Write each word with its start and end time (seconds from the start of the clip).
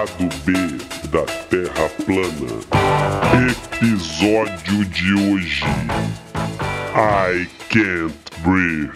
Lado 0.00 0.30
B 0.46 0.52
da 1.10 1.26
Terra 1.50 1.90
plana. 2.06 2.64
Episódio 3.52 4.86
de 4.86 5.12
hoje. 5.12 5.62
I 6.96 7.46
can't 7.68 8.14
breathe. 8.38 8.94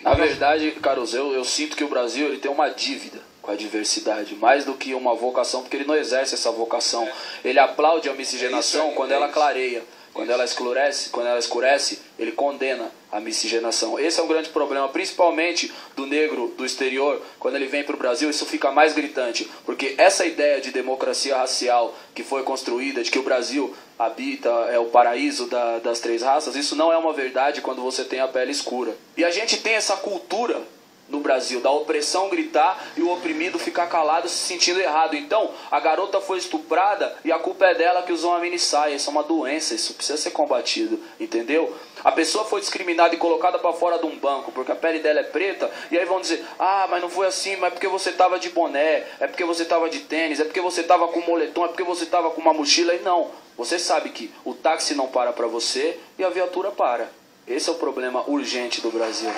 Na 0.00 0.14
verdade, 0.14 0.72
Carlos, 0.82 1.14
eu, 1.14 1.32
eu 1.32 1.44
sinto 1.44 1.76
que 1.76 1.84
o 1.84 1.88
Brasil 1.88 2.26
ele 2.26 2.38
tem 2.38 2.50
uma 2.50 2.70
dívida 2.70 3.20
com 3.40 3.52
a 3.52 3.54
diversidade, 3.54 4.34
mais 4.34 4.64
do 4.64 4.74
que 4.74 4.94
uma 4.94 5.14
vocação, 5.14 5.62
porque 5.62 5.76
ele 5.76 5.86
não 5.86 5.94
exerce 5.94 6.34
essa 6.34 6.50
vocação. 6.50 7.08
Ele 7.44 7.60
aplaude 7.60 8.08
a 8.08 8.14
miscigenação 8.14 8.90
quando 8.94 9.12
ela 9.12 9.28
clareia. 9.28 9.84
Quando 10.12 10.30
ela 10.30 10.44
escurece, 10.44 11.10
quando 11.10 11.28
ela 11.28 11.38
escurece, 11.38 12.00
ele 12.18 12.32
condena 12.32 12.90
a 13.10 13.20
miscigenação. 13.20 13.98
Esse 13.98 14.20
é 14.20 14.22
um 14.22 14.28
grande 14.28 14.50
problema, 14.50 14.88
principalmente 14.88 15.72
do 15.96 16.06
negro 16.06 16.54
do 16.56 16.64
exterior, 16.64 17.20
quando 17.38 17.56
ele 17.56 17.66
vem 17.66 17.84
para 17.84 17.94
o 17.94 17.98
Brasil, 17.98 18.28
isso 18.28 18.46
fica 18.46 18.70
mais 18.70 18.92
gritante, 18.92 19.48
porque 19.64 19.94
essa 19.98 20.26
ideia 20.26 20.60
de 20.60 20.70
democracia 20.70 21.36
racial 21.36 21.94
que 22.14 22.22
foi 22.22 22.42
construída, 22.42 23.02
de 23.02 23.10
que 23.10 23.18
o 23.18 23.22
Brasil 23.22 23.74
habita 23.98 24.48
é 24.70 24.78
o 24.78 24.86
paraíso 24.86 25.46
da, 25.46 25.78
das 25.78 26.00
três 26.00 26.22
raças, 26.22 26.54
isso 26.54 26.76
não 26.76 26.92
é 26.92 26.96
uma 26.96 27.12
verdade 27.12 27.60
quando 27.60 27.82
você 27.82 28.04
tem 28.04 28.20
a 28.20 28.28
pele 28.28 28.52
escura. 28.52 28.96
E 29.16 29.24
a 29.24 29.30
gente 29.30 29.56
tem 29.58 29.74
essa 29.74 29.96
cultura 29.96 30.62
no 31.08 31.20
Brasil, 31.20 31.60
da 31.60 31.70
opressão 31.70 32.28
gritar 32.28 32.92
e 32.96 33.02
o 33.02 33.12
oprimido 33.12 33.58
ficar 33.58 33.86
calado 33.86 34.28
se 34.28 34.36
sentindo 34.36 34.80
errado. 34.80 35.16
Então, 35.16 35.50
a 35.70 35.80
garota 35.80 36.20
foi 36.20 36.38
estuprada 36.38 37.16
e 37.24 37.32
a 37.32 37.38
culpa 37.38 37.66
é 37.66 37.74
dela 37.74 38.02
que 38.02 38.12
usou 38.12 38.30
uma 38.30 38.40
mini 38.40 38.58
saia. 38.58 38.94
Isso 38.94 39.08
é 39.08 39.12
uma 39.12 39.22
doença, 39.22 39.74
isso 39.74 39.94
precisa 39.94 40.18
ser 40.18 40.30
combatido, 40.30 41.00
entendeu? 41.18 41.74
A 42.04 42.12
pessoa 42.12 42.44
foi 42.44 42.60
discriminada 42.60 43.14
e 43.14 43.18
colocada 43.18 43.58
para 43.58 43.72
fora 43.72 43.98
de 43.98 44.06
um 44.06 44.16
banco 44.16 44.52
porque 44.52 44.72
a 44.72 44.76
pele 44.76 45.00
dela 45.00 45.20
é 45.20 45.24
preta, 45.24 45.70
e 45.90 45.98
aí 45.98 46.04
vão 46.04 46.20
dizer: 46.20 46.44
"Ah, 46.58 46.86
mas 46.88 47.02
não 47.02 47.08
foi 47.08 47.26
assim, 47.26 47.56
mas 47.56 47.68
é 47.68 47.70
porque 47.70 47.88
você 47.88 48.12
tava 48.12 48.38
de 48.38 48.50
boné, 48.50 49.04
é 49.20 49.26
porque 49.26 49.44
você 49.44 49.64
tava 49.64 49.88
de 49.88 50.00
tênis, 50.00 50.40
é 50.40 50.44
porque 50.44 50.60
você 50.60 50.82
tava 50.82 51.08
com 51.08 51.20
moletom, 51.20 51.64
é 51.64 51.68
porque 51.68 51.82
você 51.82 52.06
tava 52.06 52.30
com 52.30 52.40
uma 52.40 52.52
mochila". 52.52 52.94
E 52.94 53.00
não, 53.00 53.30
você 53.56 53.78
sabe 53.78 54.10
que 54.10 54.32
o 54.44 54.54
táxi 54.54 54.94
não 54.94 55.08
para 55.08 55.32
para 55.32 55.46
você 55.46 55.98
e 56.18 56.24
a 56.24 56.28
viatura 56.28 56.70
para. 56.70 57.17
Esse 57.48 57.70
é 57.70 57.72
o 57.72 57.76
problema 57.76 58.22
urgente 58.28 58.82
do 58.82 58.90
Brasil. 58.90 59.30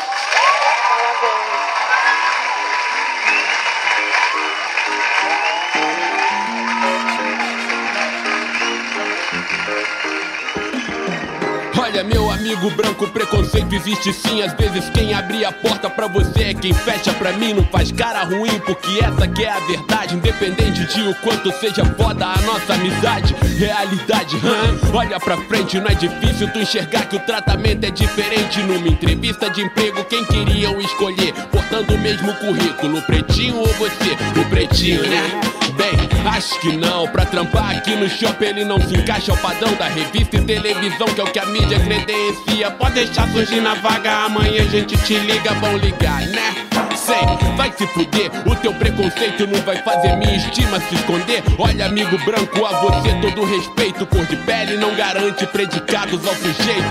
Olha, 11.79 12.03
meu 12.03 12.30
amigo 12.51 12.71
branco, 12.71 13.07
preconceito 13.09 13.73
existe 13.73 14.13
sim. 14.13 14.43
Às 14.43 14.53
vezes 14.55 14.91
quem 14.91 15.15
abre 15.15 15.45
a 15.45 15.53
porta 15.53 15.89
pra 15.89 16.09
você 16.09 16.45
é 16.45 16.55
quem 16.55 16.73
fecha 16.73 17.13
pra 17.13 17.33
mim. 17.33 17.55
Não 17.55 17.65
faz 17.65 17.93
cara 17.93 18.25
ruim, 18.25 18.59
porque 18.67 18.99
essa 18.99 19.29
que 19.29 19.45
é 19.45 19.51
a 19.51 19.61
verdade. 19.61 20.17
Independente 20.17 20.85
de 20.87 21.09
o 21.09 21.15
quanto 21.17 21.53
seja 21.53 21.85
foda 21.97 22.27
a 22.27 22.41
nossa 22.43 22.75
amizade. 22.75 23.37
Realidade, 23.57 24.37
hã? 24.39 24.97
Olha 24.97 25.21
pra 25.21 25.37
frente, 25.37 25.79
não 25.79 25.87
é 25.87 25.95
difícil 25.95 26.49
tu 26.53 26.59
enxergar 26.59 27.07
que 27.07 27.17
o 27.17 27.21
tratamento 27.21 27.85
é 27.85 27.91
diferente. 27.91 28.61
Numa 28.63 28.89
entrevista 28.89 29.49
de 29.49 29.63
emprego, 29.63 30.05
quem 30.05 30.25
queriam 30.25 30.81
escolher? 30.81 31.33
Portando 31.53 31.95
o 31.95 31.99
mesmo 31.99 32.35
currículo, 32.35 33.01
pretinho 33.03 33.59
ou 33.59 33.69
você? 33.75 34.41
O 34.41 34.45
pretinho, 34.51 35.03
né? 35.03 35.41
Bem, 35.77 36.29
acho 36.29 36.59
que 36.61 36.77
não. 36.77 37.07
Pra 37.09 37.25
trampar 37.25 37.77
aqui 37.77 37.95
no 37.95 38.09
shopping 38.09 38.47
ele 38.47 38.65
não 38.65 38.81
se 38.81 38.97
encaixa 38.97 39.31
ao 39.31 39.39
padrão 39.39 39.73
da 39.75 39.87
revista 39.87 40.37
e 40.37 40.45
televisão, 40.45 41.07
que 41.07 41.21
é 41.21 41.25
o 41.25 41.31
que 41.31 41.39
a 41.39 41.47
mídia 41.47 41.79
credencia. 41.79 42.40
Pode 42.79 42.95
deixar 42.95 43.29
surgir 43.29 43.61
na 43.61 43.75
vaga, 43.75 44.25
amanhã 44.25 44.63
a 44.63 44.67
gente 44.67 44.97
te 44.99 45.15
liga, 45.15 45.55
bom 45.55 45.77
ligar, 45.77 46.21
né? 46.29 46.55
Sei, 46.97 47.17
vai 47.57 47.73
se 47.73 47.87
fuder, 47.89 48.31
o 48.47 48.57
teu 48.57 48.75
preconceito 48.75 49.47
não 49.47 49.61
vai 49.63 49.77
fazer 49.83 50.17
minha 50.17 50.37
estima 50.37 50.81
se 50.81 50.95
esconder. 50.95 51.43
Olha, 51.59 51.87
amigo 51.87 52.19
branco, 52.25 52.65
a 52.65 52.81
você 52.81 53.15
todo 53.21 53.45
respeito. 53.45 54.07
Cor 54.07 54.27
de 54.27 54.37
pele 54.39 54.77
não 54.77 54.95
garante 54.95 55.47
predicados 55.47 56.27
ao 56.27 56.35
sujeito. 56.35 56.91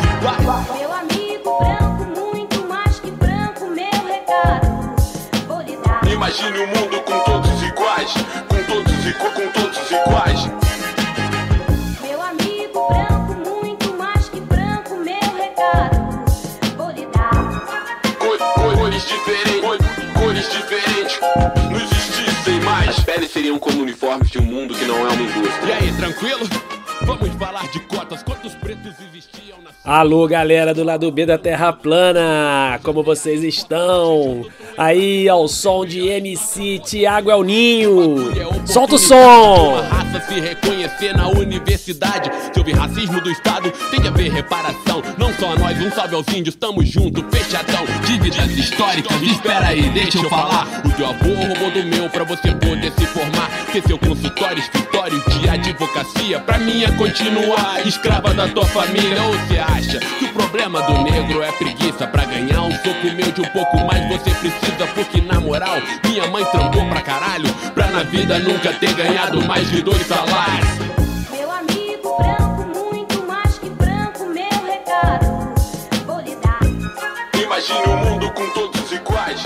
Meu 0.73 0.93
amigo 0.93 1.57
branco, 1.59 2.19
muito 2.19 2.67
mais 2.67 2.99
que 2.99 3.11
branco, 3.11 3.65
meu 3.67 4.05
recado. 4.07 4.95
Vou 5.47 5.61
lhe 5.61 5.77
dar. 5.77 6.07
Imagine 6.11 6.59
o 6.59 6.67
mundo 6.67 7.01
com 7.01 7.18
seriam 23.27 23.59
como 23.59 23.81
uniformes 23.81 24.29
de 24.29 24.39
um 24.39 24.43
mundo 24.43 24.73
que 24.73 24.85
não 24.85 24.97
é 24.97 25.09
uma 25.11 25.21
indústria. 25.21 25.67
E 25.67 25.71
aí, 25.71 25.91
tranquilo? 25.93 26.47
Vamos 27.01 27.29
falar 27.35 27.67
de 27.71 27.79
cotas. 27.81 28.23
Quantos 28.23 28.53
pretos 28.55 28.93
existiam 28.99 29.57
na 29.61 29.69
Alô, 29.83 30.27
galera 30.27 30.73
do 30.73 30.83
lado 30.83 31.11
B 31.11 31.25
da 31.25 31.37
Terra 31.37 31.73
Plana, 31.73 32.79
como 32.83 33.01
vocês 33.01 33.43
estão? 33.43 34.45
Aí, 34.79 35.27
ao 35.27 35.45
som 35.45 35.85
de 35.85 36.07
MC 36.07 36.79
Tiago 36.79 37.29
El 37.29 37.43
Ninho. 37.43 38.31
Solta 38.65 38.95
o 38.95 38.97
som! 38.97 39.73
Uma 39.73 39.81
raça 39.81 40.21
se 40.21 40.39
reconhecer 40.39 41.13
na 41.17 41.27
universidade. 41.27 42.31
Se 42.53 42.57
houve 42.57 42.71
racismo 42.71 43.19
do 43.19 43.29
Estado, 43.29 43.69
tem 43.91 43.99
que 43.99 44.07
haver 44.07 44.31
reparação. 44.31 45.03
Não 45.17 45.33
só 45.33 45.53
nós, 45.57 45.77
um 45.81 45.91
salve 45.91 46.15
aos 46.15 46.27
índios, 46.29 46.55
tamo 46.55 46.81
junto, 46.85 47.21
fechadão. 47.29 47.83
Dívidas 48.07 48.51
históricas, 48.51 49.21
espera 49.21 49.67
aí, 49.67 49.89
deixa 49.89 50.19
eu 50.19 50.29
falar. 50.29 50.65
O 50.85 50.89
teu 50.91 51.07
avô 51.07 51.27
roubou 51.27 51.71
do 51.71 51.83
meu 51.83 52.09
pra 52.09 52.23
você 52.23 52.49
poder 52.53 52.93
se 52.93 53.05
formar. 53.07 53.49
Ter 53.73 53.83
seu 53.83 53.99
consultório, 53.99 54.59
escritório 54.59 55.21
de 55.27 55.49
advocacia. 55.49 56.39
Pra 56.39 56.57
mim 56.57 56.85
é 56.85 56.91
continuar 56.91 57.85
escrava 57.85 58.33
da 58.33 58.47
tua 58.47 58.65
família. 58.65 59.21
Ou 59.23 59.33
você 59.33 59.59
acha 59.59 59.99
que 59.99 60.23
o 60.23 60.29
problema 60.29 60.81
do 60.83 61.03
negro 61.03 61.43
é 61.43 61.51
preguiça? 61.51 62.07
Pra 62.07 62.23
ganhar 62.23 62.61
um 62.61 62.71
soco 62.71 63.13
meu 63.13 63.29
de 63.29 63.41
um 63.41 63.49
pouco 63.49 63.77
mais 63.85 64.07
você 64.07 64.31
precisa. 64.31 64.68
Porque 64.93 65.21
na 65.21 65.39
moral, 65.39 65.77
minha 66.05 66.27
mãe 66.27 66.45
trampou 66.45 66.85
pra 66.87 67.01
caralho. 67.01 67.45
Pra 67.73 67.87
na 67.87 68.03
vida 68.03 68.39
nunca 68.39 68.73
ter 68.73 68.93
ganhado 68.93 69.41
mais 69.47 69.69
de 69.69 69.81
dois 69.81 70.05
salários. 70.05 70.69
Meu 71.31 71.51
amigo 71.51 72.17
branco, 72.17 72.79
muito 72.91 73.27
mais 73.27 73.57
que 73.57 73.69
branco, 73.69 74.25
meu 74.25 74.63
recado. 74.65 75.25
Vou 76.05 76.19
lhe 76.19 76.35
dar. 76.35 76.59
Imagine 77.41 77.83
o 77.87 77.97
mundo 77.97 78.31
com 78.31 78.49
todos 78.51 78.91
iguais. 78.91 79.41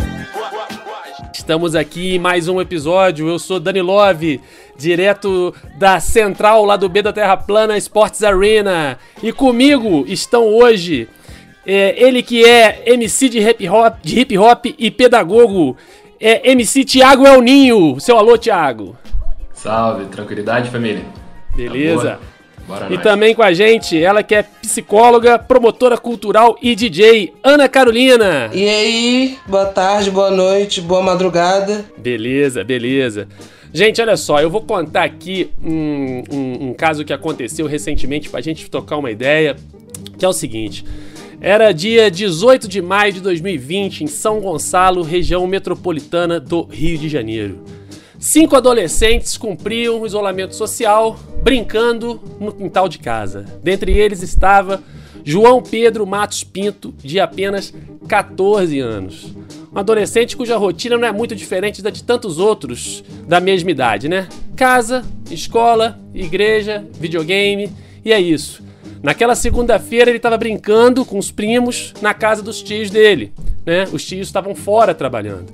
Estamos 1.34 1.76
aqui 1.76 2.16
em 2.16 2.20
mais 2.20 2.48
um 2.48 2.60
episódio. 2.60 3.28
Eu 3.28 3.38
sou 3.38 3.60
Dani 3.60 3.82
Love, 3.82 4.42
direto 4.78 5.54
da 5.76 6.00
central 6.00 6.66
lá 6.66 6.76
do 6.78 6.90
B 6.90 7.02
da 7.02 7.14
Terra 7.14 7.38
Plana 7.38 7.78
Sports 7.78 8.24
Arena. 8.24 8.98
E 9.22 9.32
comigo 9.32 10.06
estão 10.08 10.48
hoje 10.48 11.08
é, 11.66 11.96
ele 12.02 12.22
que 12.24 12.44
é 12.46 12.84
MC 12.86 13.30
de 13.30 13.40
hip 13.40 13.68
hop, 13.70 13.96
de 14.02 14.20
hip 14.20 14.36
-hop 14.36 14.74
e 14.78 14.92
pedagogo, 14.92 15.78
é 16.20 16.52
MC 16.52 16.84
Tiago 16.84 17.26
El 17.28 17.42
Ninho. 17.42 18.00
Seu 18.00 18.18
alô, 18.18 18.38
Tiago. 18.38 18.96
Salve, 19.54 20.06
tranquilidade, 20.06 20.70
família? 20.70 21.04
Beleza? 21.56 22.12
Tá? 22.12 22.20
Bora 22.68 22.88
E 22.90 22.94
nós. 22.94 23.04
também 23.04 23.36
com 23.36 23.44
a 23.44 23.52
gente, 23.54 24.02
ela 24.02 24.24
que 24.24 24.34
é 24.34 24.44
psicóloga, 24.44 25.38
promotora 25.38 25.98
cultural 25.98 26.58
e 26.62 26.76
DJ, 26.76 27.34
Ana 27.44 27.68
Carolina. 27.68 28.50
E 28.54 28.68
aí, 28.68 29.38
boa 29.46 29.66
tarde, 29.66 30.10
boa 30.10 30.32
noite, 30.32 30.80
boa 30.80 31.02
madrugada. 31.02 31.84
Beleza, 31.98 32.64
beleza. 32.64 33.28
Gente, 33.74 34.02
olha 34.02 34.16
só, 34.16 34.40
eu 34.40 34.50
vou 34.50 34.62
contar 34.62 35.04
aqui 35.04 35.50
um, 35.62 36.24
um- 36.32 36.68
um 36.70 36.74
caso 36.74 37.04
que 37.04 37.12
aconteceu 37.12 37.66
recentemente 37.68 38.30
pra 38.30 38.40
gente 38.40 38.70
trocar 38.70 38.98
uma 38.98 39.12
ideia, 39.12 39.56
que 40.18 40.24
é 40.24 40.28
o 40.28 40.34
seguinte. 40.34 40.86
Era 41.46 41.74
dia 41.74 42.10
18 42.10 42.70
de 42.70 42.82
maio 42.82 43.12
de 43.12 43.20
2020, 43.20 44.06
em 44.06 44.08
São 44.08 44.40
Gonçalo, 44.40 45.02
região 45.02 45.46
metropolitana 45.46 46.40
do 46.40 46.64
Rio 46.64 46.98
de 46.98 47.10
Janeiro. 47.10 47.66
Cinco 48.18 48.56
adolescentes 48.56 49.36
cumpriam 49.36 50.00
o 50.00 50.06
isolamento 50.06 50.56
social, 50.56 51.20
brincando 51.44 52.22
no 52.40 52.54
quintal 52.54 52.88
de 52.88 52.98
casa. 52.98 53.44
Dentre 53.62 53.92
eles 53.92 54.24
estava 54.24 54.82
João 55.26 55.62
Pedro 55.62 56.08
Matos 56.08 56.46
Pinto, 56.46 56.94
de 57.04 57.20
apenas 57.20 57.74
14 58.08 58.80
anos. 58.80 59.36
Um 59.70 59.78
adolescente 59.78 60.38
cuja 60.38 60.56
rotina 60.56 60.98
não 60.98 61.06
é 61.06 61.12
muito 61.12 61.36
diferente 61.36 61.82
da 61.82 61.90
de 61.90 62.06
tantos 62.06 62.40
outros 62.40 63.04
da 63.28 63.42
mesma 63.42 63.70
idade, 63.70 64.08
né? 64.08 64.30
Casa, 64.56 65.04
escola, 65.30 66.00
igreja, 66.14 66.88
videogame, 66.98 67.70
e 68.06 68.14
é 68.14 68.20
isso. 68.22 68.64
Naquela 69.04 69.36
segunda-feira 69.36 70.10
ele 70.10 70.16
estava 70.16 70.38
brincando 70.38 71.04
com 71.04 71.18
os 71.18 71.30
primos 71.30 71.94
na 72.02 72.14
casa 72.14 72.42
dos 72.42 72.64
tios 72.64 72.90
dele, 72.90 73.34
né? 73.66 73.84
Os 73.92 74.06
tios 74.06 74.28
estavam 74.28 74.56
fora 74.56 74.96
trabalhando. 74.96 75.54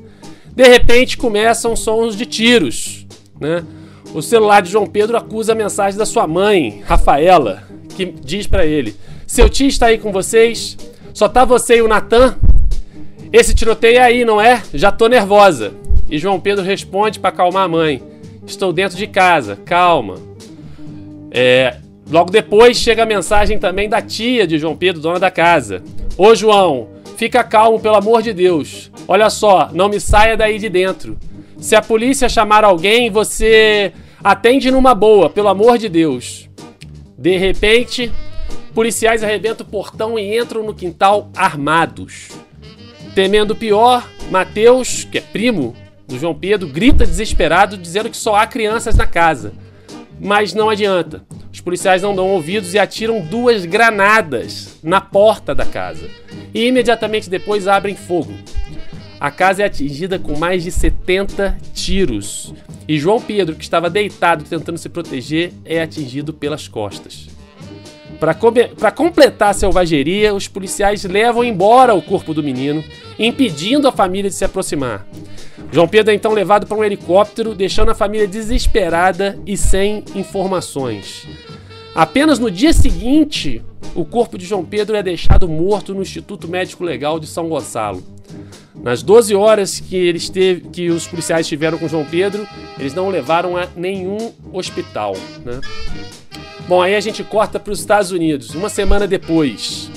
De 0.55 0.63
repente 0.67 1.17
começam 1.17 1.75
sons 1.75 2.15
de 2.15 2.27
tiros, 2.27 3.07
né? 3.41 3.65
O 4.13 4.21
celular 4.21 4.61
de 4.61 4.69
João 4.69 4.85
Pedro 4.85 5.17
acusa 5.17 5.53
a 5.53 5.55
mensagem 5.55 5.97
da 5.97 6.05
sua 6.05 6.27
mãe, 6.27 6.83
Rafaela, 6.85 7.63
que 7.95 8.05
diz 8.05 8.45
pra 8.45 8.67
ele: 8.67 8.95
"Seu 9.25 9.49
tio 9.49 9.67
está 9.67 9.87
aí 9.87 9.97
com 9.97 10.11
vocês? 10.11 10.77
Só 11.11 11.27
tá 11.27 11.43
você 11.43 11.77
e 11.77 11.81
o 11.81 11.87
Natan? 11.87 12.37
Esse 13.33 13.55
tiroteio 13.55 13.97
é 13.97 14.03
aí, 14.03 14.23
não 14.23 14.39
é? 14.39 14.61
Já 14.75 14.91
tô 14.91 15.07
nervosa." 15.07 15.73
E 16.07 16.19
João 16.19 16.39
Pedro 16.39 16.63
responde 16.63 17.19
para 17.19 17.29
acalmar 17.29 17.65
a 17.65 17.67
mãe: 17.67 18.03
Estou 18.45 18.71
dentro 18.71 18.95
de 18.95 19.07
casa, 19.07 19.55
calma. 19.55 20.15
É, 21.31 21.77
logo 22.09 22.31
depois 22.31 22.77
chega 22.77 23.03
a 23.03 23.05
mensagem 23.05 23.59
também 23.59 23.87
da 23.87 24.01
tia 24.01 24.45
de 24.45 24.57
João 24.57 24.75
Pedro, 24.75 25.01
dona 25.01 25.19
da 25.19 25.31
casa: 25.31 25.83
Ô 26.17 26.35
João, 26.35 26.89
fica 27.17 27.43
calmo, 27.43 27.79
pelo 27.79 27.95
amor 27.95 28.21
de 28.21 28.33
Deus. 28.33 28.91
Olha 29.07 29.29
só, 29.29 29.69
não 29.73 29.89
me 29.89 29.99
saia 29.99 30.37
daí 30.37 30.59
de 30.59 30.69
dentro. 30.69 31.17
Se 31.57 31.75
a 31.75 31.81
polícia 31.81 32.29
chamar 32.29 32.63
alguém, 32.63 33.09
você 33.09 33.91
atende 34.23 34.71
numa 34.71 34.95
boa, 34.95 35.29
pelo 35.29 35.49
amor 35.49 35.77
de 35.77 35.89
Deus. 35.89 36.49
De 37.17 37.37
repente, 37.37 38.11
policiais 38.73 39.23
arrebentam 39.23 39.65
o 39.67 39.69
portão 39.69 40.17
e 40.17 40.37
entram 40.37 40.63
no 40.63 40.73
quintal 40.73 41.29
armados. 41.35 42.29
Temendo 43.13 43.55
pior, 43.55 44.07
Mateus, 44.31 45.03
que 45.03 45.17
é 45.17 45.21
primo 45.21 45.75
do 46.07 46.17
João 46.17 46.33
Pedro, 46.33 46.67
grita 46.67 47.05
desesperado, 47.05 47.77
dizendo 47.77 48.09
que 48.09 48.15
só 48.15 48.35
há 48.35 48.47
crianças 48.47 48.95
na 48.95 49.05
casa. 49.05 49.53
Mas 50.19 50.53
não 50.53 50.69
adianta. 50.69 51.23
Os 51.51 51.61
policiais 51.61 52.01
não 52.01 52.15
dão 52.15 52.27
ouvidos 52.29 52.73
e 52.73 52.79
atiram 52.79 53.21
duas 53.21 53.65
granadas 53.65 54.77
na 54.83 55.01
porta 55.01 55.53
da 55.53 55.65
casa. 55.65 56.09
E 56.53 56.67
imediatamente 56.67 57.29
depois 57.29 57.67
abrem 57.67 57.95
fogo. 57.95 58.33
A 59.19 59.29
casa 59.29 59.63
é 59.63 59.65
atingida 59.65 60.17
com 60.17 60.37
mais 60.37 60.63
de 60.63 60.71
70 60.71 61.57
tiros. 61.73 62.53
E 62.87 62.97
João 62.97 63.19
Pedro, 63.19 63.55
que 63.55 63.63
estava 63.63 63.89
deitado 63.89 64.45
tentando 64.45 64.77
se 64.77 64.87
proteger, 64.87 65.51
é 65.65 65.81
atingido 65.81 66.33
pelas 66.33 66.67
costas. 66.67 67.27
Para 68.19 68.91
completar 68.91 69.49
a 69.49 69.53
selvageria, 69.53 70.33
os 70.33 70.47
policiais 70.47 71.03
levam 71.03 71.43
embora 71.43 71.93
o 71.93 72.01
corpo 72.01 72.33
do 72.33 72.43
menino, 72.43 72.83
impedindo 73.17 73.87
a 73.87 73.91
família 73.91 74.29
de 74.29 74.35
se 74.35 74.43
aproximar. 74.45 75.05
João 75.71 75.87
Pedro 75.87 76.11
é 76.11 76.15
então 76.15 76.33
levado 76.33 76.65
para 76.65 76.77
um 76.77 76.83
helicóptero, 76.83 77.53
deixando 77.53 77.91
a 77.91 77.95
família 77.95 78.27
desesperada 78.27 79.37
e 79.45 79.55
sem 79.55 80.03
informações. 80.15 81.27
Apenas 81.93 82.39
no 82.39 82.49
dia 82.49 82.73
seguinte, 82.73 83.63
o 83.93 84.03
corpo 84.03 84.37
de 84.37 84.45
João 84.45 84.65
Pedro 84.65 84.95
é 84.95 85.03
deixado 85.03 85.47
morto 85.47 85.93
no 85.93 86.01
Instituto 86.01 86.47
Médico 86.47 86.83
Legal 86.83 87.19
de 87.19 87.27
São 87.27 87.47
Gonçalo. 87.47 88.03
Nas 88.75 89.03
12 89.03 89.35
horas 89.35 89.79
que, 89.79 89.95
eles 89.95 90.29
teve, 90.29 90.69
que 90.69 90.89
os 90.89 91.05
policiais 91.07 91.45
estiveram 91.45 91.77
com 91.77 91.87
João 91.87 92.05
Pedro, 92.05 92.47
eles 92.79 92.93
não 92.93 93.07
o 93.07 93.11
levaram 93.11 93.55
a 93.57 93.67
nenhum 93.75 94.31
hospital. 94.51 95.13
Né? 95.45 95.59
Bom, 96.67 96.81
aí 96.81 96.95
a 96.95 96.99
gente 96.99 97.23
corta 97.23 97.59
para 97.59 97.73
os 97.73 97.79
Estados 97.79 98.11
Unidos. 98.11 98.55
Uma 98.55 98.69
semana 98.69 99.05
depois, 99.05 99.91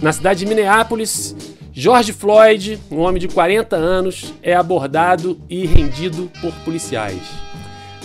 na 0.00 0.12
cidade 0.12 0.40
de 0.40 0.46
Minneapolis, 0.46 1.34
George 1.78 2.14
Floyd, 2.14 2.80
um 2.90 3.00
homem 3.00 3.20
de 3.20 3.28
40 3.28 3.76
anos, 3.76 4.32
é 4.42 4.54
abordado 4.54 5.38
e 5.46 5.66
rendido 5.66 6.32
por 6.40 6.50
policiais. 6.64 7.20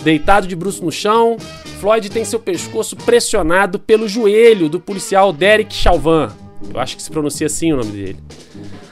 Deitado 0.02 0.46
de 0.46 0.54
bruço 0.54 0.84
no 0.84 0.92
chão, 0.92 1.38
Floyd 1.80 2.10
tem 2.10 2.22
seu 2.22 2.38
pescoço 2.38 2.94
pressionado 2.96 3.78
pelo 3.78 4.06
joelho 4.06 4.68
do 4.68 4.78
policial 4.78 5.32
Derek 5.32 5.74
Chauvin. 5.74 6.28
Eu 6.72 6.78
acho 6.78 6.94
que 6.94 7.02
se 7.02 7.10
pronuncia 7.10 7.46
assim 7.46 7.72
o 7.72 7.78
nome 7.78 7.92
dele. 7.92 8.18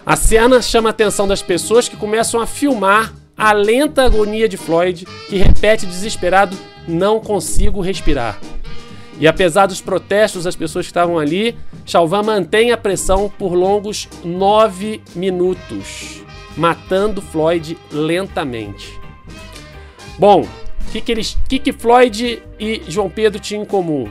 A 0.07 0.17
cena 0.17 0.63
chama 0.63 0.89
a 0.89 0.93
atenção 0.93 1.29
das 1.29 1.43
pessoas 1.43 1.87
que 1.87 1.97
começam 1.97 2.41
a 2.41 2.47
filmar 2.47 3.15
a 3.37 3.53
lenta 3.53 4.05
agonia 4.05 4.49
de 4.49 4.57
Floyd, 4.57 5.07
que 5.29 5.37
repete 5.37 5.85
desesperado: 5.85 6.57
Não 6.89 7.21
consigo 7.21 7.83
respirar. 7.83 8.41
E 9.21 9.29
apesar 9.29 9.67
dos 9.67 9.83
protestos 9.83 10.45
das 10.45 10.57
pessoas 10.57 10.87
que 10.87 10.91
estavam 10.91 11.19
ali, 11.19 11.55
Chauvin 11.85 12.23
mantém 12.25 12.73
a 12.73 12.77
pressão 12.77 13.29
por 13.29 13.53
longos 13.53 14.09
nove 14.25 15.03
minutos, 15.15 16.23
matando 16.57 17.21
Floyd 17.21 17.77
lentamente. 17.93 18.99
Bom, 20.19 20.41
o 20.41 20.91
que, 20.91 21.03
que, 21.03 21.13
eles, 21.13 21.37
que, 21.47 21.59
que 21.59 21.73
Floyd 21.73 22.43
e 22.59 22.83
João 22.89 23.11
Pedro 23.11 23.39
tinham 23.39 23.63
em 23.63 23.67
comum? 23.67 24.11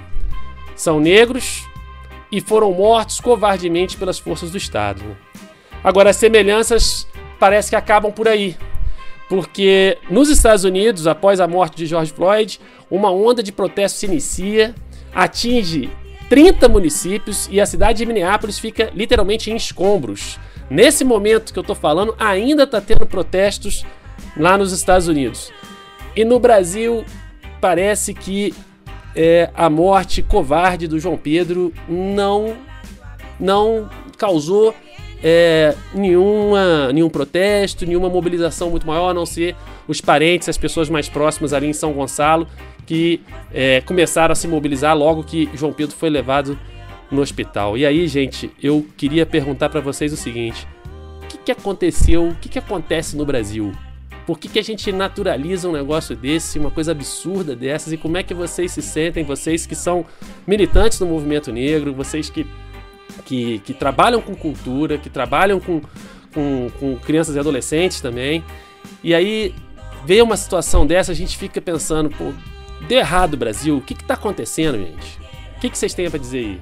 São 0.75 0.99
negros 0.99 1.67
e 2.31 2.39
foram 2.39 2.71
mortos 2.71 3.19
covardemente 3.19 3.97
pelas 3.97 4.19
forças 4.19 4.51
do 4.51 4.57
Estado. 4.57 5.01
Agora, 5.83 6.11
as 6.11 6.17
semelhanças 6.17 7.07
parece 7.39 7.71
que 7.71 7.75
acabam 7.75 8.11
por 8.11 8.27
aí. 8.27 8.55
Porque 9.27 9.97
nos 10.09 10.29
Estados 10.29 10.63
Unidos, 10.63 11.07
após 11.07 11.39
a 11.39 11.47
morte 11.47 11.77
de 11.77 11.85
George 11.87 12.11
Floyd, 12.11 12.59
uma 12.89 13.11
onda 13.11 13.41
de 13.41 13.51
protesto 13.51 13.99
se 13.99 14.05
inicia 14.05 14.75
atinge 15.13 15.89
30 16.29 16.67
municípios 16.69 17.49
e 17.51 17.59
a 17.59 17.65
cidade 17.65 17.99
de 17.99 18.05
Minneapolis 18.05 18.59
fica 18.59 18.91
literalmente 18.93 19.49
em 19.51 19.55
escombros. 19.55 20.39
Nesse 20.69 21.03
momento 21.03 21.51
que 21.51 21.57
eu 21.57 21.63
tô 21.63 21.73
falando, 21.73 22.15
ainda 22.19 22.67
tá 22.67 22.79
tendo 22.79 23.05
protestos 23.05 23.83
lá 24.37 24.57
nos 24.57 24.71
Estados 24.71 25.07
Unidos. 25.07 25.51
E 26.15 26.23
no 26.23 26.39
Brasil, 26.39 27.03
parece 27.59 28.13
que 28.13 28.53
é, 29.15 29.49
a 29.55 29.69
morte 29.69 30.21
covarde 30.21 30.87
do 30.87 30.99
João 30.99 31.17
Pedro 31.17 31.73
não, 31.87 32.55
não 33.39 33.89
causou 34.17 34.75
é, 35.23 35.75
nenhuma, 35.93 36.93
nenhum 36.93 37.09
protesto, 37.09 37.85
nenhuma 37.85 38.09
mobilização 38.09 38.69
muito 38.69 38.85
maior, 38.85 39.09
a 39.09 39.13
não 39.13 39.25
ser 39.25 39.55
os 39.87 39.99
parentes, 39.99 40.47
as 40.47 40.57
pessoas 40.57 40.89
mais 40.89 41.09
próximas 41.09 41.53
ali 41.53 41.67
em 41.67 41.73
São 41.73 41.91
Gonçalo, 41.93 42.47
que 42.89 43.21
é, 43.53 43.81
começaram 43.81 44.31
a 44.31 44.35
se 44.35 44.47
mobilizar 44.47 44.97
logo 44.97 45.23
que 45.23 45.47
João 45.53 45.71
Pedro 45.71 45.95
foi 45.95 46.09
levado 46.09 46.57
no 47.11 47.21
hospital. 47.21 47.77
E 47.77 47.85
aí, 47.85 48.07
gente, 48.07 48.51
eu 48.59 48.83
queria 48.97 49.27
perguntar 49.27 49.69
para 49.69 49.79
vocês 49.79 50.11
o 50.11 50.17
seguinte: 50.17 50.67
o 51.23 51.27
que, 51.27 51.37
que 51.37 51.51
aconteceu? 51.51 52.29
O 52.29 52.35
que, 52.35 52.49
que 52.49 52.57
acontece 52.57 53.15
no 53.15 53.23
Brasil? 53.27 53.71
Por 54.25 54.39
que, 54.39 54.49
que 54.49 54.57
a 54.57 54.63
gente 54.63 54.91
naturaliza 54.91 55.69
um 55.69 55.71
negócio 55.71 56.15
desse, 56.15 56.57
uma 56.57 56.71
coisa 56.71 56.91
absurda 56.91 57.55
dessas? 57.55 57.93
E 57.93 57.97
como 57.97 58.17
é 58.17 58.23
que 58.23 58.33
vocês 58.33 58.71
se 58.71 58.81
sentem, 58.81 59.23
vocês 59.23 59.67
que 59.67 59.75
são 59.75 60.03
militantes 60.47 60.97
do 60.97 61.05
movimento 61.05 61.51
negro, 61.51 61.93
vocês 61.93 62.27
que, 62.27 62.43
que, 63.23 63.59
que 63.59 63.73
trabalham 63.75 64.19
com 64.19 64.33
cultura, 64.33 64.97
que 64.97 65.11
trabalham 65.11 65.59
com, 65.59 65.79
com, 66.33 66.71
com 66.79 66.95
crianças 66.97 67.35
e 67.35 67.39
adolescentes 67.39 68.01
também? 68.01 68.43
E 69.03 69.13
aí, 69.13 69.53
vê 70.07 70.23
uma 70.23 70.35
situação 70.35 70.87
dessa, 70.87 71.11
a 71.11 71.15
gente 71.15 71.37
fica 71.37 71.61
pensando, 71.61 72.09
pô, 72.09 72.33
Deu 72.89 72.97
errado, 72.97 73.37
Brasil. 73.37 73.77
O 73.77 73.81
que 73.81 73.93
está 73.93 74.15
acontecendo, 74.15 74.79
gente? 74.79 75.19
O 75.55 75.59
que, 75.59 75.69
que 75.69 75.77
vocês 75.77 75.93
têm 75.93 76.09
para 76.09 76.17
dizer 76.17 76.39
aí? 76.39 76.61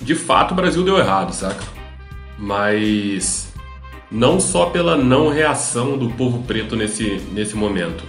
De 0.00 0.14
fato, 0.14 0.52
o 0.52 0.54
Brasil 0.54 0.82
deu 0.82 0.96
errado, 0.96 1.34
saca? 1.34 1.62
Mas 2.38 3.52
não 4.10 4.40
só 4.40 4.70
pela 4.70 4.96
não 4.96 5.28
reação 5.28 5.98
do 5.98 6.08
povo 6.08 6.42
preto 6.44 6.74
nesse, 6.74 7.20
nesse 7.32 7.54
momento. 7.54 8.02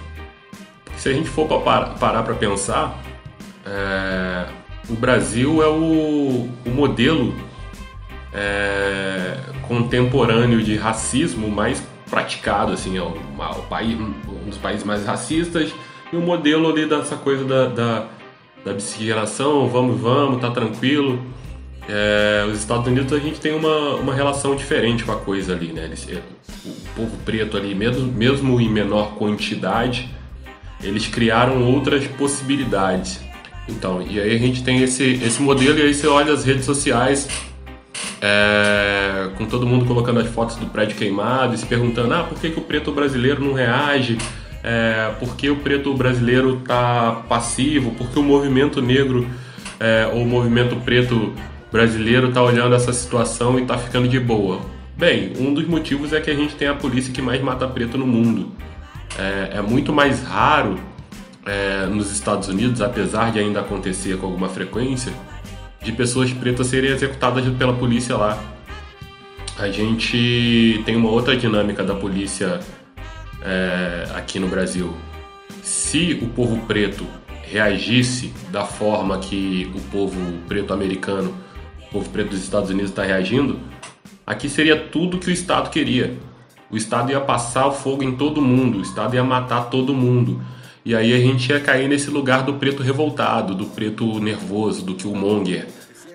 Porque 0.85 1.01
se 1.01 1.09
a 1.09 1.11
gente 1.11 1.27
for 1.27 1.49
para, 1.61 1.87
parar 1.95 2.23
para 2.23 2.33
pensar, 2.33 2.97
é, 3.65 4.45
o 4.89 4.93
Brasil 4.93 5.61
é 5.61 5.67
o, 5.67 6.49
o 6.65 6.69
modelo 6.69 7.35
é, 8.33 9.35
contemporâneo 9.67 10.63
de 10.63 10.77
racismo 10.77 11.51
mais 11.51 11.83
praticado, 12.09 12.71
assim, 12.71 12.97
é 12.97 13.01
o, 13.01 13.07
o 13.07 13.63
país, 13.63 13.99
um 13.99 14.49
dos 14.49 14.57
países 14.57 14.85
mais 14.85 15.05
racistas 15.05 15.73
e 16.11 16.15
o 16.15 16.21
modelo 16.21 16.69
ali 16.69 16.85
dessa 16.85 17.15
coisa 17.15 17.43
da, 17.43 17.67
da, 17.67 18.05
da 18.65 18.73
vamos, 19.69 19.99
vamos, 19.99 20.41
tá 20.41 20.51
tranquilo. 20.51 21.19
É, 21.89 22.45
os 22.51 22.59
Estados 22.59 22.85
Unidos 22.87 23.13
a 23.13 23.19
gente 23.19 23.39
tem 23.39 23.53
uma, 23.53 23.95
uma 23.95 24.13
relação 24.13 24.55
diferente 24.55 25.05
com 25.05 25.11
a 25.13 25.17
coisa 25.17 25.53
ali, 25.53 25.71
né? 25.71 25.85
Eles, 25.85 26.07
é, 26.09 26.21
o 26.65 26.73
povo 26.95 27.17
preto 27.23 27.55
ali, 27.55 27.73
mesmo, 27.73 28.11
mesmo 28.11 28.59
em 28.59 28.69
menor 28.69 29.15
quantidade, 29.15 30.09
eles 30.83 31.07
criaram 31.07 31.63
outras 31.63 32.05
possibilidades. 32.07 33.21
Então, 33.69 34.01
e 34.01 34.19
aí 34.19 34.35
a 34.35 34.37
gente 34.37 34.63
tem 34.63 34.81
esse, 34.81 35.13
esse 35.23 35.41
modelo, 35.41 35.77
e 35.79 35.81
aí 35.81 35.93
você 35.93 36.07
olha 36.07 36.33
as 36.33 36.45
redes 36.45 36.65
sociais, 36.65 37.27
é, 38.21 39.29
com 39.37 39.45
todo 39.45 39.65
mundo 39.65 39.85
colocando 39.85 40.19
as 40.19 40.27
fotos 40.27 40.55
do 40.55 40.65
prédio 40.67 40.97
queimado 40.97 41.53
e 41.53 41.57
se 41.57 41.65
perguntando: 41.65 42.13
ah, 42.13 42.23
por 42.23 42.39
que, 42.39 42.49
que 42.49 42.59
o 42.59 42.63
preto 42.63 42.91
brasileiro 42.91 43.43
não 43.43 43.53
reage? 43.53 44.17
É, 44.63 45.13
porque 45.19 45.49
o 45.49 45.57
preto 45.57 45.93
brasileiro 45.93 46.59
está 46.59 47.23
passivo, 47.27 47.91
porque 47.91 48.17
o 48.17 48.23
movimento 48.23 48.81
negro 48.81 49.27
é, 49.79 50.09
ou 50.11 50.23
o 50.23 50.25
movimento 50.25 50.75
preto 50.77 51.33
brasileiro 51.71 52.29
está 52.29 52.41
olhando 52.41 52.75
essa 52.75 52.93
situação 52.93 53.57
e 53.59 53.61
está 53.61 53.77
ficando 53.77 54.07
de 54.07 54.19
boa. 54.19 54.61
Bem, 54.95 55.33
um 55.37 55.53
dos 55.53 55.67
motivos 55.67 56.11
é 56.11 56.19
que 56.19 56.29
a 56.31 56.33
gente 56.33 56.55
tem 56.55 56.67
a 56.67 56.73
polícia 56.73 57.13
que 57.13 57.21
mais 57.21 57.41
mata 57.41 57.67
preto 57.67 57.97
no 57.97 58.07
mundo. 58.07 58.51
É, 59.17 59.57
é 59.57 59.61
muito 59.61 59.93
mais 59.93 60.23
raro 60.23 60.79
é, 61.45 61.85
nos 61.85 62.11
Estados 62.11 62.47
Unidos, 62.47 62.81
apesar 62.81 63.31
de 63.31 63.39
ainda 63.39 63.59
acontecer 63.59 64.17
com 64.17 64.25
alguma 64.25 64.49
frequência, 64.49 65.13
de 65.83 65.91
pessoas 65.91 66.31
pretas 66.33 66.67
serem 66.67 66.91
executadas 66.91 67.45
pela 67.55 67.73
polícia 67.73 68.17
lá. 68.17 68.37
A 69.57 69.69
gente 69.69 70.81
tem 70.85 70.95
uma 70.95 71.09
outra 71.09 71.35
dinâmica 71.35 71.83
da 71.83 71.95
polícia 71.95 72.59
é, 73.41 74.07
aqui 74.15 74.39
no 74.39 74.47
Brasil. 74.47 74.95
Se 75.61 76.17
o 76.21 76.27
povo 76.29 76.65
preto 76.65 77.05
reagisse 77.43 78.33
da 78.51 78.65
forma 78.65 79.19
que 79.19 79.71
o 79.73 79.79
povo 79.91 80.19
preto 80.47 80.73
americano, 80.73 81.33
o 81.87 81.91
povo 81.91 82.09
preto 82.09 82.31
dos 82.31 82.43
Estados 82.43 82.69
Unidos 82.69 82.91
está 82.91 83.03
reagindo, 83.03 83.59
aqui 84.25 84.49
seria 84.49 84.77
tudo 84.77 85.17
que 85.17 85.27
o 85.27 85.31
Estado 85.31 85.69
queria. 85.69 86.17
o 86.69 86.75
Estado 86.75 87.11
ia 87.11 87.21
passar 87.21 87.67
o 87.67 87.71
fogo 87.71 88.03
em 88.03 88.17
todo 88.17 88.41
mundo, 88.41 88.79
o 88.79 88.81
Estado 88.81 89.15
ia 89.15 89.23
matar 89.23 89.69
todo 89.69 89.93
mundo. 89.93 90.41
E 90.83 90.95
aí 90.95 91.13
a 91.13 91.17
gente 91.17 91.49
ia 91.49 91.59
cair 91.59 91.87
nesse 91.87 92.09
lugar 92.09 92.43
do 92.43 92.53
preto 92.53 92.81
revoltado, 92.81 93.55
do 93.55 93.65
preto 93.65 94.19
nervoso, 94.19 94.85
do 94.85 94.95
Killmonger. 94.95 95.67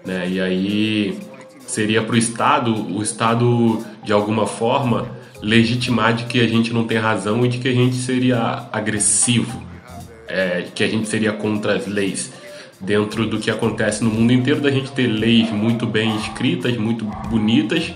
Né? 0.05 0.29
E 0.31 0.41
aí 0.41 1.19
seria 1.67 2.02
para 2.02 2.14
o 2.14 2.19
Estado, 2.19 2.75
o 2.75 3.02
Estado 3.02 3.83
de 4.05 4.12
alguma 4.12 4.47
forma 4.47 5.11
legitimar 5.42 6.14
de 6.14 6.25
que 6.25 6.40
a 6.40 6.46
gente 6.46 6.72
não 6.72 6.84
tem 6.84 6.96
razão 6.96 7.44
e 7.44 7.49
de 7.49 7.58
que 7.58 7.68
a 7.68 7.72
gente 7.72 7.96
seria 7.96 8.68
agressivo, 8.72 9.62
é, 10.28 10.66
que 10.72 10.84
a 10.84 10.88
gente 10.88 11.08
seria 11.08 11.32
contra 11.32 11.75
as 11.75 11.87
leis. 11.87 12.32
Dentro 12.80 13.26
do 13.26 13.38
que 13.38 13.50
acontece 13.50 14.02
no 14.02 14.11
mundo 14.11 14.32
inteiro, 14.32 14.61
da 14.61 14.70
gente 14.70 14.90
ter 14.92 15.06
leis 15.06 15.50
muito 15.50 15.87
bem 15.87 16.16
escritas, 16.16 16.76
muito 16.76 17.04
bonitas, 17.28 17.92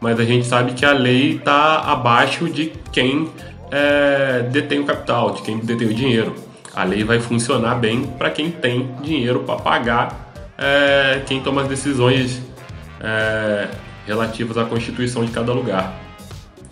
mas 0.00 0.18
a 0.18 0.24
gente 0.24 0.46
sabe 0.46 0.72
que 0.72 0.84
a 0.84 0.92
lei 0.92 1.36
está 1.36 1.80
abaixo 1.80 2.48
de 2.48 2.72
quem 2.92 3.28
é, 3.70 4.48
detém 4.50 4.80
o 4.80 4.84
capital, 4.84 5.32
de 5.32 5.42
quem 5.42 5.58
detém 5.58 5.88
o 5.88 5.94
dinheiro. 5.94 6.34
A 6.74 6.84
lei 6.84 7.02
vai 7.04 7.20
funcionar 7.20 7.76
bem 7.76 8.04
para 8.04 8.30
quem 8.30 8.50
tem 8.50 8.88
dinheiro 9.02 9.40
para 9.40 9.56
pagar 9.56 10.32
é, 10.56 11.22
quem 11.26 11.40
toma 11.40 11.62
as 11.62 11.68
decisões 11.68 12.40
é, 13.00 13.68
relativas 14.06 14.56
à 14.58 14.64
constituição 14.64 15.24
de 15.24 15.32
cada 15.32 15.52
lugar. 15.52 15.99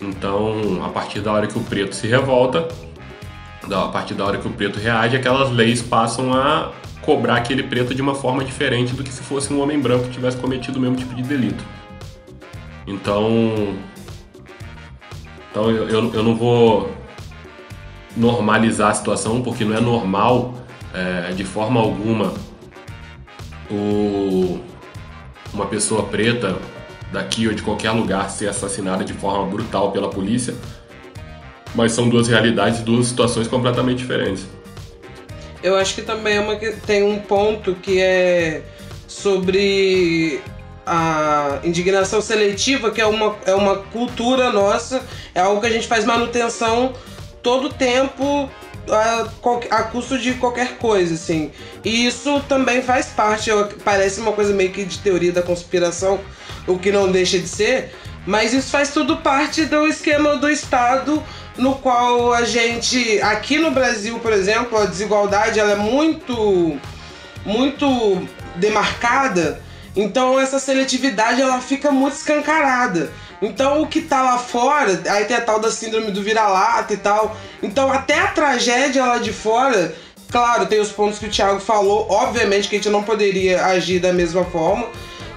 Então, 0.01 0.83
a 0.83 0.89
partir 0.89 1.19
da 1.19 1.31
hora 1.31 1.47
que 1.47 1.57
o 1.57 1.61
preto 1.61 1.93
se 1.93 2.07
revolta, 2.07 2.67
a 3.69 3.87
partir 3.89 4.13
da 4.13 4.25
hora 4.25 4.37
que 4.37 4.47
o 4.47 4.51
preto 4.51 4.79
reage, 4.79 5.15
aquelas 5.15 5.51
leis 5.51 5.81
passam 5.81 6.33
a 6.33 6.71
cobrar 7.01 7.35
aquele 7.35 7.63
preto 7.63 7.93
de 7.93 8.01
uma 8.01 8.15
forma 8.15 8.43
diferente 8.43 8.93
do 8.93 9.03
que 9.03 9.11
se 9.11 9.21
fosse 9.21 9.51
um 9.53 9.61
homem 9.61 9.79
branco 9.79 10.05
que 10.05 10.11
tivesse 10.11 10.37
cometido 10.37 10.77
o 10.79 10.81
mesmo 10.81 10.95
tipo 10.95 11.13
de 11.13 11.23
delito. 11.23 11.63
Então, 12.87 13.75
então 15.51 15.69
eu, 15.69 15.89
eu, 15.89 16.13
eu 16.13 16.23
não 16.23 16.35
vou 16.35 16.91
normalizar 18.15 18.91
a 18.91 18.93
situação, 18.93 19.41
porque 19.41 19.63
não 19.63 19.75
é 19.75 19.81
normal 19.81 20.55
é, 20.93 21.31
de 21.33 21.43
forma 21.43 21.79
alguma 21.79 22.33
o, 23.69 24.59
uma 25.53 25.65
pessoa 25.65 26.03
preta 26.03 26.57
daqui 27.11 27.47
ou 27.47 27.53
de 27.53 27.61
qualquer 27.61 27.91
lugar 27.91 28.29
ser 28.29 28.47
assassinada 28.47 29.03
de 29.03 29.13
forma 29.13 29.45
brutal 29.45 29.91
pela 29.91 30.09
polícia, 30.09 30.53
mas 31.73 31.91
são 31.91 32.09
duas 32.09 32.27
realidades, 32.27 32.79
duas 32.81 33.07
situações 33.07 33.47
completamente 33.47 33.99
diferentes. 33.99 34.45
Eu 35.61 35.75
acho 35.75 35.95
que 35.95 36.01
também 36.01 36.37
é 36.37 36.39
uma, 36.39 36.55
tem 36.55 37.03
um 37.03 37.19
ponto 37.19 37.75
que 37.75 37.99
é 37.99 38.63
sobre 39.07 40.41
a 40.85 41.59
indignação 41.63 42.21
seletiva, 42.21 42.91
que 42.91 43.01
é 43.01 43.05
uma, 43.05 43.35
é 43.45 43.53
uma 43.53 43.77
cultura 43.77 44.51
nossa, 44.51 45.03
é 45.35 45.41
algo 45.41 45.61
que 45.61 45.67
a 45.67 45.69
gente 45.69 45.87
faz 45.87 46.05
manutenção 46.05 46.93
todo 47.43 47.69
tempo 47.69 48.49
a, 48.89 49.27
a 49.69 49.83
custo 49.83 50.17
de 50.17 50.33
qualquer 50.33 50.77
coisa, 50.77 51.13
assim. 51.13 51.51
E 51.83 52.07
isso 52.07 52.41
também 52.47 52.81
faz 52.81 53.07
parte, 53.07 53.51
parece 53.83 54.19
uma 54.19 54.31
coisa 54.31 54.53
meio 54.53 54.71
que 54.71 54.83
de 54.85 54.97
teoria 54.99 55.31
da 55.31 55.41
conspiração, 55.41 56.19
o 56.67 56.77
que 56.77 56.91
não 56.91 57.11
deixa 57.11 57.39
de 57.39 57.47
ser, 57.47 57.93
mas 58.25 58.53
isso 58.53 58.69
faz 58.69 58.91
tudo 58.91 59.17
parte 59.17 59.65
do 59.65 59.87
esquema 59.87 60.37
do 60.37 60.49
Estado 60.49 61.23
no 61.57 61.75
qual 61.75 62.33
a 62.33 62.43
gente, 62.43 63.21
aqui 63.21 63.57
no 63.57 63.71
Brasil, 63.71 64.19
por 64.19 64.31
exemplo, 64.31 64.77
a 64.77 64.85
desigualdade 64.85 65.59
ela 65.59 65.71
é 65.71 65.75
muito, 65.75 66.77
muito 67.45 68.27
demarcada 68.55 69.61
então 69.95 70.39
essa 70.39 70.59
seletividade 70.59 71.41
ela 71.41 71.59
fica 71.59 71.91
muito 71.91 72.13
escancarada. 72.13 73.11
Então 73.41 73.81
o 73.81 73.87
que 73.87 74.01
tá 74.01 74.21
lá 74.21 74.37
fora, 74.37 75.01
aí 75.09 75.25
tem 75.25 75.37
a 75.37 75.41
tal 75.41 75.59
da 75.59 75.71
síndrome 75.71 76.11
do 76.11 76.21
vira-lata 76.21 76.93
e 76.93 76.97
tal. 76.97 77.35
Então 77.61 77.91
até 77.91 78.19
a 78.19 78.27
tragédia 78.27 79.05
lá 79.05 79.17
de 79.17 79.33
fora, 79.33 79.93
claro, 80.31 80.65
tem 80.65 80.79
os 80.79 80.91
pontos 80.91 81.19
que 81.19 81.25
o 81.25 81.29
Thiago 81.29 81.59
falou, 81.59 82.07
obviamente 82.09 82.67
que 82.67 82.75
a 82.75 82.79
gente 82.79 82.89
não 82.89 83.03
poderia 83.03 83.65
agir 83.65 83.99
da 83.99 84.13
mesma 84.13 84.43
forma, 84.45 84.87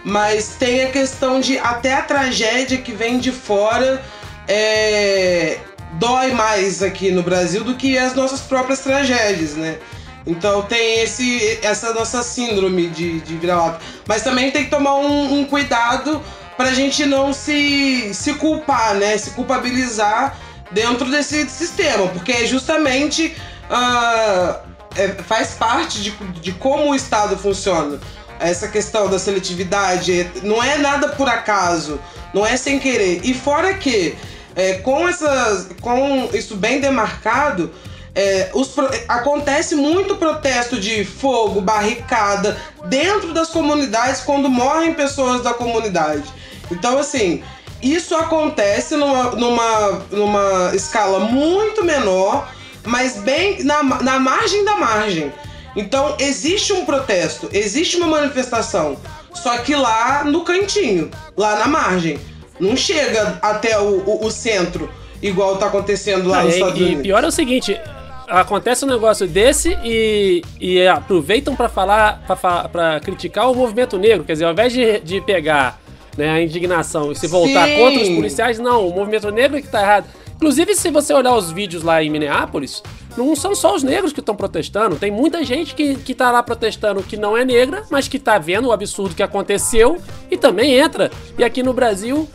mas 0.05 0.57
tem 0.59 0.85
a 0.85 0.91
questão 0.91 1.41
de 1.41 1.59
até 1.59 1.95
a 1.95 2.03
tragédia 2.03 2.79
que 2.79 2.93
vem 2.93 3.19
de 3.19 3.31
fora 3.31 4.03
é, 4.49 5.59
dói 5.93 6.33
mais 6.33 6.83
aqui 6.83 7.11
no 7.11 7.23
Brasil 7.23 7.63
do 7.65 7.75
que 7.75 7.97
as 7.97 8.15
nossas 8.15 8.41
próprias 8.41 8.81
tragédias, 8.81 9.55
né? 9.55 9.79
Então 10.27 10.63
tem 10.63 11.01
esse, 11.01 11.59
essa 11.63 11.93
nossa 11.93 12.23
síndrome 12.23 12.89
de, 12.89 13.21
de 13.21 13.37
vira-lata. 13.37 13.81
Mas 14.07 14.23
também 14.23 14.51
tem 14.51 14.65
que 14.65 14.71
tomar 14.71 14.95
um, 14.97 15.41
um 15.41 15.45
cuidado 15.45 16.23
pra 16.57 16.73
gente 16.73 17.05
não 17.07 17.33
se, 17.33 18.13
se 18.15 18.35
culpar, 18.35 18.95
né? 18.95 19.17
Se 19.19 19.31
culpabilizar 19.31 20.37
dentro 20.71 21.11
desse 21.11 21.49
sistema, 21.49 22.09
porque 22.09 22.33
é 22.33 22.47
justamente 22.47 23.37
uh, 23.69 24.61
é, 24.97 25.09
faz 25.25 25.55
parte 25.55 26.03
de, 26.03 26.11
de 26.41 26.53
como 26.53 26.91
o 26.91 26.95
Estado 26.95 27.37
funciona. 27.37 27.99
Essa 28.43 28.69
questão 28.69 29.09
da 29.09 29.19
seletividade 29.19 30.31
não 30.43 30.63
é 30.63 30.77
nada 30.79 31.09
por 31.09 31.29
acaso, 31.29 32.01
não 32.35 32.45
é 32.45 32.57
sem 32.57 32.79
querer. 32.79 33.21
E 33.25 33.33
fora 33.33 33.75
que, 33.75 34.17
é, 34.57 34.75
com, 34.75 35.09
essas, 35.09 35.69
com 35.81 36.29
isso 36.35 36.57
bem 36.57 36.81
demarcado, 36.81 37.73
é, 38.15 38.51
os, 38.53 38.75
acontece 39.09 39.75
muito 39.75 40.17
protesto 40.17 40.79
de 40.79 41.05
fogo, 41.05 41.61
barricada 41.61 42.57
dentro 42.87 43.33
das 43.33 43.49
comunidades 43.49 44.21
quando 44.21 44.49
morrem 44.49 44.93
pessoas 44.95 45.43
da 45.43 45.55
comunidade. 45.55 46.25
Então, 46.71 46.99
assim, 46.99 47.43
isso 47.83 48.15
acontece 48.15 48.97
numa, 48.97 49.31
numa, 49.33 50.03
numa 50.11 50.71
escala 50.75 51.21
muito 51.21 51.85
menor, 51.85 52.49
mas 52.85 53.17
bem 53.17 53.63
na, 53.65 53.83
na 53.83 54.19
margem 54.19 54.65
da 54.65 54.77
margem. 54.77 55.33
Então, 55.75 56.17
existe 56.19 56.73
um 56.73 56.85
protesto, 56.85 57.49
existe 57.53 57.97
uma 57.97 58.07
manifestação, 58.07 58.97
só 59.33 59.59
que 59.59 59.75
lá 59.75 60.25
no 60.25 60.45
cantinho, 60.45 61.11
lá 61.37 61.57
na 61.57 61.67
margem. 61.67 62.19
Não 62.61 62.77
chega 62.77 63.39
até 63.43 63.79
o, 63.79 64.03
o, 64.07 64.27
o 64.27 64.31
centro, 64.31 64.89
igual 65.23 65.57
tá 65.57 65.67
acontecendo 65.67 66.29
lá 66.29 66.41
ah, 66.41 66.45
nos 66.45 66.55
Estados 66.55 66.81
Unidos. 66.81 67.01
E 67.01 67.03
pior 67.03 67.25
é 67.25 67.27
o 67.27 67.33
seguinte, 67.33 67.81
acontece 68.29 68.85
um 68.85 68.89
negócio 68.89 69.27
desse 69.27 69.77
e, 69.83 70.43
e 70.61 70.87
aproveitam 70.87 71.55
para 71.57 71.69
falar, 71.69 72.23
para 72.71 73.01
criticar 73.01 73.51
o 73.51 73.55
movimento 73.55 73.99
negro. 73.99 74.25
Quer 74.25 74.35
dizer, 74.35 74.45
ao 74.45 74.53
invés 74.53 74.73
de, 74.73 75.01
de 75.01 75.21
pegar 75.21 75.81
né, 76.17 76.31
a 76.31 76.43
indignação 76.43 77.13
e 77.13 77.17
se 77.17 77.27
voltar 77.27 77.67
Sim. 77.67 77.77
contra 77.77 78.03
os 78.03 78.09
policiais, 78.09 78.59
não, 78.59 78.87
o 78.87 78.95
movimento 78.95 79.31
negro 79.31 79.57
é 79.57 79.63
que 79.63 79.69
tá 79.69 79.81
errado. 79.81 80.07
Inclusive, 80.37 80.75
se 80.75 80.91
você 80.91 81.13
olhar 81.15 81.35
os 81.35 81.53
vídeos 81.53 81.83
lá 81.83 82.03
em 82.03 82.11
Minneapolis, 82.11 82.83
não 83.17 83.37
são 83.37 83.55
só 83.55 83.75
os 83.75 83.83
negros 83.83 84.13
que 84.13 84.21
estão 84.21 84.35
protestando, 84.35 84.97
tem 84.97 85.11
muita 85.11 85.45
gente 85.45 85.75
que, 85.75 85.97
que 85.97 86.15
tá 86.15 86.31
lá 86.31 86.43
protestando 86.43 87.03
que 87.03 87.17
não 87.17 87.37
é 87.37 87.45
negra, 87.45 87.85
mas 87.91 88.09
que 88.09 88.19
tá 88.19 88.39
vendo 88.39 88.69
o 88.69 88.73
absurdo 88.73 89.15
que 89.15 89.23
aconteceu 89.23 90.01
e 90.31 90.37
também 90.37 90.75
entra. 90.75 91.11
E 91.39 91.45
aqui 91.45 91.63
no 91.63 91.73
Brasil, 91.73 92.29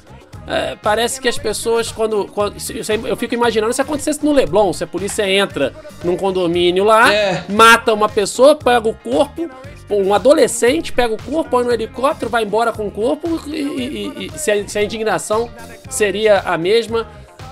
é, 0.48 0.77
parece 0.81 1.19
que 1.19 1.27
as 1.27 1.38
pessoas, 1.38 1.91
quando, 1.91 2.25
quando, 2.27 2.55
Eu 3.05 3.17
fico 3.17 3.34
imaginando 3.34 3.74
se 3.74 3.81
acontecesse 3.81 4.24
no 4.24 4.31
Leblon, 4.31 4.72
se 4.72 4.84
a 4.84 4.88
polícia 4.88 5.29
entra 5.29 5.74
num 6.03 6.15
condomínio 6.15 6.86
lá, 6.86 7.13
é. 7.13 7.43
mata 7.50 7.93
uma 7.93 8.07
pessoa, 8.07 8.55
pega 8.55 8.88
o 8.88 8.93
corpo, 8.93 9.50
um 9.89 10.13
adolescente 10.13 10.91
pega 10.91 11.13
o 11.13 11.22
corpo, 11.22 11.50
põe 11.50 11.65
no 11.65 11.72
helicóptero, 11.72 12.31
vai 12.31 12.43
embora 12.43 12.72
com 12.72 12.88
o 12.88 12.91
corpo, 12.91 13.41
e, 13.48 13.51
e, 13.51 14.25
e 14.25 14.39
se, 14.39 14.51
a, 14.51 14.67
se, 14.67 14.79
a, 14.79 14.84
indignação 14.84 15.50
seria 15.89 16.39
a 16.39 16.57
mesma, 16.57 17.07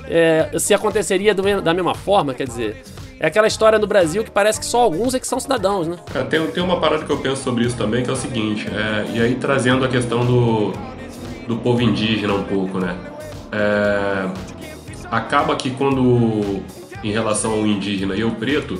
é, 0.07 0.49
se 0.57 0.73
aconteceria 0.73 1.33
do, 1.33 1.61
da 1.61 1.73
mesma 1.73 1.95
forma, 1.95 2.33
quer 2.33 2.47
dizer. 2.47 2.81
É 3.19 3.27
aquela 3.27 3.47
história 3.47 3.79
no 3.79 3.87
Brasil 3.87 4.23
que 4.23 4.31
parece 4.31 4.59
que 4.59 4.65
só 4.65 4.81
alguns 4.81 5.13
é 5.13 5.19
que 5.19 5.27
são 5.27 5.39
cidadãos, 5.39 5.87
né? 5.87 5.97
É, 6.13 6.23
tem, 6.23 6.45
tem 6.47 6.63
uma 6.63 6.79
parada 6.79 7.05
que 7.05 7.11
eu 7.11 7.17
penso 7.17 7.41
sobre 7.43 7.65
isso 7.65 7.77
também, 7.77 8.03
que 8.03 8.09
é 8.09 8.13
o 8.13 8.15
seguinte, 8.15 8.67
é, 8.67 9.17
e 9.17 9.21
aí 9.21 9.35
trazendo 9.35 9.85
a 9.85 9.87
questão 9.87 10.25
do 10.25 10.73
do 11.47 11.57
povo 11.57 11.81
indígena 11.81 12.33
um 12.33 12.43
pouco, 12.43 12.79
né? 12.79 12.95
É, 13.51 14.27
acaba 15.09 15.55
que 15.55 15.69
quando, 15.71 16.61
em 17.03 17.11
relação 17.11 17.53
ao 17.53 17.65
indígena 17.65 18.15
e 18.15 18.21
ao 18.21 18.31
preto, 18.31 18.79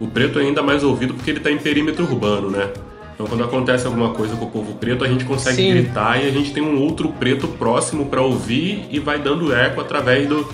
o 0.00 0.06
preto 0.06 0.38
é 0.38 0.42
ainda 0.42 0.62
mais 0.62 0.82
ouvido 0.82 1.14
porque 1.14 1.30
ele 1.30 1.38
está 1.38 1.50
em 1.50 1.58
perímetro 1.58 2.04
urbano, 2.04 2.50
né? 2.50 2.70
Então, 3.14 3.26
quando 3.26 3.42
acontece 3.42 3.84
alguma 3.84 4.10
coisa 4.10 4.36
com 4.36 4.44
o 4.44 4.50
povo 4.50 4.74
preto, 4.74 5.04
a 5.04 5.08
gente 5.08 5.24
consegue 5.24 5.56
Sim. 5.56 5.70
gritar 5.70 6.22
e 6.22 6.28
a 6.28 6.30
gente 6.30 6.52
tem 6.52 6.62
um 6.62 6.80
outro 6.80 7.08
preto 7.08 7.48
próximo 7.48 8.06
para 8.06 8.22
ouvir 8.22 8.86
e 8.90 9.00
vai 9.00 9.18
dando 9.18 9.52
eco 9.52 9.80
através 9.80 10.28
do, 10.28 10.48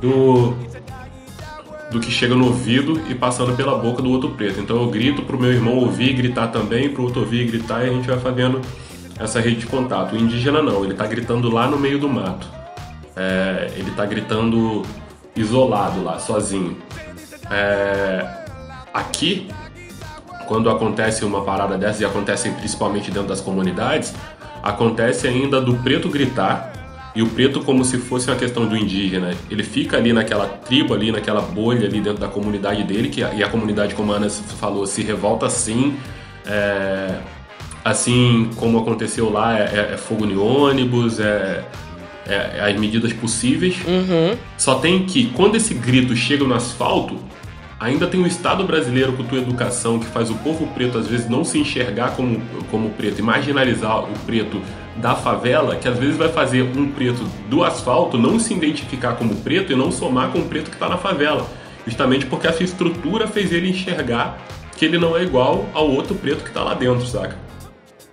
do, 0.00 0.56
do 1.90 1.98
que 1.98 2.10
chega 2.10 2.34
no 2.34 2.46
ouvido 2.46 3.00
e 3.08 3.14
passando 3.14 3.56
pela 3.56 3.76
boca 3.76 4.00
do 4.00 4.10
outro 4.10 4.30
preto. 4.30 4.60
Então, 4.60 4.76
eu 4.76 4.88
grito 4.88 5.22
pro 5.22 5.38
meu 5.38 5.52
irmão 5.52 5.76
ouvir 5.76 6.12
gritar 6.12 6.48
também, 6.48 6.88
pro 6.88 7.02
outro 7.02 7.20
ouvir 7.20 7.46
gritar, 7.46 7.84
e 7.84 7.90
a 7.90 7.92
gente 7.92 8.06
vai 8.06 8.18
fazendo 8.18 8.60
essa 9.18 9.40
rede 9.40 9.60
de 9.60 9.66
contato. 9.66 10.14
O 10.14 10.18
indígena 10.18 10.62
não, 10.62 10.84
ele 10.84 10.92
está 10.92 11.06
gritando 11.06 11.50
lá 11.50 11.66
no 11.68 11.78
meio 11.78 11.98
do 11.98 12.08
mato. 12.08 12.48
É, 13.16 13.72
ele 13.76 13.90
está 13.90 14.06
gritando 14.06 14.82
isolado 15.34 16.02
lá, 16.02 16.18
sozinho. 16.18 16.76
É, 17.50 18.26
aqui, 18.94 19.48
quando 20.46 20.70
acontece 20.70 21.24
uma 21.24 21.42
parada 21.42 21.76
dessa, 21.76 22.02
e 22.02 22.06
acontece 22.06 22.50
principalmente 22.50 23.10
dentro 23.10 23.28
das 23.28 23.40
comunidades, 23.40 24.14
acontece 24.62 25.26
ainda 25.26 25.60
do 25.60 25.74
preto 25.76 26.08
gritar 26.08 26.69
e 27.14 27.22
o 27.22 27.26
preto 27.26 27.60
como 27.60 27.84
se 27.84 27.98
fosse 27.98 28.30
uma 28.30 28.36
questão 28.36 28.66
do 28.66 28.76
indígena. 28.76 29.34
Ele 29.50 29.62
fica 29.62 29.96
ali 29.96 30.12
naquela 30.12 30.46
tribo, 30.46 30.94
ali 30.94 31.10
naquela 31.10 31.40
bolha 31.40 31.86
ali 31.86 32.00
dentro 32.00 32.20
da 32.20 32.28
comunidade 32.28 32.84
dele, 32.84 33.08
que, 33.08 33.20
e 33.20 33.42
a 33.42 33.48
comunidade, 33.48 33.94
como 33.94 34.12
a 34.12 34.16
Ana 34.16 34.30
falou, 34.30 34.86
se 34.86 35.02
revolta 35.02 35.48
sim. 35.50 35.96
É, 36.46 37.18
assim 37.84 38.50
como 38.56 38.78
aconteceu 38.78 39.30
lá, 39.30 39.58
é, 39.58 39.62
é, 39.62 39.94
é 39.94 39.96
fogo 39.96 40.26
de 40.26 40.36
ônibus, 40.36 41.18
é, 41.18 41.64
é, 42.26 42.34
é 42.58 42.70
as 42.70 42.78
medidas 42.78 43.12
possíveis. 43.12 43.76
Só 44.56 44.76
tem 44.76 45.04
que, 45.04 45.26
quando 45.30 45.56
esse 45.56 45.74
grito 45.74 46.14
chega 46.14 46.44
no 46.44 46.54
asfalto, 46.54 47.16
ainda 47.80 48.06
tem 48.06 48.22
o 48.22 48.26
Estado 48.26 48.62
brasileiro 48.64 49.14
com 49.14 49.24
tua 49.24 49.38
educação 49.38 49.98
que 49.98 50.06
faz 50.06 50.30
o 50.30 50.34
povo 50.36 50.66
preto 50.68 50.98
às 50.98 51.08
vezes 51.08 51.28
não 51.28 51.42
se 51.42 51.58
enxergar 51.58 52.14
como, 52.14 52.40
como 52.70 52.90
preto 52.90 53.18
e 53.18 53.22
marginalizar 53.22 54.04
o 54.04 54.12
preto 54.26 54.60
da 55.00 55.14
favela, 55.14 55.76
que 55.76 55.88
às 55.88 55.98
vezes 55.98 56.16
vai 56.16 56.28
fazer 56.28 56.62
um 56.62 56.90
preto 56.92 57.22
do 57.48 57.64
asfalto 57.64 58.18
não 58.18 58.38
se 58.38 58.52
identificar 58.54 59.14
como 59.14 59.34
preto 59.36 59.72
e 59.72 59.76
não 59.76 59.90
somar 59.90 60.30
com 60.30 60.38
o 60.40 60.44
preto 60.44 60.70
que 60.70 60.76
está 60.76 60.88
na 60.88 60.96
favela. 60.98 61.46
Justamente 61.86 62.26
porque 62.26 62.46
essa 62.46 62.62
estrutura 62.62 63.26
fez 63.26 63.52
ele 63.52 63.70
enxergar 63.70 64.38
que 64.76 64.84
ele 64.84 64.98
não 64.98 65.16
é 65.16 65.22
igual 65.22 65.66
ao 65.74 65.90
outro 65.90 66.14
preto 66.14 66.42
que 66.42 66.48
está 66.48 66.62
lá 66.62 66.74
dentro, 66.74 67.06
saca? 67.06 67.36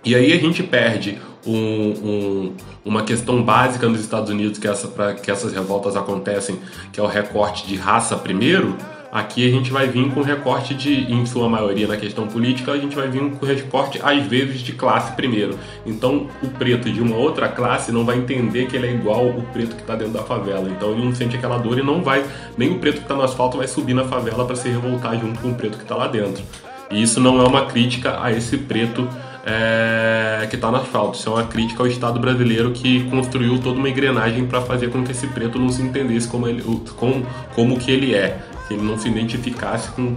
E 0.04 0.14
aí 0.14 0.32
a 0.32 0.36
gente 0.38 0.62
perde 0.62 1.18
um- 1.46 1.52
um- 1.54 2.52
uma 2.84 3.02
questão 3.02 3.42
básica 3.42 3.88
nos 3.88 4.00
Estados 4.00 4.30
Unidos 4.30 4.58
que, 4.58 4.66
essa, 4.66 4.88
pra, 4.88 5.14
que 5.14 5.30
essas 5.30 5.52
revoltas 5.52 5.96
acontecem, 5.96 6.58
que 6.92 6.98
é 7.00 7.02
o 7.02 7.06
recorte 7.06 7.66
de 7.66 7.76
raça 7.76 8.16
primeiro. 8.16 8.76
Aqui 9.10 9.46
a 9.48 9.50
gente 9.50 9.70
vai 9.70 9.88
vir 9.88 10.10
com 10.12 10.20
recorte 10.20 10.74
de, 10.74 11.10
em 11.10 11.24
sua 11.24 11.48
maioria 11.48 11.86
na 11.88 11.96
questão 11.96 12.26
política, 12.26 12.72
a 12.72 12.78
gente 12.78 12.94
vai 12.94 13.08
vir 13.08 13.22
com 13.30 13.46
recorte 13.46 13.98
às 14.02 14.22
vezes 14.26 14.60
de 14.60 14.72
classe 14.72 15.12
primeiro. 15.12 15.58
Então 15.86 16.26
o 16.42 16.48
preto 16.48 16.92
de 16.92 17.00
uma 17.00 17.16
outra 17.16 17.48
classe 17.48 17.90
não 17.90 18.04
vai 18.04 18.18
entender 18.18 18.66
que 18.66 18.76
ele 18.76 18.86
é 18.86 18.92
igual 18.92 19.26
o 19.26 19.42
preto 19.52 19.74
que 19.76 19.80
está 19.80 19.94
dentro 19.96 20.12
da 20.12 20.22
favela. 20.22 20.68
Então 20.68 20.92
ele 20.92 21.04
não 21.04 21.14
sente 21.14 21.36
aquela 21.36 21.56
dor 21.56 21.78
e 21.78 21.82
não 21.82 22.02
vai, 22.02 22.22
nem 22.58 22.70
o 22.70 22.78
preto 22.78 22.96
que 22.96 23.02
está 23.02 23.14
no 23.14 23.22
asfalto 23.22 23.56
vai 23.56 23.66
subir 23.66 23.94
na 23.94 24.04
favela 24.04 24.44
para 24.44 24.56
se 24.56 24.68
revoltar 24.68 25.18
junto 25.18 25.40
com 25.40 25.48
o 25.48 25.54
preto 25.54 25.78
que 25.78 25.84
está 25.84 25.96
lá 25.96 26.06
dentro. 26.06 26.42
E 26.90 27.02
isso 27.02 27.18
não 27.18 27.40
é 27.40 27.46
uma 27.48 27.64
crítica 27.66 28.22
a 28.22 28.30
esse 28.32 28.56
preto 28.58 29.08
é, 29.44 30.46
que 30.48 30.56
está 30.56 30.70
no 30.70 30.76
asfalto. 30.78 31.18
Isso 31.18 31.28
é 31.28 31.32
uma 31.32 31.44
crítica 31.44 31.82
ao 31.82 31.86
Estado 31.86 32.18
brasileiro 32.20 32.70
que 32.72 33.04
construiu 33.10 33.58
toda 33.58 33.78
uma 33.78 33.88
engrenagem 33.88 34.46
para 34.46 34.60
fazer 34.60 34.88
com 34.90 35.02
que 35.02 35.12
esse 35.12 35.26
preto 35.28 35.58
não 35.58 35.68
se 35.70 35.82
entendesse 35.82 36.28
como, 36.28 36.46
ele, 36.48 36.62
o- 36.62 36.80
com, 36.96 37.22
como 37.54 37.78
que 37.78 37.90
ele 37.90 38.14
é. 38.14 38.38
Que 38.68 38.74
ele 38.74 38.82
não 38.82 38.98
se 38.98 39.08
identificasse 39.08 39.90
com, 39.92 40.16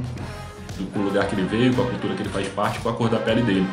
com 0.93 0.99
o 0.99 1.03
lugar 1.03 1.25
que 1.27 1.35
ele 1.35 1.47
veio, 1.47 1.73
com 1.73 1.81
a 1.83 1.85
cultura 1.85 2.13
que 2.13 2.21
ele 2.21 2.29
faz 2.29 2.47
parte, 2.49 2.79
com 2.79 2.89
a 2.89 2.93
cor 2.93 3.09
da 3.09 3.17
pele 3.17 3.41
dele. 3.41 3.65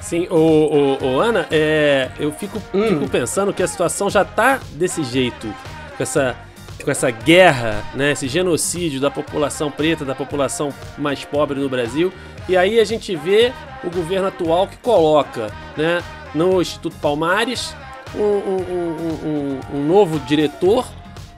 Sim, 0.00 0.26
o, 0.30 0.98
o, 1.02 1.04
o 1.14 1.20
Ana, 1.20 1.46
é, 1.50 2.10
eu 2.18 2.30
fico, 2.32 2.60
fico 2.60 3.08
pensando 3.08 3.52
que 3.52 3.62
a 3.62 3.66
situação 3.66 4.08
já 4.10 4.24
tá 4.24 4.60
desse 4.72 5.02
jeito, 5.02 5.52
com 5.96 6.02
essa, 6.02 6.36
com 6.84 6.90
essa 6.90 7.10
guerra, 7.10 7.82
né, 7.94 8.12
esse 8.12 8.28
genocídio 8.28 9.00
da 9.00 9.10
população 9.10 9.70
preta, 9.70 10.04
da 10.04 10.14
população 10.14 10.72
mais 10.98 11.24
pobre 11.24 11.58
no 11.58 11.68
Brasil. 11.68 12.12
E 12.48 12.56
aí 12.56 12.78
a 12.78 12.84
gente 12.84 13.16
vê 13.16 13.52
o 13.82 13.90
governo 13.90 14.28
atual 14.28 14.68
que 14.68 14.76
coloca 14.76 15.50
né, 15.76 16.00
no 16.34 16.60
Instituto 16.62 16.96
Palmares 17.00 17.74
um, 18.14 18.20
um- 18.22 18.64
um- 18.70 19.28
um- 19.74 19.78
um 19.78 19.86
novo 19.86 20.18
diretor 20.20 20.86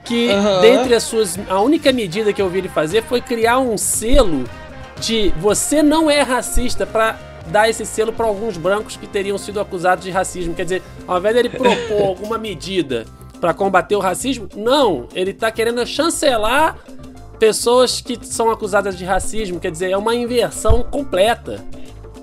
que, 0.03 0.29
dentre 0.61 0.95
as 0.95 1.03
suas. 1.03 1.37
A 1.49 1.59
única 1.61 1.91
medida 1.91 2.33
que 2.33 2.41
eu 2.41 2.49
vi 2.49 2.59
ele 2.59 2.69
fazer 2.69 3.03
foi 3.03 3.21
criar 3.21 3.59
um 3.59 3.77
selo 3.77 4.45
de 4.99 5.33
você 5.37 5.81
não 5.81 6.09
é 6.09 6.21
racista 6.21 6.85
pra 6.85 7.17
dar 7.47 7.69
esse 7.69 7.85
selo 7.85 8.13
pra 8.13 8.25
alguns 8.25 8.57
brancos 8.57 8.95
que 8.95 9.07
teriam 9.07 9.37
sido 9.37 9.59
acusados 9.59 10.03
de 10.03 10.11
racismo. 10.11 10.53
Quer 10.53 10.63
dizer, 10.63 10.81
ao 11.07 11.17
invés 11.17 11.35
dele 11.35 11.49
propor 11.49 12.01
alguma 12.07 12.37
medida 12.37 13.05
pra 13.39 13.53
combater 13.53 13.95
o 13.95 13.99
racismo, 13.99 14.47
não, 14.55 15.07
ele 15.13 15.33
tá 15.33 15.49
querendo 15.51 15.85
chancelar 15.85 16.77
pessoas 17.39 18.01
que 18.01 18.19
são 18.21 18.51
acusadas 18.51 18.97
de 18.97 19.05
racismo. 19.05 19.59
Quer 19.59 19.71
dizer, 19.71 19.91
é 19.91 19.97
uma 19.97 20.13
inversão 20.13 20.83
completa. 20.83 21.63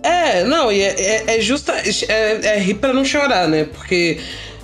É, 0.02 0.44
não, 0.44 0.70
e 0.70 0.80
é, 0.80 1.00
é, 1.00 1.36
é 1.36 1.40
justa. 1.40 1.72
É, 2.08 2.46
é 2.46 2.58
rir 2.58 2.74
pra 2.74 2.92
não 2.92 3.04
chorar, 3.04 3.48
né? 3.48 3.64
Porque 3.64 4.20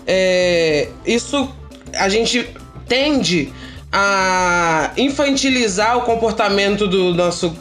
é, 0.07 0.89
isso 1.07 1.53
a 1.97 2.09
gente 2.09 2.49
tende 2.93 3.51
a 3.91 4.91
infantilizar 4.99 5.97
o 5.97 6.03
comportamento 6.03 6.87
do 6.87 7.15
nosso, 7.15 7.57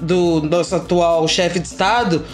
do 0.00 0.42
nosso 0.42 0.74
atual 0.74 1.28
chefe 1.28 1.60
de 1.60 1.68
Estado. 1.68 2.24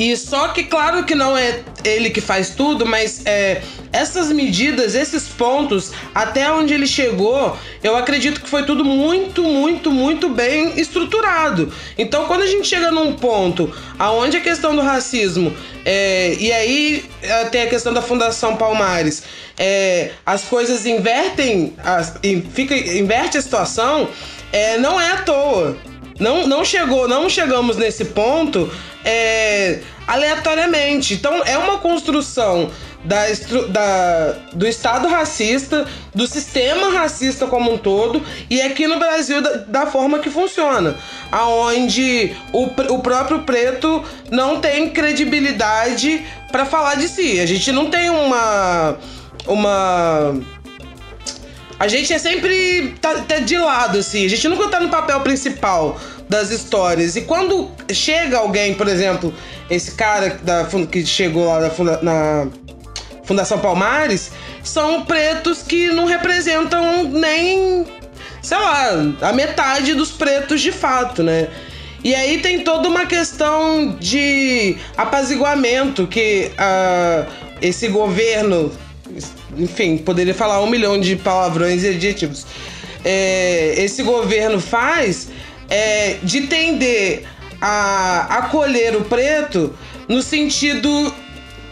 E 0.00 0.16
só 0.16 0.46
que, 0.50 0.62
claro 0.62 1.02
que 1.02 1.12
não 1.12 1.36
é 1.36 1.58
ele 1.84 2.10
que 2.10 2.20
faz 2.20 2.50
tudo, 2.50 2.86
mas 2.86 3.26
é, 3.26 3.62
essas 3.92 4.30
medidas, 4.30 4.94
esses 4.94 5.24
pontos, 5.26 5.90
até 6.14 6.48
onde 6.52 6.72
ele 6.72 6.86
chegou, 6.86 7.58
eu 7.82 7.96
acredito 7.96 8.40
que 8.40 8.48
foi 8.48 8.62
tudo 8.62 8.84
muito, 8.84 9.42
muito, 9.42 9.90
muito 9.90 10.28
bem 10.28 10.78
estruturado. 10.78 11.72
Então, 11.98 12.26
quando 12.26 12.42
a 12.42 12.46
gente 12.46 12.68
chega 12.68 12.92
num 12.92 13.14
ponto 13.14 13.74
aonde 13.98 14.36
a 14.36 14.40
questão 14.40 14.76
do 14.76 14.82
racismo, 14.82 15.52
é, 15.84 16.36
e 16.38 16.52
aí 16.52 17.04
é, 17.20 17.46
tem 17.46 17.62
a 17.62 17.66
questão 17.66 17.92
da 17.92 18.00
Fundação 18.00 18.54
Palmares, 18.56 19.24
é, 19.58 20.12
as 20.24 20.44
coisas 20.44 20.86
invertem, 20.86 21.74
as, 21.82 22.14
fica, 22.54 22.72
inverte 22.76 23.36
a 23.36 23.42
situação, 23.42 24.08
é, 24.52 24.78
não 24.78 25.00
é 25.00 25.10
à 25.10 25.16
toa. 25.22 25.76
Não, 26.20 26.48
não 26.48 26.64
chegou, 26.64 27.06
não 27.08 27.28
chegamos 27.28 27.76
nesse 27.76 28.06
ponto 28.06 28.70
é, 29.08 29.80
aleatoriamente. 30.06 31.14
Então 31.14 31.42
é 31.44 31.56
uma 31.56 31.78
construção 31.78 32.70
da, 33.04 33.22
da- 33.68 34.32
do 34.52 34.66
Estado 34.66 35.08
racista, 35.08 35.86
do 36.14 36.26
sistema 36.26 36.90
racista 36.90 37.46
como 37.46 37.72
um 37.72 37.78
todo, 37.78 38.22
e 38.50 38.60
aqui 38.60 38.86
no 38.86 38.98
Brasil 38.98 39.40
da, 39.40 39.50
da 39.56 39.86
forma 39.86 40.18
que 40.18 40.28
funciona. 40.28 40.94
Aonde 41.32 42.36
o, 42.52 42.64
o 42.64 42.98
próprio 43.00 43.40
preto 43.44 44.04
não 44.30 44.60
tem 44.60 44.90
credibilidade 44.90 46.24
para 46.52 46.66
falar 46.66 46.96
de 46.96 47.08
si. 47.08 47.40
A 47.40 47.46
gente 47.46 47.72
não 47.72 47.88
tem 47.90 48.10
uma. 48.10 48.96
uma 49.46 50.34
a 51.80 51.86
gente 51.86 52.12
é 52.12 52.18
sempre 52.18 52.94
tá, 53.00 53.14
tá 53.22 53.38
de 53.38 53.56
lado, 53.56 53.98
assim. 53.98 54.26
A 54.26 54.28
gente 54.28 54.48
nunca 54.48 54.68
tá 54.68 54.80
no 54.80 54.88
papel 54.88 55.20
principal 55.20 55.98
das 56.28 56.50
histórias. 56.50 57.16
E 57.16 57.22
quando 57.22 57.70
chega 57.92 58.38
alguém, 58.38 58.74
por 58.74 58.86
exemplo, 58.88 59.32
esse 59.70 59.92
cara 59.92 60.38
da, 60.42 60.68
que 60.90 61.04
chegou 61.06 61.46
lá 61.46 61.60
na, 61.60 61.70
funda- 61.70 62.00
na 62.02 62.46
Fundação 63.24 63.58
Palmares, 63.58 64.30
são 64.62 65.04
pretos 65.04 65.62
que 65.62 65.88
não 65.88 66.06
representam 66.06 67.04
nem, 67.04 67.86
sei 68.42 68.58
lá, 68.58 68.90
a 69.22 69.32
metade 69.32 69.94
dos 69.94 70.10
pretos 70.10 70.60
de 70.60 70.72
fato, 70.72 71.22
né? 71.22 71.48
E 72.04 72.14
aí 72.14 72.38
tem 72.38 72.60
toda 72.60 72.88
uma 72.88 73.06
questão 73.06 73.96
de 73.98 74.76
apaziguamento 74.96 76.06
que 76.06 76.50
ah, 76.56 77.26
esse 77.60 77.88
governo, 77.88 78.70
enfim, 79.56 79.98
poderia 79.98 80.34
falar 80.34 80.62
um 80.62 80.70
milhão 80.70 81.00
de 81.00 81.16
palavrões 81.16 81.82
e 81.82 81.88
adjetivos. 81.88 82.46
É, 83.04 83.74
esse 83.78 84.02
governo 84.02 84.60
faz 84.60 85.28
é, 85.68 86.18
de 86.22 86.42
tender 86.42 87.24
a 87.60 88.38
acolher 88.38 88.96
o 88.96 89.04
preto 89.04 89.76
no 90.08 90.22
sentido 90.22 91.14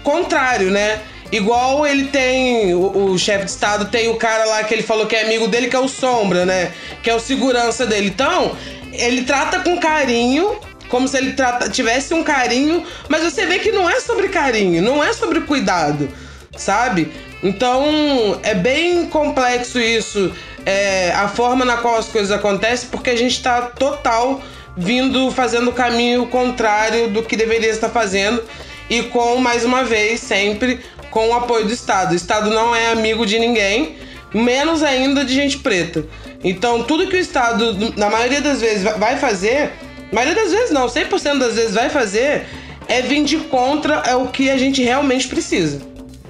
contrário, 0.03 0.71
né? 0.71 1.01
Igual 1.33 1.85
ele 1.87 2.05
tem, 2.05 2.75
o, 2.75 3.11
o 3.11 3.19
chefe 3.19 3.45
de 3.47 3.51
estado 3.51 3.87
tem 3.87 4.09
o 4.09 4.17
cara 4.17 4.45
lá 4.45 4.65
que 4.65 4.73
ele 4.73 4.83
falou 4.83 5.07
que 5.07 5.17
é 5.17 5.25
amigo 5.25 5.49
dele, 5.49 5.69
que 5.69 5.77
é 5.77 5.81
o 5.81 5.89
Sombra, 5.89 6.47
né? 6.47 6.73
Que 7.03 7.11
é 7.11 7.15
o 7.15 7.21
segurança 7.21 7.85
dele. 7.87 8.09
Então, 8.09 8.57
ele 8.93 9.23
trata 9.23 9.61
com 9.61 9.79
carinho, 9.79 10.57
como 10.89 11.09
se 11.09 11.17
ele 11.17 11.33
trata, 11.33 11.69
tivesse 11.69 12.15
um 12.15 12.23
carinho, 12.23 12.85
mas 13.09 13.23
você 13.23 13.45
vê 13.47 13.59
que 13.59 13.73
não 13.73 13.89
é 13.91 13.99
sobre 14.01 14.29
carinho, 14.29 14.83
não 14.83 15.03
é 15.03 15.13
sobre 15.13 15.41
cuidado, 15.41 16.09
sabe? 16.57 17.13
Então, 17.43 18.39
é 18.43 18.55
bem 18.55 19.07
complexo 19.07 19.81
isso, 19.81 20.33
é, 20.66 21.12
a 21.14 21.29
forma 21.29 21.64
na 21.64 21.76
qual 21.79 21.96
as 21.96 22.09
coisas 22.09 22.31
acontecem, 22.31 22.88
porque 22.90 23.09
a 23.11 23.16
gente 23.16 23.40
tá 23.42 23.62
total 23.62 24.42
vindo 24.76 25.31
fazendo 25.31 25.70
o 25.70 25.72
caminho 25.72 26.26
contrário 26.26 27.09
do 27.09 27.22
que 27.22 27.37
deveria 27.37 27.70
estar 27.70 27.88
fazendo 27.88 28.42
e 28.90 29.05
com, 29.05 29.37
mais 29.37 29.64
uma 29.64 29.85
vez, 29.85 30.20
sempre 30.20 30.81
com 31.11 31.29
o 31.31 31.35
apoio 31.35 31.64
do 31.64 31.72
Estado. 31.72 32.12
O 32.12 32.14
Estado 32.16 32.50
não 32.50 32.74
é 32.76 32.88
amigo 32.88 33.24
de 33.24 33.38
ninguém, 33.38 33.96
menos 34.35 34.83
ainda 34.83 35.24
de 35.24 35.33
gente 35.33 35.59
preta. 35.59 36.05
Então, 36.44 36.83
tudo 36.83 37.07
que 37.09 37.16
o 37.16 37.18
Estado, 37.18 37.94
na 37.96 38.11
maioria 38.11 38.40
das 38.42 38.61
vezes, 38.61 38.83
va- 38.83 38.92
vai 38.92 39.16
fazer, 39.16 39.72
maioria 40.12 40.35
das 40.35 40.52
vezes 40.52 40.70
não, 40.70 40.87
100% 40.88 41.38
das 41.38 41.55
vezes 41.55 41.74
vai 41.74 41.88
fazer, 41.88 42.46
é 42.87 43.00
vir 43.00 43.24
de 43.24 43.38
contra 43.38 44.02
é 44.07 44.14
o 44.14 44.26
que 44.29 44.50
a 44.50 44.59
gente 44.59 44.83
realmente 44.83 45.26
precisa. 45.26 45.81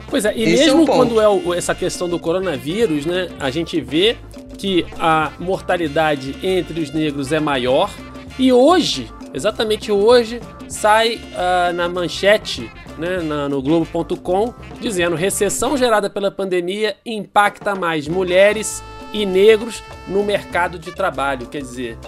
Pois 0.09 0.25
é, 0.25 0.33
e 0.37 0.43
Esse 0.45 0.63
é 0.63 0.67
mesmo 0.67 0.87
ponto. 0.87 0.97
quando 0.97 1.21
é 1.21 1.29
o- 1.29 1.53
essa 1.55 1.75
questão 1.75 2.09
do 2.09 2.19
coronavírus, 2.19 3.05
né, 3.07 3.29
a 3.41 3.51
gente 3.51 3.81
vê 3.81 4.17
que 4.57 4.87
a 4.99 5.33
mortalidade 5.39 6.37
entre 6.43 6.81
os 6.81 6.91
negros 6.91 7.33
é 7.33 7.41
maior. 7.41 7.91
E 8.39 8.53
hoje, 8.53 9.11
exatamente 9.35 9.91
hoje, 9.91 10.41
sai 10.69 11.21
ah, 11.35 11.73
na 11.75 11.89
manchete 11.89 12.71
né, 12.99 13.19
na- 13.21 13.49
no 13.49 13.61
Globo.com, 13.61 14.55
dizendo: 14.81 15.17
recessão 15.17 15.77
gerada 15.77 16.09
pela 16.09 16.31
pandemia 16.31 16.97
impacta 17.05 17.75
mais 17.75 18.09
mulheres 18.09 18.83
e 19.13 19.27
negros 19.27 19.83
no 20.09 20.23
mercado 20.25 20.79
de 20.79 20.93
trabalho. 20.93 21.47
Quer 21.47 21.61
dizer, 21.61 21.99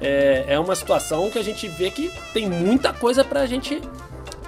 é, 0.00 0.44
é 0.48 0.58
uma 0.58 0.74
situação 0.74 1.30
que 1.30 1.38
a 1.38 1.42
gente 1.44 1.66
vê 1.68 1.90
que 1.90 2.10
tem 2.34 2.46
muita 2.48 2.92
coisa 2.92 3.24
pra 3.24 3.46
gente 3.46 3.80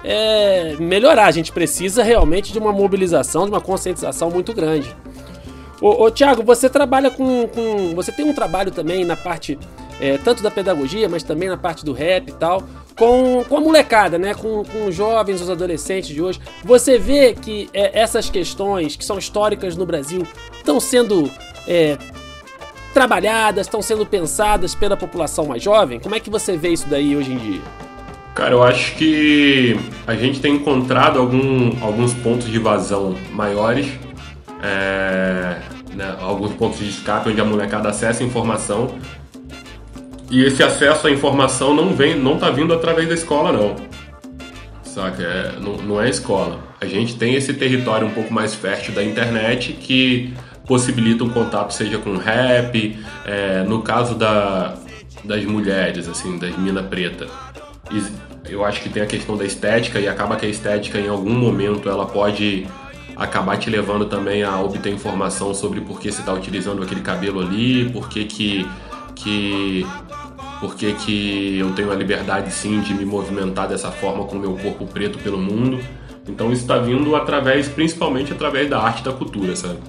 é, 0.03 0.75
melhorar. 0.79 1.25
A 1.25 1.31
gente 1.31 1.51
precisa 1.51 2.03
realmente 2.03 2.51
de 2.53 2.59
uma 2.59 2.71
mobilização, 2.71 3.45
de 3.45 3.51
uma 3.51 3.61
conscientização 3.61 4.29
muito 4.29 4.53
grande. 4.53 4.95
Ô, 5.81 6.03
ô 6.05 6.11
Tiago, 6.11 6.43
você 6.43 6.69
trabalha 6.69 7.09
com, 7.09 7.47
com- 7.47 7.95
Você 7.95 8.11
tem 8.11 8.25
um 8.25 8.33
trabalho 8.33 8.71
também 8.71 9.05
na 9.05 9.15
parte. 9.15 9.57
é, 10.01 10.17
tanto 10.17 10.41
da 10.41 10.49
pedagogia, 10.49 11.09
mas 11.09 11.23
também 11.23 11.49
na 11.49 11.57
parte 11.57 11.83
do 11.83 11.91
rap 11.93 12.29
e 12.29 12.33
tal. 12.33 12.63
Com, 12.97 13.43
com 13.47 13.57
a 13.57 13.61
molecada, 13.61 14.17
né? 14.17 14.33
Com, 14.33 14.63
com 14.63 14.85
os 14.87 14.95
jovens, 14.95 15.41
os 15.41 15.49
adolescentes 15.49 16.09
de 16.09 16.21
hoje. 16.21 16.39
Você 16.63 16.97
vê 16.97 17.33
que 17.33 17.69
é, 17.73 17.97
essas 17.99 18.29
questões 18.29 18.95
que 18.95 19.03
são 19.05 19.17
históricas 19.17 19.75
no 19.77 19.85
Brasil 19.85 20.25
estão 20.53 20.79
sendo 20.81 21.29
é, 21.67 21.97
trabalhadas, 22.93 23.67
estão 23.67 23.81
sendo 23.81 24.05
pensadas 24.05 24.73
pela 24.75 24.97
população 24.97 25.45
mais 25.45 25.61
jovem? 25.63 25.99
Como 25.99 26.15
é 26.15 26.19
que 26.19 26.29
você 26.29 26.57
vê 26.57 26.69
isso 26.69 26.87
daí 26.89 27.15
hoje 27.15 27.31
em 27.33 27.37
dia? 27.37 27.61
Cara, 28.39 28.53
eu 28.53 28.63
acho 28.63 28.95
que 28.95 29.77
a 30.07 30.15
gente 30.15 30.39
tem 30.39 30.53
encontrado 30.55 31.19
algum- 31.19 31.73
alguns 31.83 32.13
pontos 32.13 32.47
de 32.47 32.57
vazão 32.57 33.13
maiores, 33.33 33.85
é, 34.63 35.57
né, 35.93 36.15
alguns 36.21 36.53
pontos 36.53 36.79
de 36.79 36.87
escape 36.87 37.27
onde 37.31 37.41
a 37.41 37.43
molecada 37.43 37.89
acessa 37.89 38.23
a 38.23 38.25
informação. 38.25 38.95
E 40.31 40.41
esse 40.41 40.63
acesso 40.63 41.07
à 41.07 41.11
informação 41.11 41.75
não 41.75 41.93
vem, 41.93 42.17
não 42.17 42.37
tá 42.37 42.49
vindo 42.49 42.73
através 42.73 43.09
da 43.09 43.13
escola, 43.13 43.51
não. 43.51 43.75
Saca? 44.83 45.21
É, 45.21 45.59
não, 45.59 45.75
não 45.75 46.01
é 46.01 46.07
escola. 46.07 46.59
A 46.79 46.85
gente 46.85 47.17
tem 47.17 47.35
esse 47.35 47.53
território 47.53 48.07
um 48.07 48.11
pouco 48.11 48.33
mais 48.33 48.55
fértil 48.55 48.93
da 48.93 49.03
internet 49.03 49.73
que 49.73 50.33
possibilita 50.65 51.25
um 51.25 51.29
contato, 51.29 51.73
seja 51.73 51.97
com 51.97 52.15
rap, 52.15 52.97
é, 53.25 53.63
no 53.63 53.81
caso 53.81 54.15
da, 54.15 54.75
das 55.25 55.43
mulheres, 55.43 56.07
assim, 56.07 56.39
das 56.39 56.57
mina 56.57 56.81
preta. 56.81 57.27
Eu 58.47 58.63
acho 58.63 58.81
que 58.81 58.89
tem 58.89 59.01
a 59.01 59.05
questão 59.05 59.35
da 59.37 59.45
estética 59.45 59.99
e 59.99 60.07
acaba 60.07 60.35
que 60.35 60.45
a 60.45 60.49
estética 60.49 60.99
em 60.99 61.07
algum 61.07 61.33
momento 61.33 61.89
ela 61.89 62.05
pode 62.05 62.65
acabar 63.15 63.57
te 63.57 63.69
levando 63.69 64.05
também 64.05 64.43
a 64.43 64.59
obter 64.61 64.93
informação 64.93 65.53
sobre 65.53 65.81
por 65.81 65.99
que 65.99 66.11
você 66.11 66.21
está 66.21 66.33
utilizando 66.33 66.81
aquele 66.81 67.01
cabelo 67.01 67.41
ali, 67.41 67.89
por 67.91 68.07
que 68.07 68.23
que, 68.25 68.67
que 69.15 69.85
por 70.59 70.75
que, 70.75 70.93
que 70.93 71.57
eu 71.57 71.71
tenho 71.73 71.91
a 71.91 71.95
liberdade 71.95 72.51
sim 72.51 72.81
de 72.81 72.93
me 72.93 73.05
movimentar 73.05 73.67
dessa 73.67 73.91
forma 73.91 74.25
com 74.25 74.37
meu 74.37 74.55
corpo 74.57 74.85
preto 74.85 75.17
pelo 75.19 75.37
mundo. 75.37 75.79
Então 76.27 76.51
isso 76.51 76.61
está 76.61 76.77
vindo 76.77 77.15
através, 77.15 77.67
principalmente 77.67 78.33
através 78.33 78.69
da 78.69 78.79
arte 78.79 79.01
e 79.01 79.03
da 79.03 79.13
cultura, 79.13 79.55
sabe? 79.55 79.79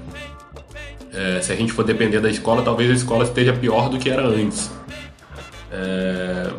É, 1.12 1.40
se 1.40 1.52
a 1.52 1.56
gente 1.56 1.72
for 1.72 1.84
depender 1.84 2.20
da 2.20 2.30
escola, 2.30 2.62
talvez 2.62 2.88
a 2.90 2.94
escola 2.94 3.24
esteja 3.24 3.52
pior 3.52 3.88
do 3.88 3.98
que 3.98 4.08
era 4.08 4.26
antes. 4.26 4.70
É, 5.72 6.50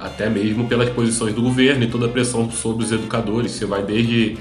até 0.00 0.28
mesmo 0.28 0.66
pelas 0.66 0.88
posições 0.90 1.34
do 1.34 1.42
governo 1.42 1.84
e 1.84 1.86
toda 1.88 2.06
a 2.06 2.08
pressão 2.08 2.50
sobre 2.50 2.84
os 2.84 2.92
educadores. 2.92 3.52
Você 3.52 3.66
vai 3.66 3.82
desde 3.82 4.38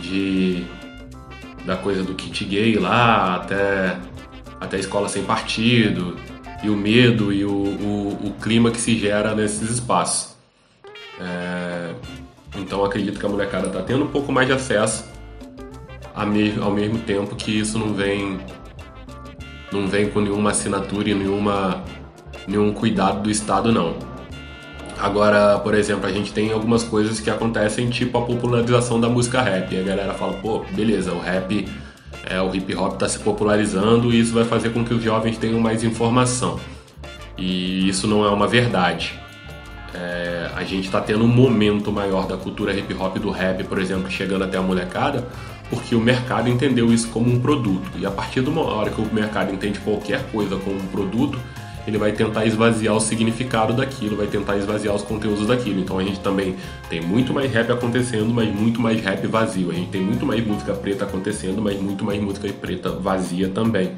de, 0.00 0.64
da 1.64 1.76
coisa 1.76 2.02
do 2.02 2.14
kit 2.14 2.44
gay 2.44 2.76
lá 2.76 3.36
até, 3.36 3.98
até 4.60 4.78
escola 4.78 5.08
sem 5.08 5.24
partido 5.24 6.16
e 6.62 6.70
o 6.70 6.76
medo 6.76 7.32
e 7.32 7.44
o, 7.44 7.50
o, 7.50 8.18
o 8.28 8.34
clima 8.40 8.70
que 8.70 8.80
se 8.80 8.96
gera 8.98 9.34
nesses 9.34 9.70
espaços. 9.70 10.34
É, 11.20 11.94
então 12.56 12.84
acredito 12.84 13.18
que 13.18 13.26
a 13.26 13.28
molecada 13.28 13.66
está 13.68 13.82
tendo 13.82 14.04
um 14.04 14.08
pouco 14.08 14.32
mais 14.32 14.46
de 14.46 14.52
acesso 14.52 15.04
a 16.14 16.24
me- 16.24 16.54
ao 16.60 16.70
mesmo 16.72 16.98
tempo 16.98 17.34
que 17.36 17.50
isso 17.50 17.78
não 17.78 17.94
vem 17.94 18.38
não 19.72 19.88
vem 19.88 20.08
com 20.08 20.20
nenhuma 20.20 20.50
assinatura 20.50 21.10
e 21.10 21.14
nenhuma, 21.14 21.82
nenhum 22.46 22.72
cuidado 22.72 23.22
do 23.22 23.30
Estado 23.30 23.72
não. 23.72 23.96
Agora, 24.98 25.58
por 25.58 25.74
exemplo, 25.74 26.06
a 26.06 26.12
gente 26.12 26.32
tem 26.32 26.52
algumas 26.52 26.82
coisas 26.82 27.20
que 27.20 27.28
acontecem, 27.28 27.90
tipo 27.90 28.16
a 28.16 28.22
popularização 28.22 29.00
da 29.00 29.08
música 29.08 29.42
rap. 29.42 29.74
E 29.74 29.78
a 29.78 29.82
galera 29.82 30.14
fala, 30.14 30.34
pô, 30.34 30.64
beleza, 30.70 31.12
o 31.12 31.20
rap, 31.20 31.68
é, 32.26 32.40
o 32.40 32.54
hip 32.54 32.74
hop 32.74 32.94
está 32.94 33.08
se 33.08 33.18
popularizando 33.18 34.12
e 34.12 34.20
isso 34.20 34.32
vai 34.32 34.44
fazer 34.44 34.70
com 34.70 34.84
que 34.84 34.94
os 34.94 35.02
jovens 35.02 35.36
tenham 35.36 35.60
mais 35.60 35.82
informação. 35.84 36.58
E 37.36 37.88
isso 37.88 38.06
não 38.06 38.24
é 38.24 38.28
uma 38.28 38.46
verdade. 38.46 39.18
É, 39.94 40.50
a 40.56 40.64
gente 40.64 40.86
está 40.86 41.00
tendo 41.00 41.24
um 41.24 41.28
momento 41.28 41.92
maior 41.92 42.26
da 42.26 42.36
cultura 42.36 42.72
hip 42.72 42.94
hop 42.94 43.16
do 43.18 43.30
rap, 43.30 43.62
por 43.64 43.78
exemplo, 43.78 44.10
chegando 44.10 44.44
até 44.44 44.56
a 44.56 44.62
molecada, 44.62 45.26
porque 45.68 45.94
o 45.94 46.00
mercado 46.00 46.48
entendeu 46.48 46.92
isso 46.92 47.08
como 47.08 47.30
um 47.30 47.40
produto. 47.40 47.90
E 47.96 48.06
a 48.06 48.10
partir 48.10 48.42
de 48.42 48.48
uma 48.48 48.62
hora 48.62 48.90
que 48.90 49.00
o 49.00 49.14
mercado 49.14 49.52
entende 49.52 49.78
qualquer 49.80 50.22
coisa 50.30 50.56
como 50.56 50.76
um 50.76 50.86
produto, 50.86 51.38
ele 51.86 51.98
vai 51.98 52.12
tentar 52.12 52.46
esvaziar 52.46 52.94
o 52.94 53.00
significado 53.00 53.72
daquilo, 53.72 54.16
vai 54.16 54.26
tentar 54.26 54.56
esvaziar 54.56 54.94
os 54.94 55.02
conteúdos 55.02 55.46
daquilo. 55.46 55.80
Então 55.80 55.98
a 55.98 56.02
gente 56.02 56.20
também 56.20 56.56
tem 56.88 57.00
muito 57.00 57.32
mais 57.32 57.52
rap 57.52 57.70
acontecendo, 57.70 58.32
mas 58.32 58.52
muito 58.54 58.80
mais 58.80 59.00
rap 59.00 59.26
vazio. 59.26 59.70
A 59.70 59.74
gente 59.74 59.90
tem 59.90 60.00
muito 60.00 60.24
mais 60.24 60.44
música 60.46 60.72
preta 60.74 61.04
acontecendo, 61.04 61.60
mas 61.60 61.80
muito 61.80 62.04
mais 62.04 62.20
música 62.20 62.48
preta 62.52 62.90
vazia 62.90 63.48
também. 63.48 63.92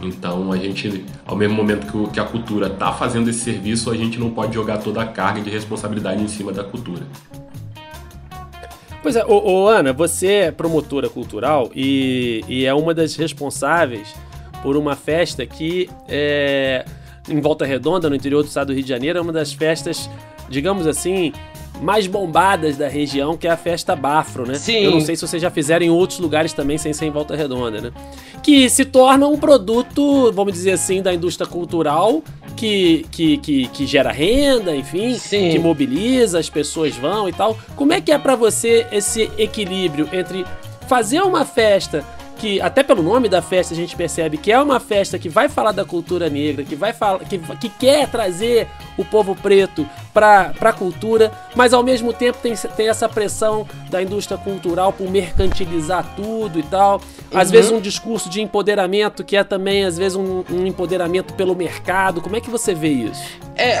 Então 0.00 0.52
a 0.52 0.56
gente, 0.56 1.04
ao 1.24 1.36
mesmo 1.36 1.54
momento 1.54 2.10
que, 2.10 2.20
a 2.20 2.24
cultura 2.24 2.66
está 2.66 2.92
fazendo 2.92 3.30
esse 3.30 3.40
serviço, 3.40 3.90
a 3.90 3.96
gente 3.96 4.18
não 4.18 4.30
pode 4.30 4.54
jogar 4.54 4.78
toda 4.78 5.00
a 5.00 5.06
carga 5.06 5.40
de 5.40 5.48
responsabilidade 5.48 6.22
em 6.22 6.28
cima 6.28 6.52
da 6.52 6.62
cultura. 6.62 7.02
Pois 9.02 9.16
é, 9.16 9.24
ô, 9.24 9.38
ô, 9.38 9.68
Ana, 9.68 9.92
você 9.92 10.26
é 10.26 10.50
promotora 10.50 11.08
cultural 11.08 11.70
e, 11.74 12.44
e 12.48 12.64
é 12.66 12.74
uma 12.74 12.92
das 12.92 13.14
responsáveis 13.14 14.14
por 14.62 14.76
uma 14.76 14.96
festa 14.96 15.46
que 15.46 15.88
é, 16.08 16.84
em 17.28 17.40
Volta 17.40 17.64
Redonda, 17.64 18.08
no 18.08 18.16
interior 18.16 18.42
do 18.42 18.48
estado 18.48 18.68
do 18.68 18.72
Rio 18.72 18.82
de 18.82 18.88
Janeiro, 18.88 19.18
é 19.18 19.22
uma 19.22 19.32
das 19.32 19.52
festas, 19.52 20.08
digamos 20.48 20.86
assim, 20.86 21.32
mais 21.80 22.06
bombadas 22.06 22.76
da 22.76 22.88
região, 22.88 23.36
que 23.36 23.46
é 23.46 23.50
a 23.50 23.56
festa 23.56 23.94
Bafro, 23.94 24.46
né? 24.46 24.54
Sim. 24.54 24.84
Eu 24.84 24.90
não 24.92 25.00
sei 25.00 25.16
se 25.16 25.26
vocês 25.26 25.40
já 25.42 25.50
fizeram 25.50 25.84
em 25.84 25.90
outros 25.90 26.18
lugares 26.18 26.52
também, 26.52 26.78
sem 26.78 26.92
ser 26.92 27.06
em 27.06 27.10
Volta 27.10 27.36
Redonda, 27.36 27.80
né? 27.80 27.92
Que 28.42 28.70
se 28.70 28.84
torna 28.84 29.26
um 29.26 29.36
produto, 29.36 30.32
vamos 30.32 30.52
dizer 30.52 30.72
assim, 30.72 31.02
da 31.02 31.12
indústria 31.12 31.46
cultural 31.46 32.22
que, 32.56 33.04
que, 33.10 33.36
que, 33.38 33.68
que 33.68 33.86
gera 33.86 34.10
renda, 34.10 34.74
enfim, 34.74 35.14
Sim. 35.14 35.50
que 35.50 35.58
mobiliza, 35.58 36.38
as 36.38 36.48
pessoas 36.48 36.96
vão 36.96 37.28
e 37.28 37.32
tal. 37.32 37.56
Como 37.74 37.92
é 37.92 38.00
que 38.00 38.10
é 38.10 38.18
pra 38.18 38.34
você 38.34 38.86
esse 38.90 39.30
equilíbrio 39.36 40.08
entre 40.12 40.44
fazer 40.88 41.20
uma 41.20 41.44
festa 41.44 42.04
que 42.36 42.60
até 42.60 42.82
pelo 42.82 43.02
nome 43.02 43.28
da 43.28 43.40
festa 43.42 43.72
a 43.74 43.76
gente 43.76 43.96
percebe 43.96 44.36
que 44.36 44.52
é 44.52 44.60
uma 44.60 44.78
festa 44.78 45.18
que 45.18 45.28
vai 45.28 45.48
falar 45.48 45.72
da 45.72 45.84
cultura 45.84 46.28
negra, 46.28 46.64
que 46.64 46.76
vai 46.76 46.92
falar 46.92 47.20
que, 47.20 47.38
que 47.38 47.68
quer 47.68 48.08
trazer 48.08 48.68
o 48.96 49.04
povo 49.04 49.34
preto 49.34 49.88
pra, 50.12 50.52
pra 50.58 50.72
cultura, 50.72 51.32
mas 51.54 51.72
ao 51.72 51.82
mesmo 51.82 52.12
tempo 52.12 52.38
tem, 52.42 52.54
tem 52.54 52.88
essa 52.88 53.08
pressão 53.08 53.66
da 53.90 54.02
indústria 54.02 54.38
cultural 54.38 54.92
por 54.92 55.10
mercantilizar 55.10 56.04
tudo 56.16 56.58
e 56.58 56.62
tal. 56.62 57.00
Às 57.34 57.48
Uhum. 57.48 57.52
vezes 57.52 57.70
um 57.72 57.80
discurso 57.80 58.28
de 58.30 58.40
empoderamento 58.40 59.24
que 59.24 59.36
é 59.36 59.42
também 59.44 59.84
às 59.84 59.96
vezes 59.98 60.16
um, 60.16 60.44
um 60.50 60.66
empoderamento 60.66 61.34
pelo 61.34 61.54
mercado. 61.54 62.20
Como 62.20 62.36
é 62.36 62.40
que 62.40 62.50
você 62.50 62.74
vê 62.74 62.88
isso? 62.88 63.22
É, 63.56 63.76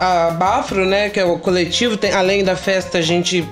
a, 0.00 0.28
a 0.28 0.30
Bafro, 0.32 0.84
né, 0.84 1.08
que 1.10 1.20
é 1.20 1.24
o 1.24 1.38
coletivo, 1.38 1.96
tem, 1.96 2.12
além 2.12 2.42
da 2.42 2.56
festa 2.56 2.98
a 2.98 3.02
gente 3.02 3.46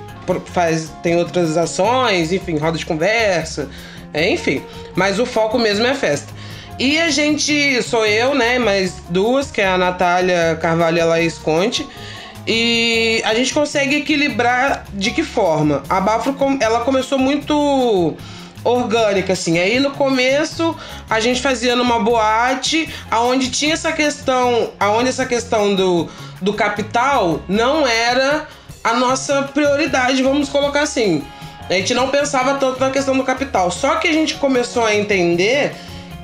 faz, 0.47 0.91
tem 1.03 1.17
outras 1.17 1.57
ações, 1.57 2.33
enfim, 2.33 2.57
roda 2.57 2.79
de 2.79 2.87
conversa, 2.87 3.69
enfim. 4.15 4.63
Mas 4.95 5.19
o 5.19 5.27
foco 5.27 5.59
mesmo 5.59 5.87
é 5.87 5.91
a 5.91 5.95
festa. 5.95 6.33
E 6.79 6.99
a 6.99 7.11
gente, 7.11 7.83
sou 7.83 8.05
eu, 8.07 8.35
né, 8.35 8.59
mais 8.59 8.95
duas, 9.09 9.51
que 9.51 9.61
é 9.61 9.69
a 9.69 9.79
Natália 9.79 10.59
Carvalho 10.61 10.99
e 10.99 11.01
a 11.01 11.05
Laís 11.05 11.39
Conte. 11.39 11.87
E 12.47 13.23
a 13.25 13.35
gente 13.35 13.55
consegue 13.55 13.97
equilibrar 13.97 14.85
de 14.93 15.13
que 15.13 15.23
forma? 15.23 15.83
A 15.89 16.01
Bafro, 16.01 16.35
ela 16.61 16.81
começou 16.81 17.19
muito 17.19 18.17
orgânica, 18.65 19.33
assim. 19.33 19.59
Aí 19.59 19.79
no 19.79 19.93
começo 19.93 20.77
a 21.09 21.21
gente 21.21 21.41
fazia 21.41 21.77
numa 21.77 22.01
boate, 22.01 22.89
aonde 23.11 23.51
tinha 23.51 23.75
essa 23.75 23.93
questão, 23.93 24.71
aonde 24.79 25.09
essa 25.09 25.27
questão 25.27 25.75
do, 25.75 26.09
do 26.41 26.53
capital 26.53 27.41
não 27.49 27.87
era 27.87 28.47
a 28.83 28.95
nossa 28.95 29.43
prioridade, 29.43 30.23
vamos 30.23 30.49
colocar 30.49 30.83
assim. 30.83 31.23
A 31.73 31.77
gente 31.77 31.95
não 31.95 32.09
pensava 32.09 32.59
tanto 32.59 32.79
na 32.79 32.91
questão 32.91 33.17
do 33.17 33.25
capital. 33.25 33.71
Só 33.71 33.95
que 33.97 34.07
a 34.07 34.13
gente 34.13 34.35
começou 34.35 34.85
a 34.85 34.95
entender 34.95 35.75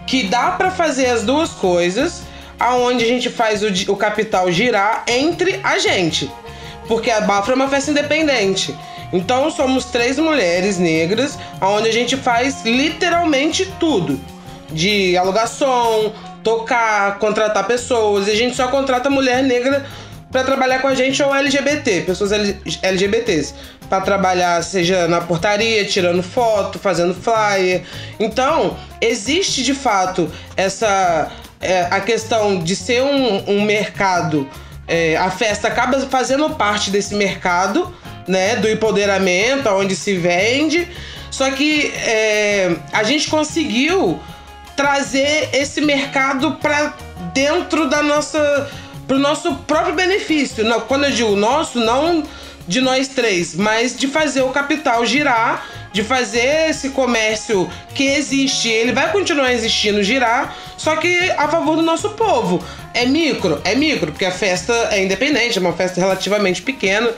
que 0.07 0.25
dá 0.25 0.51
pra 0.51 0.71
fazer 0.71 1.07
as 1.07 1.23
duas 1.23 1.51
coisas, 1.51 2.23
aonde 2.61 3.03
a 3.03 3.09
gente 3.09 3.31
faz 3.31 3.63
o, 3.63 3.93
o 3.93 3.97
capital 3.97 4.53
girar 4.53 5.05
entre 5.09 5.59
a 5.65 5.79
gente. 5.79 6.31
Porque 6.87 7.11
a 7.11 7.23
Bafra 7.23 7.55
é 7.55 7.57
uma 7.57 7.69
festa 7.69 7.91
independente. 7.91 8.77
Então 9.11 9.51
somos 9.51 9.87
três 9.87 10.19
mulheres 10.19 10.79
negras, 10.79 11.39
onde 11.63 11.89
a 11.89 11.93
gente 11.93 12.15
faz 12.15 12.63
literalmente 12.67 13.73
tudo. 13.81 14.21
De 14.71 15.17
alugar 15.17 15.49
som, 15.49 16.13
tocar, 16.45 17.19
contratar 17.19 17.67
pessoas. 17.67 18.29
E 18.29 18.33
a 18.33 18.37
gente 18.37 18.55
só 18.55 18.69
contrata 18.69 19.09
mulher 19.09 19.43
negra 19.43 19.87
para 20.31 20.45
trabalhar 20.45 20.81
com 20.81 20.89
a 20.89 20.95
gente 20.95 21.23
ou 21.23 21.35
LGBT, 21.35 22.03
pessoas 22.03 22.33
LGBTs, 22.83 23.55
para 23.89 24.01
trabalhar 24.03 24.63
seja 24.63 25.09
na 25.09 25.21
portaria, 25.21 25.85
tirando 25.87 26.23
foto, 26.23 26.79
fazendo 26.79 27.15
flyer. 27.15 27.83
Então, 28.21 28.77
existe 29.01 29.63
de 29.63 29.75
fato 29.75 30.31
essa 30.57 31.31
é, 31.61 31.87
a 31.91 32.01
questão 32.01 32.63
de 32.63 32.77
ser 32.77 33.03
um, 33.03 33.51
um 33.51 33.63
mercado. 33.63 34.49
é, 34.87 35.17
a 35.17 35.31
festa 35.31 35.69
acaba 35.69 36.01
fazendo 36.01 36.49
parte 36.51 36.91
desse 36.91 37.15
mercado, 37.15 37.95
né, 38.27 38.57
do 38.57 38.69
empoderamento, 38.69 39.69
onde 39.69 39.95
se 39.95 40.17
vende. 40.17 40.89
Só 41.31 41.51
que 41.51 41.93
é, 41.95 42.77
a 42.93 43.03
gente 43.03 43.29
conseguiu 43.29 44.19
trazer 44.75 45.51
esse 45.53 45.81
mercado 45.81 46.53
para 46.57 46.95
dentro 47.35 47.89
da 47.89 48.03
nossa 48.03 48.71
pro 49.09 49.19
nosso 49.19 49.55
próprio 49.67 49.95
benefício. 49.95 50.65
Quando 50.83 51.05
eu 51.05 51.11
digo 51.11 51.35
nosso, 51.35 51.81
não 51.81 52.23
de 52.69 52.83
nós 52.83 53.09
três, 53.09 53.57
mas 53.57 53.97
de 53.97 54.07
fazer 54.07 54.43
o 54.43 54.51
capital 54.51 55.05
girar, 55.07 55.67
de 55.91 56.05
fazer 56.05 56.69
esse 56.69 56.91
comércio 56.91 57.69
que 57.95 58.05
existe, 58.05 58.69
ele 58.69 58.93
vai 58.93 59.11
continuar 59.11 59.55
existindo, 59.55 60.03
girar, 60.03 60.55
só 60.77 60.95
que 60.97 61.31
a 61.31 61.49
favor 61.49 61.77
do 61.77 61.83
nosso 61.83 62.11
povo. 62.11 62.63
É 62.93 63.07
micro, 63.07 63.59
é 63.65 63.75
micro, 63.75 64.13
porque 64.13 64.27
a 64.27 64.31
festa 64.31 64.73
é 64.91 65.03
independente, 65.03 65.57
é 65.57 65.61
uma 65.61 65.73
festa 65.73 65.99
relativamente 65.99 66.61
pequena 66.61 67.11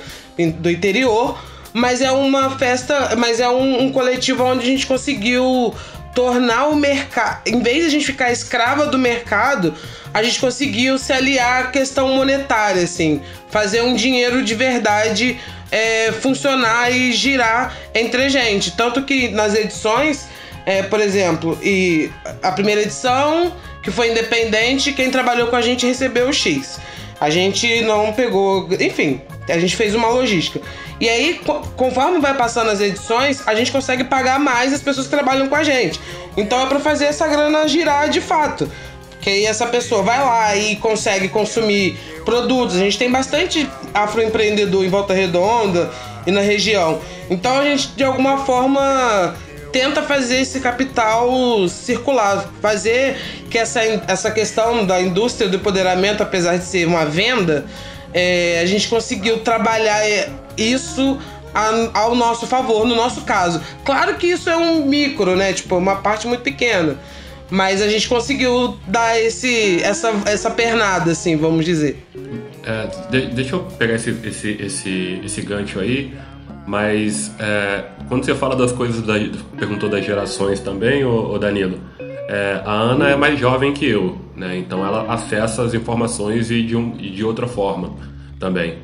do 0.58 0.70
interior, 0.70 1.36
mas 1.72 2.00
é 2.00 2.12
uma 2.12 2.56
festa, 2.56 3.16
mas 3.16 3.40
é 3.40 3.48
um, 3.48 3.82
um 3.82 3.92
coletivo 3.92 4.44
onde 4.44 4.62
a 4.62 4.66
gente 4.66 4.86
conseguiu 4.86 5.74
tornar 6.14 6.68
o 6.68 6.76
mercado, 6.76 7.42
em 7.46 7.62
vez 7.62 7.78
de 7.78 7.86
a 7.86 7.90
gente 7.90 8.06
ficar 8.06 8.32
escrava 8.32 8.86
do 8.86 8.98
mercado, 8.98 9.74
a 10.12 10.22
gente 10.22 10.40
conseguiu 10.40 10.98
se 10.98 11.12
aliar 11.12 11.64
à 11.64 11.66
questão 11.68 12.08
monetária, 12.08 12.82
assim, 12.82 13.22
fazer 13.48 13.82
um 13.82 13.94
dinheiro 13.94 14.42
de 14.42 14.54
verdade 14.54 15.38
é, 15.70 16.12
funcionar 16.12 16.90
e 16.90 17.12
girar 17.12 17.76
entre 17.94 18.24
a 18.24 18.28
gente. 18.28 18.72
Tanto 18.72 19.02
que 19.02 19.28
nas 19.28 19.54
edições, 19.54 20.26
é, 20.66 20.82
por 20.82 21.00
exemplo, 21.00 21.58
e 21.62 22.10
a 22.42 22.52
primeira 22.52 22.82
edição, 22.82 23.54
que 23.82 23.90
foi 23.90 24.10
independente, 24.10 24.92
quem 24.92 25.10
trabalhou 25.10 25.48
com 25.48 25.56
a 25.56 25.62
gente 25.62 25.86
recebeu 25.86 26.28
o 26.28 26.32
X. 26.32 26.80
A 27.20 27.30
gente 27.30 27.82
não 27.82 28.12
pegou. 28.12 28.68
Enfim, 28.80 29.20
a 29.48 29.58
gente 29.58 29.76
fez 29.76 29.94
uma 29.94 30.08
logística. 30.08 30.60
E 31.00 31.08
aí, 31.08 31.40
co- 31.44 31.62
conforme 31.76 32.20
vai 32.20 32.34
passando 32.34 32.70
as 32.70 32.80
edições, 32.80 33.42
a 33.46 33.54
gente 33.54 33.72
consegue 33.72 34.04
pagar 34.04 34.38
mais 34.38 34.72
as 34.72 34.82
pessoas 34.82 35.06
que 35.06 35.10
trabalham 35.10 35.48
com 35.48 35.54
a 35.56 35.64
gente. 35.64 35.98
Então 36.36 36.60
é 36.60 36.66
pra 36.66 36.78
fazer 36.78 37.06
essa 37.06 37.26
grana 37.26 37.66
girar 37.66 38.08
de 38.10 38.20
fato. 38.20 38.70
Que 39.20 39.30
aí 39.30 39.44
essa 39.46 39.66
pessoa 39.66 40.02
vai 40.02 40.18
lá 40.18 40.54
e 40.56 40.76
consegue 40.76 41.28
consumir 41.28 41.98
produtos. 42.24 42.76
A 42.76 42.78
gente 42.80 42.98
tem 42.98 43.10
bastante 43.10 43.68
afroempreendedor 43.92 44.84
em 44.84 44.88
Volta 44.88 45.12
Redonda 45.14 45.90
e 46.26 46.30
na 46.30 46.40
região. 46.40 47.00
Então 47.30 47.58
a 47.58 47.64
gente, 47.64 47.88
de 47.88 48.04
alguma 48.04 48.44
forma, 48.44 49.34
tenta 49.72 50.02
fazer 50.02 50.40
esse 50.40 50.60
capital 50.60 51.30
circular, 51.68 52.50
fazer 52.60 53.16
que 53.50 53.58
essa, 53.58 53.80
essa 54.06 54.30
questão 54.30 54.84
da 54.84 55.00
indústria 55.00 55.48
do 55.48 55.56
empoderamento, 55.56 56.22
apesar 56.22 56.56
de 56.56 56.64
ser 56.64 56.86
uma 56.86 57.04
venda, 57.04 57.66
é, 58.12 58.60
a 58.62 58.66
gente 58.66 58.88
conseguiu 58.88 59.38
trabalhar 59.40 60.02
é, 60.08 60.28
isso 60.56 61.18
a- 61.54 61.90
ao 61.94 62.14
nosso 62.14 62.46
favor, 62.46 62.86
no 62.86 62.94
nosso 62.94 63.22
caso. 63.22 63.60
Claro 63.84 64.14
que 64.14 64.26
isso 64.26 64.48
é 64.48 64.56
um 64.56 64.84
micro, 64.86 65.34
né? 65.36 65.52
Tipo, 65.52 65.76
uma 65.76 65.96
parte 65.96 66.26
muito 66.26 66.42
pequena. 66.42 66.96
Mas 67.50 67.82
a 67.82 67.88
gente 67.88 68.08
conseguiu 68.08 68.76
dar 68.86 69.20
esse, 69.20 69.82
essa, 69.82 70.12
essa 70.26 70.50
pernada, 70.50 71.10
assim, 71.10 71.36
vamos 71.36 71.64
dizer. 71.64 72.06
É, 72.64 72.88
de- 73.10 73.26
deixa 73.34 73.56
eu 73.56 73.60
pegar 73.76 73.94
esse, 73.94 74.10
esse, 74.24 74.50
esse, 74.60 75.20
esse 75.24 75.42
gancho 75.42 75.80
aí, 75.80 76.14
mas 76.66 77.32
é, 77.40 77.84
quando 78.08 78.24
você 78.24 78.34
fala 78.36 78.54
das 78.54 78.70
coisas, 78.70 79.02
da, 79.02 79.14
perguntou 79.58 79.88
das 79.88 80.04
gerações 80.04 80.60
também, 80.60 81.04
ô, 81.04 81.32
ô 81.32 81.38
Danilo, 81.38 81.80
é, 82.28 82.60
a 82.64 82.70
Ana 82.70 83.08
é 83.08 83.16
mais 83.16 83.36
jovem 83.40 83.72
que 83.72 83.84
eu, 83.86 84.16
né? 84.36 84.56
Então 84.56 84.86
ela 84.86 85.12
acessa 85.12 85.62
as 85.64 85.74
informações 85.74 86.48
e 86.52 86.62
de, 86.62 86.76
um, 86.76 86.94
e 87.00 87.10
de 87.10 87.24
outra 87.24 87.48
forma 87.48 87.94
também. 88.38 88.78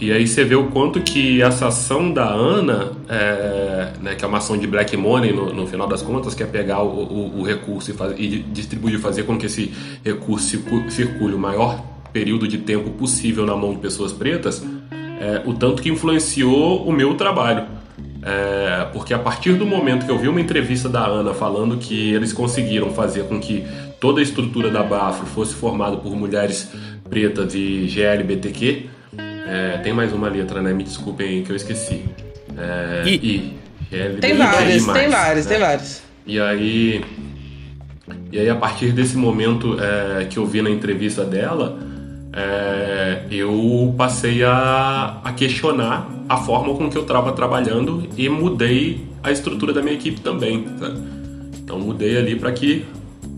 E 0.00 0.10
aí 0.10 0.26
você 0.26 0.44
vê 0.44 0.54
o 0.54 0.68
quanto 0.68 1.00
que 1.02 1.42
essa 1.42 1.68
ação 1.68 2.10
da 2.10 2.26
Ana, 2.26 2.92
é, 3.06 3.92
né, 4.00 4.14
que 4.14 4.24
é 4.24 4.28
uma 4.28 4.38
ação 4.38 4.56
de 4.56 4.66
black 4.66 4.96
money 4.96 5.30
no, 5.30 5.52
no 5.52 5.66
final 5.66 5.86
das 5.86 6.00
contas, 6.00 6.34
que 6.34 6.42
é 6.42 6.46
pegar 6.46 6.82
o, 6.82 6.88
o, 6.88 7.40
o 7.40 7.42
recurso 7.42 7.90
e, 7.90 7.94
faz, 7.94 8.14
e 8.18 8.38
distribuir, 8.38 8.98
fazer 8.98 9.24
com 9.24 9.36
que 9.36 9.44
esse 9.44 9.70
recurso 10.02 10.46
circu- 10.46 10.90
circule 10.90 11.34
o 11.34 11.38
maior 11.38 11.84
período 12.14 12.48
de 12.48 12.56
tempo 12.58 12.90
possível 12.92 13.44
na 13.44 13.54
mão 13.54 13.74
de 13.74 13.78
pessoas 13.78 14.10
pretas, 14.10 14.64
é, 15.20 15.42
o 15.44 15.52
tanto 15.52 15.82
que 15.82 15.90
influenciou 15.90 16.82
o 16.86 16.90
meu 16.90 17.14
trabalho. 17.14 17.64
É, 18.22 18.86
porque 18.92 19.12
a 19.12 19.18
partir 19.18 19.52
do 19.54 19.66
momento 19.66 20.06
que 20.06 20.10
eu 20.10 20.18
vi 20.18 20.28
uma 20.28 20.40
entrevista 20.40 20.88
da 20.88 21.06
Ana 21.06 21.34
falando 21.34 21.76
que 21.76 22.12
eles 22.12 22.32
conseguiram 22.32 22.90
fazer 22.90 23.24
com 23.24 23.38
que 23.38 23.64
toda 24.00 24.20
a 24.20 24.22
estrutura 24.22 24.70
da 24.70 24.82
Bafro 24.82 25.26
fosse 25.26 25.54
formada 25.54 25.96
por 25.98 26.16
mulheres 26.16 26.70
pretas 27.08 27.54
e 27.54 27.86
GLBTQ, 27.86 28.88
é, 29.50 29.78
tem 29.78 29.92
mais 29.92 30.12
uma 30.12 30.28
letra, 30.28 30.62
né? 30.62 30.72
Me 30.72 30.84
desculpem 30.84 31.42
que 31.42 31.50
eu 31.50 31.56
esqueci. 31.56 32.04
É, 32.56 33.02
I. 33.04 33.14
I. 33.14 33.60
GLBTQI+, 33.90 34.20
Tem 34.20 34.36
várias, 34.36 34.86
tem 34.86 35.08
várias, 35.08 35.46
né? 35.46 35.50
tem 35.52 35.60
várias. 35.60 36.02
E 36.24 36.40
aí, 36.40 37.04
e 38.30 38.38
aí 38.38 38.48
a 38.48 38.54
partir 38.54 38.92
desse 38.92 39.16
momento 39.16 39.76
é, 39.80 40.26
que 40.26 40.38
eu 40.38 40.46
vi 40.46 40.62
na 40.62 40.70
entrevista 40.70 41.24
dela, 41.24 41.76
é, 42.32 43.22
eu 43.28 43.92
passei 43.98 44.44
a, 44.44 45.20
a 45.24 45.32
questionar 45.32 46.08
a 46.28 46.36
forma 46.36 46.72
com 46.76 46.88
que 46.88 46.96
eu 46.96 47.02
estava 47.02 47.32
trabalhando 47.32 48.08
e 48.16 48.28
mudei 48.28 49.04
a 49.20 49.32
estrutura 49.32 49.72
da 49.72 49.82
minha 49.82 49.94
equipe 49.94 50.20
também. 50.20 50.64
sabe? 50.78 51.00
Então 51.58 51.80
mudei 51.80 52.16
ali 52.16 52.36
para 52.36 52.52
que 52.52 52.86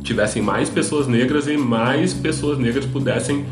tivessem 0.03 0.42
mais 0.42 0.68
pessoas 0.68 1.07
negras 1.07 1.46
e 1.46 1.57
mais 1.57 2.12
pessoas 2.12 2.59
negras 2.59 2.85
pudessem 2.85 3.46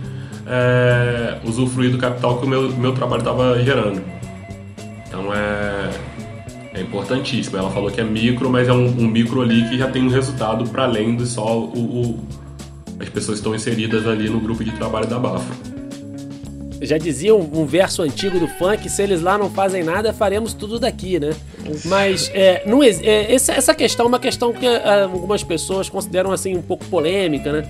é, 0.51 1.39
usufruir 1.45 1.91
do 1.93 1.99
capital 1.99 2.39
que 2.39 2.47
o 2.47 2.49
meu, 2.49 2.71
meu 2.73 2.93
trabalho 2.93 3.21
estava 3.21 3.63
gerando. 3.63 4.03
Então 5.07 5.33
é, 5.33 5.91
é 6.75 6.81
importantíssimo. 6.81 7.57
Ela 7.57 7.71
falou 7.71 7.91
que 7.91 8.01
é 8.01 8.05
micro, 8.05 8.51
mas 8.51 8.69
é 8.69 8.73
um, 8.73 8.87
um 8.87 9.07
micro 9.07 9.41
ali 9.43 9.69
que 9.69 9.79
já 9.79 9.89
tem 9.89 10.03
um 10.03 10.09
resultado 10.11 10.69
para 10.69 10.83
além 10.85 11.17
de 11.17 11.27
só 11.27 11.57
o, 11.59 11.65
o- 11.79 12.19
as 12.99 13.09
pessoas 13.09 13.39
estão 13.39 13.55
inseridas 13.55 14.07
ali 14.07 14.29
no 14.29 14.41
grupo 14.41 14.63
de 14.63 14.73
trabalho 14.73 15.07
da 15.07 15.19
Bafra. 15.19 15.57
Já 16.83 16.97
dizia 16.99 17.35
um, 17.35 17.61
um 17.61 17.67
verso 17.67 18.03
antigo 18.03 18.39
do 18.39 18.49
funk: 18.49 18.89
se 18.89 19.03
eles 19.03 19.21
lá 19.23 19.37
não 19.39 19.51
fazem 19.51 19.83
nada, 19.85 20.13
faremos 20.13 20.53
tudo 20.55 20.79
daqui, 20.79 21.19
né? 21.21 21.31
Mas 21.85 22.31
é, 22.35 22.63
não 22.67 22.83
é, 22.83 23.33
essa, 23.33 23.53
questão 23.75 24.07
é 24.07 24.09
uma 24.09 24.19
questão 24.19 24.53
que 24.53 24.67
ah, 24.67 25.05
algumas 25.05 25.43
pessoas 25.43 25.89
consideram 25.91 26.33
assim 26.33 26.57
um 26.57 26.63
pouco 26.63 26.85
polêmica, 26.87 27.53
né? 27.53 27.63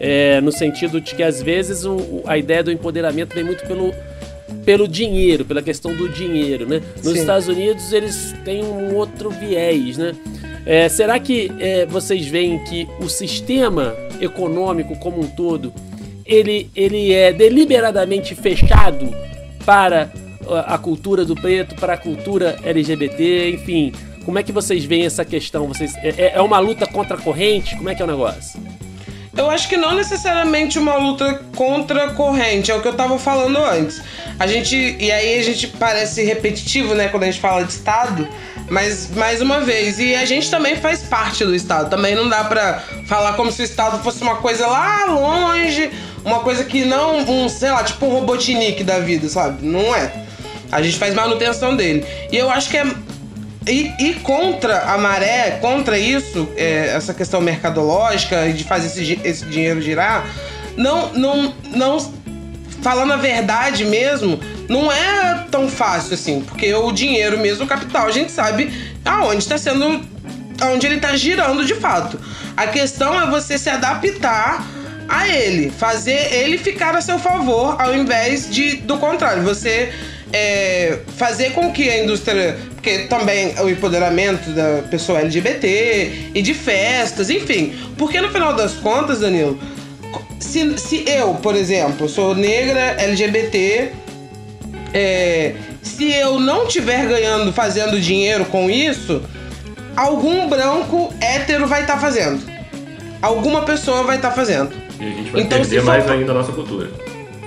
É, 0.00 0.40
no 0.40 0.50
sentido 0.52 1.00
de 1.00 1.14
que 1.14 1.22
às 1.22 1.40
vezes 1.42 1.84
o- 1.84 2.22
a 2.26 2.36
ideia 2.36 2.62
do 2.62 2.72
empoderamento 2.72 3.34
vem 3.34 3.44
muito 3.44 3.64
pelo, 3.66 3.94
pelo 4.64 4.88
dinheiro, 4.88 5.44
pela 5.44 5.62
questão 5.62 5.94
do 5.94 6.08
dinheiro, 6.08 6.66
né? 6.68 6.80
Nos 6.96 7.12
Sim. 7.14 7.20
Estados 7.20 7.48
Unidos 7.48 7.92
eles 7.92 8.34
têm 8.44 8.64
um 8.64 8.94
outro 8.96 9.30
viés, 9.30 9.96
né? 9.96 10.12
É, 10.66 10.88
será 10.88 11.18
que 11.18 11.50
é, 11.60 11.86
vocês 11.86 12.26
veem 12.26 12.58
que 12.64 12.88
o 13.00 13.08
sistema 13.08 13.94
econômico 14.20 14.96
como 14.98 15.20
um 15.20 15.26
todo 15.28 15.72
ele, 16.26 16.70
ele 16.74 17.12
é 17.12 17.32
deliberadamente 17.32 18.34
fechado 18.34 19.08
para 19.64 20.10
a 20.48 20.74
a 20.74 20.78
cultura 20.78 21.24
do 21.24 21.34
preto, 21.34 21.74
para 21.74 21.94
a 21.94 21.96
cultura 21.96 22.56
LGBT, 22.64 23.50
enfim. 23.50 23.92
Como 24.26 24.38
é 24.38 24.42
que 24.42 24.52
vocês 24.52 24.84
veem 24.84 25.06
essa 25.06 25.24
questão? 25.24 25.66
Vocês, 25.68 25.94
é, 25.96 26.32
é 26.34 26.40
uma 26.42 26.58
luta 26.58 26.86
contra 26.86 27.16
a 27.16 27.20
corrente? 27.20 27.74
Como 27.76 27.88
é 27.88 27.94
que 27.94 28.02
é 28.02 28.04
o 28.04 28.08
negócio? 28.08 28.60
Eu 29.36 29.50
acho 29.50 29.68
que 29.68 29.76
não 29.76 29.94
necessariamente 29.94 30.78
uma 30.78 30.94
luta 30.96 31.40
contra 31.56 32.04
a 32.04 32.10
corrente, 32.10 32.70
é 32.70 32.74
o 32.74 32.80
que 32.80 32.86
eu 32.86 32.94
tava 32.94 33.18
falando 33.18 33.58
antes. 33.58 34.00
A 34.38 34.46
gente. 34.46 34.96
E 34.98 35.10
aí 35.10 35.38
a 35.38 35.42
gente 35.42 35.66
parece 35.66 36.22
repetitivo, 36.22 36.94
né, 36.94 37.08
quando 37.08 37.24
a 37.24 37.26
gente 37.26 37.40
fala 37.40 37.64
de 37.64 37.72
Estado. 37.72 38.28
Mas, 38.70 39.10
mais 39.10 39.42
uma 39.42 39.60
vez, 39.60 39.98
e 39.98 40.14
a 40.14 40.24
gente 40.24 40.50
também 40.50 40.76
faz 40.76 41.02
parte 41.02 41.44
do 41.44 41.54
Estado. 41.54 41.90
Também 41.90 42.14
não 42.14 42.28
dá 42.28 42.44
pra 42.44 42.82
falar 43.06 43.34
como 43.34 43.52
se 43.52 43.60
o 43.60 43.64
Estado 43.64 44.02
fosse 44.02 44.22
uma 44.22 44.36
coisa 44.36 44.66
lá 44.66 45.04
longe, 45.06 45.90
uma 46.24 46.40
coisa 46.40 46.64
que 46.64 46.84
não, 46.84 47.18
um, 47.18 47.48
sei 47.48 47.70
lá, 47.70 47.84
tipo 47.84 48.06
um 48.06 48.08
Robotnik 48.08 48.82
da 48.82 49.00
vida, 49.00 49.28
sabe? 49.28 49.66
Não 49.66 49.94
é. 49.94 50.24
A 50.72 50.80
gente 50.80 50.96
faz 50.96 51.14
manutenção 51.14 51.76
dele. 51.76 52.06
E 52.32 52.36
eu 52.36 52.50
acho 52.50 52.70
que 52.70 52.78
é 52.78 52.86
e, 53.66 53.92
e 53.98 54.14
contra 54.14 54.92
a 54.92 54.98
maré, 54.98 55.58
contra 55.60 55.98
isso, 55.98 56.48
é, 56.56 56.92
essa 56.94 57.14
questão 57.14 57.40
mercadológica 57.40 58.46
e 58.46 58.52
de 58.52 58.64
fazer 58.64 58.86
esse, 58.86 59.20
esse 59.24 59.44
dinheiro 59.46 59.80
girar, 59.80 60.26
não, 60.76 61.12
não, 61.12 61.54
não. 61.70 62.24
Falando 62.82 63.14
a 63.14 63.16
verdade 63.16 63.84
mesmo, 63.86 64.38
não 64.68 64.92
é 64.92 65.46
tão 65.50 65.68
fácil 65.68 66.14
assim, 66.14 66.42
porque 66.42 66.74
o 66.74 66.92
dinheiro 66.92 67.38
mesmo, 67.38 67.64
o 67.64 67.66
capital, 67.66 68.06
a 68.06 68.10
gente 68.10 68.30
sabe 68.30 68.70
aonde 69.04 69.38
está 69.38 69.56
sendo. 69.56 70.02
aonde 70.60 70.86
ele 70.86 70.96
está 70.96 71.16
girando 71.16 71.64
de 71.64 71.74
fato. 71.74 72.20
A 72.54 72.66
questão 72.66 73.18
é 73.18 73.26
você 73.30 73.56
se 73.56 73.70
adaptar 73.70 74.66
a 75.08 75.28
ele, 75.28 75.70
fazer 75.70 76.34
ele 76.34 76.58
ficar 76.58 76.94
a 76.94 77.00
seu 77.00 77.18
favor, 77.18 77.80
ao 77.80 77.94
invés 77.94 78.50
de 78.50 78.76
do 78.76 78.98
contrário, 78.98 79.42
você 79.42 79.92
é, 80.34 80.98
fazer 81.16 81.50
com 81.52 81.70
que 81.72 81.88
a 81.88 82.02
indústria. 82.02 82.58
Porque 82.74 83.04
também 83.04 83.54
o 83.60 83.68
empoderamento 83.70 84.50
da 84.50 84.82
pessoa 84.90 85.20
LGBT 85.20 86.30
e 86.34 86.42
de 86.42 86.52
festas, 86.52 87.30
enfim. 87.30 87.72
Porque 87.96 88.20
no 88.20 88.28
final 88.30 88.52
das 88.52 88.72
contas, 88.72 89.20
Danilo, 89.20 89.58
se, 90.40 90.76
se 90.76 91.04
eu, 91.08 91.34
por 91.34 91.54
exemplo, 91.54 92.08
sou 92.08 92.34
negra, 92.34 92.96
LGBT, 92.98 93.92
é, 94.92 95.54
se 95.80 96.12
eu 96.12 96.40
não 96.40 96.66
tiver 96.66 97.06
ganhando, 97.06 97.52
fazendo 97.52 98.00
dinheiro 98.00 98.44
com 98.46 98.68
isso, 98.68 99.22
algum 99.96 100.48
branco 100.48 101.14
hétero 101.20 101.66
vai 101.68 101.82
estar 101.82 101.98
fazendo. 101.98 102.42
Alguma 103.22 103.62
pessoa 103.62 104.02
vai 104.02 104.16
estar 104.16 104.32
fazendo. 104.32 104.72
E 105.00 105.04
a 105.04 105.08
gente 105.10 105.30
vai 105.30 105.42
Então, 105.42 105.58
perder 105.60 105.82
mais 105.82 106.10
ainda 106.10 106.32
a 106.32 106.34
nossa 106.34 106.52
cultura. 106.52 106.90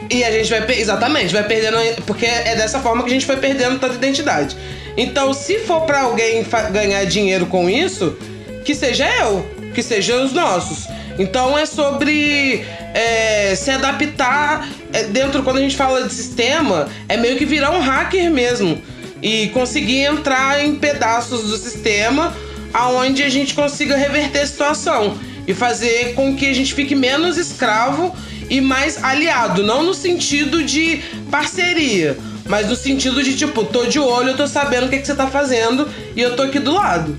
E 0.09 0.23
a 0.23 0.31
gente 0.31 0.49
vai. 0.49 0.79
Exatamente, 0.79 1.33
vai 1.33 1.43
perdendo. 1.43 1.77
Porque 2.05 2.25
é 2.25 2.55
dessa 2.55 2.79
forma 2.79 3.03
que 3.03 3.09
a 3.09 3.13
gente 3.13 3.25
vai 3.25 3.37
perdendo 3.37 3.79
tanta 3.79 3.95
identidade. 3.95 4.55
Então, 4.95 5.33
se 5.33 5.59
for 5.59 5.81
pra 5.81 6.01
alguém 6.01 6.45
ganhar 6.71 7.03
dinheiro 7.05 7.45
com 7.45 7.69
isso, 7.69 8.17
que 8.65 8.73
seja 8.73 9.07
eu, 9.21 9.45
que 9.73 9.83
sejam 9.83 10.25
os 10.25 10.33
nossos. 10.33 10.87
Então 11.19 11.57
é 11.57 11.65
sobre 11.65 12.63
é, 12.93 13.55
se 13.55 13.71
adaptar 13.71 14.67
é, 14.93 15.03
dentro, 15.03 15.41
quando 15.43 15.57
a 15.57 15.61
gente 15.61 15.75
fala 15.75 16.03
de 16.03 16.13
sistema, 16.13 16.87
é 17.09 17.17
meio 17.17 17.37
que 17.37 17.45
virar 17.45 17.71
um 17.71 17.79
hacker 17.79 18.29
mesmo. 18.29 18.81
E 19.21 19.47
conseguir 19.47 20.01
entrar 20.01 20.63
em 20.63 20.75
pedaços 20.75 21.49
do 21.49 21.57
sistema 21.57 22.35
aonde 22.71 23.23
a 23.23 23.29
gente 23.29 23.55
consiga 23.55 23.97
reverter 23.97 24.41
a 24.41 24.45
situação 24.45 25.17
e 25.47 25.53
fazer 25.53 26.13
com 26.13 26.35
que 26.35 26.47
a 26.47 26.53
gente 26.53 26.73
fique 26.73 26.93
menos 26.93 27.37
escravo 27.37 28.15
e 28.49 28.61
mais 28.61 29.03
aliado, 29.03 29.63
não 29.63 29.83
no 29.83 29.93
sentido 29.93 30.63
de 30.63 31.01
parceria, 31.29 32.17
mas 32.47 32.69
no 32.69 32.75
sentido 32.75 33.21
de 33.23 33.35
tipo, 33.35 33.63
tô 33.65 33.85
de 33.85 33.99
olho, 33.99 34.35
tô 34.37 34.47
sabendo 34.47 34.85
o 34.87 34.89
que, 34.89 34.99
que 34.99 35.05
você 35.07 35.15
tá 35.15 35.27
fazendo 35.27 35.87
e 36.15 36.21
eu 36.21 36.35
tô 36.35 36.43
aqui 36.43 36.59
do 36.59 36.73
lado. 36.73 37.15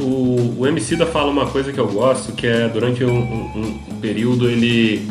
O, 0.00 0.56
o 0.58 0.66
MC 0.66 0.96
da 0.96 1.06
fala 1.06 1.30
uma 1.30 1.46
coisa 1.46 1.72
que 1.72 1.78
eu 1.78 1.86
gosto, 1.86 2.32
que 2.32 2.46
é 2.46 2.68
durante 2.68 3.04
um, 3.04 3.18
um- 3.18 3.80
um 3.90 3.94
período 4.00 4.48
ele 4.48 5.06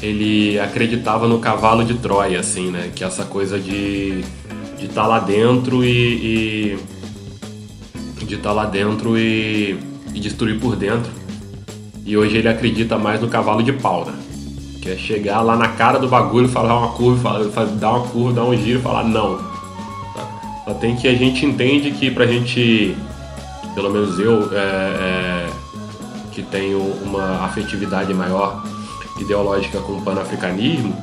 ele 0.00 0.58
acreditava 0.58 1.28
no 1.28 1.38
cavalo 1.38 1.84
de 1.84 1.94
Troia, 1.94 2.40
assim, 2.40 2.70
né? 2.72 2.90
Que 2.94 3.04
é 3.04 3.06
essa 3.06 3.24
coisa 3.24 3.58
de 3.58 4.22
de 4.78 4.86
estar 4.86 5.06
lá 5.06 5.20
dentro 5.20 5.84
e, 5.84 6.76
e 8.20 8.24
de 8.24 8.34
estar 8.34 8.52
lá 8.52 8.64
dentro 8.64 9.16
e, 9.18 9.76
e 10.14 10.20
destruir 10.20 10.58
por 10.60 10.74
dentro. 10.76 11.10
E 12.04 12.16
hoje 12.16 12.36
ele 12.36 12.48
acredita 12.48 12.98
mais 12.98 13.20
no 13.20 13.28
cavalo 13.28 13.62
de 13.62 13.72
pau, 13.72 14.04
né? 14.04 14.12
Que 14.82 14.90
é 14.90 14.96
chegar 14.96 15.40
lá 15.42 15.56
na 15.56 15.68
cara 15.68 15.98
do 15.98 16.08
bagulho, 16.08 16.48
falar 16.48 16.76
uma 16.76 16.88
curva, 16.92 17.22
falar- 17.30 17.50
fa- 17.50 17.64
dar 17.64 17.92
uma 17.92 18.08
curva, 18.08 18.32
dar 18.32 18.44
um 18.44 18.56
giro 18.56 18.80
e 18.80 18.82
falar 18.82 19.04
não. 19.04 19.38
Tá? 19.38 20.28
Só 20.66 20.74
tem 20.74 20.96
que 20.96 21.06
a 21.08 21.14
gente 21.14 21.46
entende 21.46 21.92
que 21.92 22.10
pra 22.10 22.26
gente 22.26 22.96
pelo 23.74 23.90
menos 23.90 24.18
eu, 24.18 24.50
é, 24.52 24.58
é, 24.58 25.46
que 26.32 26.42
tenho 26.42 26.78
uma 27.02 27.44
afetividade 27.44 28.12
maior 28.12 28.62
ideológica 29.18 29.80
com 29.80 29.92
o 29.94 30.02
panafricanismo, 30.02 30.94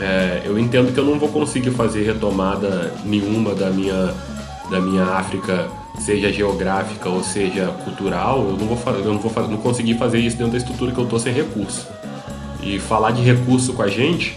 é, 0.00 0.42
eu 0.44 0.58
entendo 0.58 0.92
que 0.94 0.98
eu 1.00 1.04
não 1.04 1.18
vou 1.18 1.28
conseguir 1.28 1.70
fazer 1.72 2.04
retomada 2.04 2.94
nenhuma 3.04 3.54
da 3.54 3.68
minha, 3.68 4.14
da 4.70 4.80
minha 4.80 5.04
África, 5.04 5.66
seja 5.98 6.32
geográfica 6.32 7.08
ou 7.10 7.22
seja 7.22 7.66
cultural, 7.84 8.38
eu 8.48 8.56
não 8.56 8.66
vou, 8.68 8.76
fa- 8.76 8.92
eu 8.92 9.12
não 9.12 9.18
vou 9.18 9.30
fa- 9.30 9.42
não 9.42 9.58
conseguir 9.58 9.94
fazer 9.94 10.18
isso 10.20 10.36
dentro 10.36 10.52
da 10.52 10.58
estrutura 10.58 10.92
que 10.92 10.98
eu 10.98 11.06
tô 11.06 11.18
sem 11.18 11.32
recurso. 11.32 11.86
E 12.70 12.78
falar 12.78 13.12
de 13.12 13.22
recurso 13.22 13.72
com 13.72 13.82
a 13.82 13.88
gente 13.88 14.36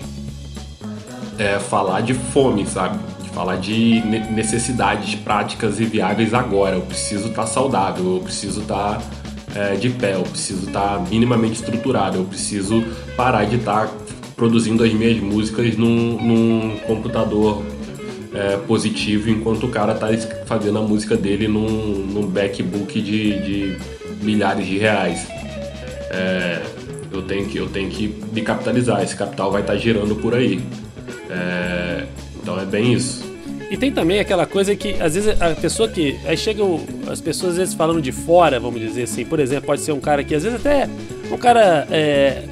é 1.38 1.60
falar 1.60 2.00
de 2.02 2.14
fome, 2.14 2.66
sabe? 2.66 2.98
De 3.22 3.30
falar 3.30 3.58
de 3.58 4.02
ne- 4.06 4.30
necessidades 4.32 5.16
práticas 5.16 5.80
e 5.82 5.84
viáveis 5.86 6.34
agora. 6.34 6.76
Eu 6.78 6.82
preciso 6.82 7.28
estar 7.28 7.46
saudável, 7.46 8.16
eu 8.16 8.22
preciso 8.22 8.62
estar 8.62 9.02
é, 9.54 9.76
de 9.76 9.90
pé, 9.90 10.14
eu 10.16 10.22
preciso 10.24 10.68
estar 10.68 11.02
minimamente 11.10 11.56
estruturado, 11.56 12.18
eu 12.20 12.24
preciso 12.24 12.82
parar 13.18 13.44
de 13.46 13.58
estar 13.58 13.90
produzindo 14.38 14.82
as 14.84 14.94
minhas 14.94 15.20
músicas 15.20 15.76
num, 15.76 16.18
num 16.22 16.78
computador 16.88 17.62
é, 18.34 18.56
positivo 18.66 19.30
enquanto 19.30 19.66
o 19.66 19.70
cara 19.70 19.94
tá 19.94 20.10
es- 20.14 20.28
fazendo 20.46 20.78
a 20.80 20.82
música 20.82 21.18
dele 21.18 21.50
num, 21.50 21.68
num 21.68 22.26
backbook 22.28 23.02
de, 23.02 23.42
de 23.42 23.78
milhares 24.24 24.66
de 24.66 24.78
reais. 24.78 25.28
É, 26.14 26.62
eu, 27.12 27.22
tenho 27.24 27.46
que, 27.48 27.58
eu 27.58 27.68
tenho 27.70 27.90
que 27.90 28.08
me 28.32 28.42
capitalizar, 28.42 29.02
esse 29.04 29.16
capital 29.16 29.52
vai 29.52 29.62
estar 29.62 29.76
girando 29.78 30.16
por 30.16 30.34
aí. 30.36 30.62
É, 31.30 32.06
então 32.42 32.60
é 32.60 32.66
bem 32.66 32.94
isso. 32.94 33.30
E 33.70 33.78
tem 33.78 33.92
também 33.92 34.20
aquela 34.20 34.46
coisa 34.46 34.76
que, 34.76 34.94
às 35.02 35.16
vezes, 35.16 35.42
a 35.42 35.50
pessoa 35.52 35.88
que. 35.88 36.20
Aí 36.26 36.36
chega 36.36 36.62
o- 36.64 36.86
as 37.10 37.22
pessoas, 37.22 37.54
às 37.54 37.58
vezes, 37.58 37.74
falando 37.74 38.02
de 38.02 38.12
fora, 38.12 38.60
vamos 38.60 38.82
dizer 38.82 39.04
assim. 39.04 39.24
Por 39.24 39.40
exemplo, 39.40 39.66
pode 39.68 39.82
ser 39.82 39.94
um 39.94 40.00
cara 40.00 40.24
que, 40.26 40.36
às 40.36 40.44
vezes, 40.44 40.60
até. 40.60 40.90
Um 41.32 41.38
cara 41.38 41.88
é, 41.90 42.44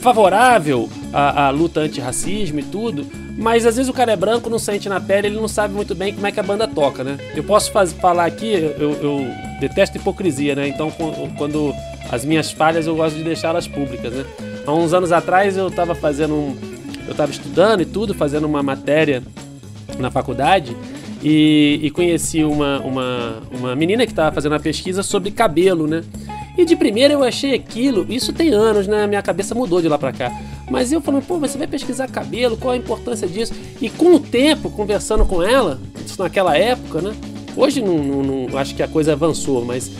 favorável 0.00 0.88
à, 1.12 1.46
à 1.46 1.50
luta 1.50 1.80
antirracismo 1.80 2.58
e 2.60 2.62
tudo. 2.64 3.06
Mas 3.38 3.64
às 3.64 3.76
vezes 3.76 3.88
o 3.88 3.94
cara 3.94 4.12
é 4.12 4.16
branco, 4.16 4.50
não 4.50 4.58
sente 4.58 4.90
na 4.90 5.00
pele, 5.00 5.28
ele 5.28 5.36
não 5.36 5.48
sabe 5.48 5.72
muito 5.72 5.94
bem 5.94 6.12
como 6.12 6.26
é 6.26 6.30
que 6.32 6.38
a 6.38 6.42
banda 6.42 6.68
toca, 6.68 7.02
né? 7.02 7.16
Eu 7.34 7.42
posso 7.42 7.72
faz- 7.72 7.94
falar 7.94 8.26
aqui, 8.26 8.52
eu, 8.52 8.92
eu 8.92 9.26
detesto 9.58 9.96
hipocrisia, 9.96 10.54
né? 10.54 10.68
Então 10.68 10.90
qu- 10.90 11.30
quando 11.38 11.74
as 12.10 12.24
minhas 12.24 12.50
falhas 12.50 12.86
eu 12.86 12.94
gosto 12.96 13.16
de 13.16 13.24
deixá-las 13.24 13.66
públicas, 13.66 14.12
né? 14.12 14.24
Há 14.66 14.72
uns 14.72 14.92
anos 14.92 15.12
atrás 15.12 15.56
eu 15.56 15.70
tava 15.70 15.94
fazendo 15.94 16.34
um. 16.34 16.56
Eu 17.08 17.14
tava 17.14 17.32
estudando 17.32 17.80
e 17.82 17.84
tudo, 17.86 18.14
fazendo 18.14 18.44
uma 18.46 18.62
matéria 18.62 19.22
na 19.98 20.10
faculdade 20.10 20.76
e, 21.22 21.80
e 21.82 21.90
conheci 21.90 22.44
uma, 22.44 22.80
uma, 22.80 23.42
uma 23.50 23.76
menina 23.76 24.06
que 24.06 24.12
estava 24.12 24.32
fazendo 24.34 24.52
uma 24.52 24.60
pesquisa 24.60 25.02
sobre 25.02 25.30
cabelo, 25.30 25.86
né? 25.86 26.02
E 26.56 26.64
de 26.64 26.76
primeira 26.76 27.14
eu 27.14 27.22
achei 27.24 27.54
aquilo, 27.54 28.06
isso 28.10 28.32
tem 28.32 28.50
anos, 28.50 28.86
né? 28.86 29.06
Minha 29.06 29.22
cabeça 29.22 29.54
mudou 29.54 29.80
de 29.80 29.88
lá 29.88 29.98
pra 29.98 30.12
cá. 30.12 30.30
Mas 30.70 30.92
eu 30.92 31.00
falando, 31.00 31.24
pô, 31.24 31.38
você 31.38 31.56
vai 31.58 31.66
pesquisar 31.66 32.08
cabelo, 32.08 32.56
qual 32.56 32.72
a 32.74 32.76
importância 32.76 33.26
disso? 33.26 33.52
E 33.80 33.88
com 33.90 34.14
o 34.14 34.20
tempo, 34.20 34.70
conversando 34.70 35.24
com 35.24 35.42
ela, 35.42 35.80
isso 36.06 36.22
naquela 36.22 36.56
época, 36.56 37.00
né? 37.00 37.14
Hoje 37.56 37.82
não, 37.82 37.98
não- 37.98 38.22
não- 38.22 38.58
acho 38.58 38.74
que 38.74 38.82
a 38.82 38.88
coisa 38.88 39.12
avançou, 39.12 39.64
mas 39.64 39.90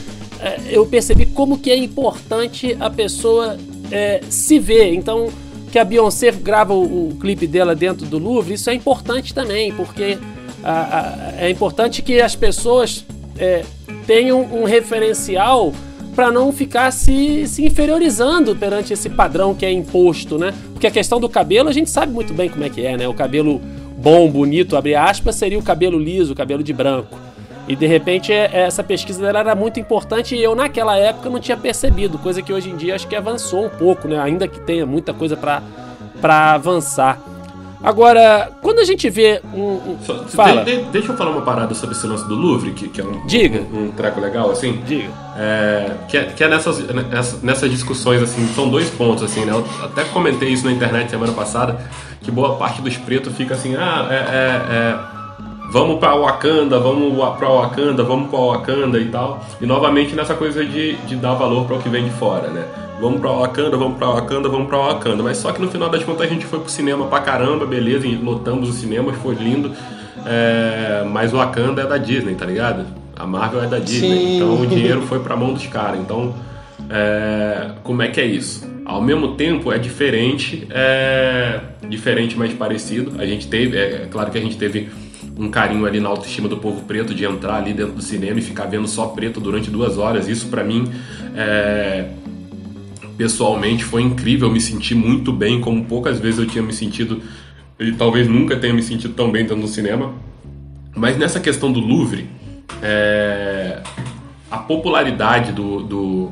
eu 0.70 0.84
percebi 0.86 1.26
como 1.26 1.58
que 1.58 1.70
é 1.70 1.76
importante 1.76 2.76
a 2.80 2.90
pessoa 2.90 3.56
é, 3.90 4.20
se 4.28 4.58
ver. 4.58 4.92
Então, 4.94 5.28
que 5.70 5.78
a 5.78 5.84
Beyoncé 5.84 6.30
grava 6.30 6.74
o, 6.74 7.10
o 7.10 7.14
clipe 7.20 7.46
dela 7.46 7.74
dentro 7.74 8.04
do 8.06 8.18
Louvre, 8.18 8.54
isso 8.54 8.68
é 8.68 8.74
importante 8.74 9.32
também, 9.32 9.72
porque 9.72 10.18
a- 10.62 10.98
a- 10.98 11.44
é 11.44 11.50
importante 11.50 12.02
que 12.02 12.20
as 12.20 12.34
pessoas 12.36 13.04
é, 13.38 13.64
tenham 14.06 14.40
um 14.42 14.64
referencial 14.64 15.72
para 16.14 16.30
não 16.30 16.52
ficar 16.52 16.90
se, 16.92 17.46
se 17.46 17.64
inferiorizando 17.64 18.54
perante 18.54 18.92
esse 18.92 19.08
padrão 19.08 19.54
que 19.54 19.64
é 19.64 19.72
imposto, 19.72 20.36
né? 20.38 20.52
Porque 20.74 20.86
a 20.86 20.90
questão 20.90 21.18
do 21.18 21.26
cabelo 21.28 21.70
a 21.70 21.72
gente 21.72 21.88
sabe 21.88 22.12
muito 22.12 22.34
bem 22.34 22.50
como 22.50 22.62
é 22.64 22.68
que 22.68 22.84
é, 22.84 22.96
né? 22.98 23.08
O 23.08 23.14
cabelo 23.14 23.58
bom, 23.96 24.30
bonito, 24.30 24.76
abre 24.76 24.94
aspas, 24.94 25.36
seria 25.36 25.58
o 25.58 25.62
cabelo 25.62 25.98
liso, 25.98 26.34
o 26.34 26.36
cabelo 26.36 26.62
de 26.62 26.72
branco. 26.74 27.16
E 27.68 27.76
de 27.76 27.86
repente 27.86 28.32
é- 28.32 28.50
essa 28.52 28.82
pesquisa 28.82 29.20
dela 29.22 29.38
era 29.38 29.54
muito 29.54 29.78
importante 29.78 30.34
e 30.34 30.42
eu 30.42 30.54
naquela 30.54 30.96
época 30.96 31.30
não 31.30 31.38
tinha 31.38 31.56
percebido, 31.56 32.18
coisa 32.18 32.42
que 32.42 32.52
hoje 32.52 32.68
em 32.70 32.76
dia 32.76 32.94
acho 32.94 33.06
que 33.06 33.14
avançou 33.14 33.66
um 33.66 33.68
pouco, 33.68 34.08
né? 34.08 34.18
Ainda 34.20 34.48
que 34.48 34.58
tenha 34.60 34.84
muita 34.86 35.12
coisa 35.14 35.36
para 35.36 35.62
para 36.20 36.52
avançar. 36.54 37.18
Agora, 37.82 38.52
quando 38.62 38.78
a 38.78 38.84
gente 38.84 39.10
vê 39.10 39.40
um, 39.52 39.60
um- 39.60 39.98
Só- 40.04 40.22
fala, 40.28 40.64
de- 40.64 40.76
de- 40.76 40.82
deixa 40.90 41.10
eu 41.10 41.16
falar 41.16 41.32
uma 41.32 41.42
parada 41.42 41.74
sobre 41.74 41.96
esse 41.96 42.06
lance 42.06 42.24
do 42.28 42.34
Louvre, 42.36 42.70
que, 42.70 42.88
que 42.88 43.00
é 43.00 43.04
um, 43.04 43.26
Diga. 43.26 43.60
um, 43.72 43.86
um 43.86 43.90
treco 43.90 44.20
legal, 44.20 44.52
assim. 44.52 44.80
diga. 44.86 45.08
É, 45.36 45.90
que 46.08 46.16
é, 46.16 46.24
que 46.26 46.44
é 46.44 46.48
nessas, 46.48 46.78
nessas, 46.86 47.42
nessas 47.42 47.68
discussões, 47.70 48.22
assim, 48.22 48.46
são 48.54 48.68
dois 48.68 48.88
pontos, 48.88 49.24
assim, 49.24 49.44
né? 49.44 49.52
Eu 49.52 49.66
até 49.84 50.04
comentei 50.04 50.50
isso 50.50 50.64
na 50.64 50.70
internet 50.70 51.10
semana 51.10 51.32
passada, 51.32 51.80
que 52.20 52.30
boa 52.30 52.54
parte 52.54 52.80
dos 52.80 52.96
pretos 52.96 53.34
fica 53.36 53.54
assim, 53.54 53.74
ah, 53.74 54.06
é, 54.08 54.14
é, 54.14 54.18
é, 54.76 55.21
vamos 55.72 55.98
pra 55.98 56.14
Wakanda, 56.14 56.78
vamos 56.78 57.16
pra 57.38 57.48
Wakanda, 57.48 58.02
vamos 58.04 58.28
pra 58.28 58.38
Wakanda 58.38 58.98
e 58.98 59.06
tal. 59.06 59.42
E 59.58 59.64
novamente 59.64 60.14
nessa 60.14 60.34
coisa 60.34 60.62
de, 60.62 60.96
de 60.96 61.16
dar 61.16 61.32
valor 61.32 61.64
para 61.64 61.76
o 61.76 61.82
que 61.82 61.88
vem 61.88 62.04
de 62.04 62.10
fora, 62.10 62.48
né? 62.48 62.62
Vamos 63.00 63.20
pra 63.20 63.30
Wakanda, 63.30 63.76
vamos 63.78 63.96
pra 63.96 64.08
Wakanda, 64.08 64.48
vamos 64.50 64.68
pra 64.68 64.78
Wakanda. 64.78 65.22
Mas 65.22 65.38
só 65.38 65.50
que 65.50 65.62
no 65.62 65.70
final 65.70 65.88
das 65.88 66.04
contas 66.04 66.26
a 66.26 66.28
gente 66.28 66.44
foi 66.44 66.60
pro 66.60 66.68
cinema 66.68 67.06
pra 67.06 67.20
caramba, 67.20 67.64
beleza, 67.64 68.06
lotamos 68.22 68.68
os 68.68 68.76
cinemas, 68.76 69.16
foi 69.16 69.34
lindo. 69.34 69.72
É, 70.26 71.04
mas 71.10 71.32
o 71.32 71.38
Wakanda 71.38 71.80
é 71.80 71.86
da 71.86 71.96
Disney, 71.96 72.34
tá 72.34 72.44
ligado? 72.44 72.84
A 73.16 73.26
Marvel 73.26 73.62
é 73.62 73.66
da 73.66 73.78
Disney. 73.78 74.10
Sim. 74.10 74.36
Então 74.36 74.60
o 74.60 74.66
dinheiro 74.66 75.00
foi 75.08 75.20
pra 75.20 75.34
mão 75.36 75.54
dos 75.54 75.66
caras. 75.66 75.98
Então, 75.98 76.34
é, 76.90 77.70
como 77.82 78.02
é 78.02 78.08
que 78.08 78.20
é 78.20 78.26
isso? 78.26 78.70
Ao 78.84 79.00
mesmo 79.00 79.36
tempo 79.36 79.72
é 79.72 79.78
diferente, 79.78 80.66
é 80.70 81.60
diferente, 81.88 82.36
mas 82.36 82.52
parecido. 82.52 83.18
A 83.18 83.24
gente 83.24 83.48
teve, 83.48 83.78
é 83.78 84.06
claro 84.10 84.30
que 84.30 84.36
a 84.36 84.40
gente 84.40 84.58
teve 84.58 84.90
um 85.36 85.50
carinho 85.50 85.86
ali 85.86 86.00
na 86.00 86.08
autoestima 86.08 86.48
do 86.48 86.56
povo 86.56 86.82
preto 86.82 87.14
de 87.14 87.24
entrar 87.24 87.56
ali 87.56 87.72
dentro 87.72 87.94
do 87.94 88.02
cinema 88.02 88.38
e 88.38 88.42
ficar 88.42 88.66
vendo 88.66 88.86
só 88.86 89.06
preto 89.06 89.40
durante 89.40 89.70
duas 89.70 89.98
horas. 89.98 90.28
Isso 90.28 90.48
pra 90.48 90.62
mim 90.62 90.90
é, 91.34 92.08
pessoalmente 93.16 93.84
foi 93.84 94.02
incrível, 94.02 94.48
eu 94.48 94.52
me 94.52 94.60
senti 94.60 94.94
muito 94.94 95.32
bem, 95.32 95.60
como 95.60 95.84
poucas 95.84 96.18
vezes 96.18 96.40
eu 96.40 96.46
tinha 96.46 96.62
me 96.62 96.72
sentido, 96.72 97.22
e 97.78 97.92
talvez 97.92 98.28
nunca 98.28 98.56
tenha 98.56 98.74
me 98.74 98.82
sentido 98.82 99.14
tão 99.14 99.30
bem 99.30 99.42
dentro 99.42 99.62
do 99.62 99.68
cinema. 99.68 100.12
Mas 100.94 101.16
nessa 101.16 101.40
questão 101.40 101.72
do 101.72 101.80
Louvre, 101.80 102.28
é, 102.82 103.82
a 104.50 104.58
popularidade 104.58 105.52
do, 105.52 105.82
do, 105.82 106.30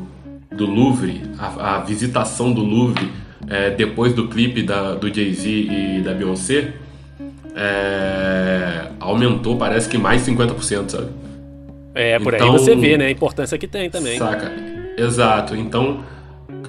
do 0.51 0.67
Louvre, 0.67 1.23
a, 1.39 1.77
a, 1.77 1.81
visitação 1.81 2.53
do 2.53 2.63
Louvre 2.63 3.11
é, 3.49 3.71
depois 3.71 4.13
do 4.13 4.29
clipe 4.29 4.63
da, 4.63 4.95
do 4.95 5.13
Jay-Z 5.13 5.49
e 5.49 6.03
da 6.03 6.13
Beyoncé, 6.13 6.75
é, 7.55 8.87
aumentou, 8.99 9.57
parece 9.57 9.89
que 9.89 9.99
mais 9.99 10.27
50%, 10.27 10.91
sabe? 10.91 11.09
É, 11.95 12.19
por 12.19 12.35
então, 12.35 12.53
aí 12.53 12.53
você 12.53 12.75
vê, 12.77 12.97
né? 12.97 13.07
A 13.07 13.11
importância 13.11 13.59
que 13.59 13.67
tem 13.67 13.91
também. 13.91 14.17
Saca? 14.17 14.53
Exato. 14.97 15.57
Então, 15.57 16.05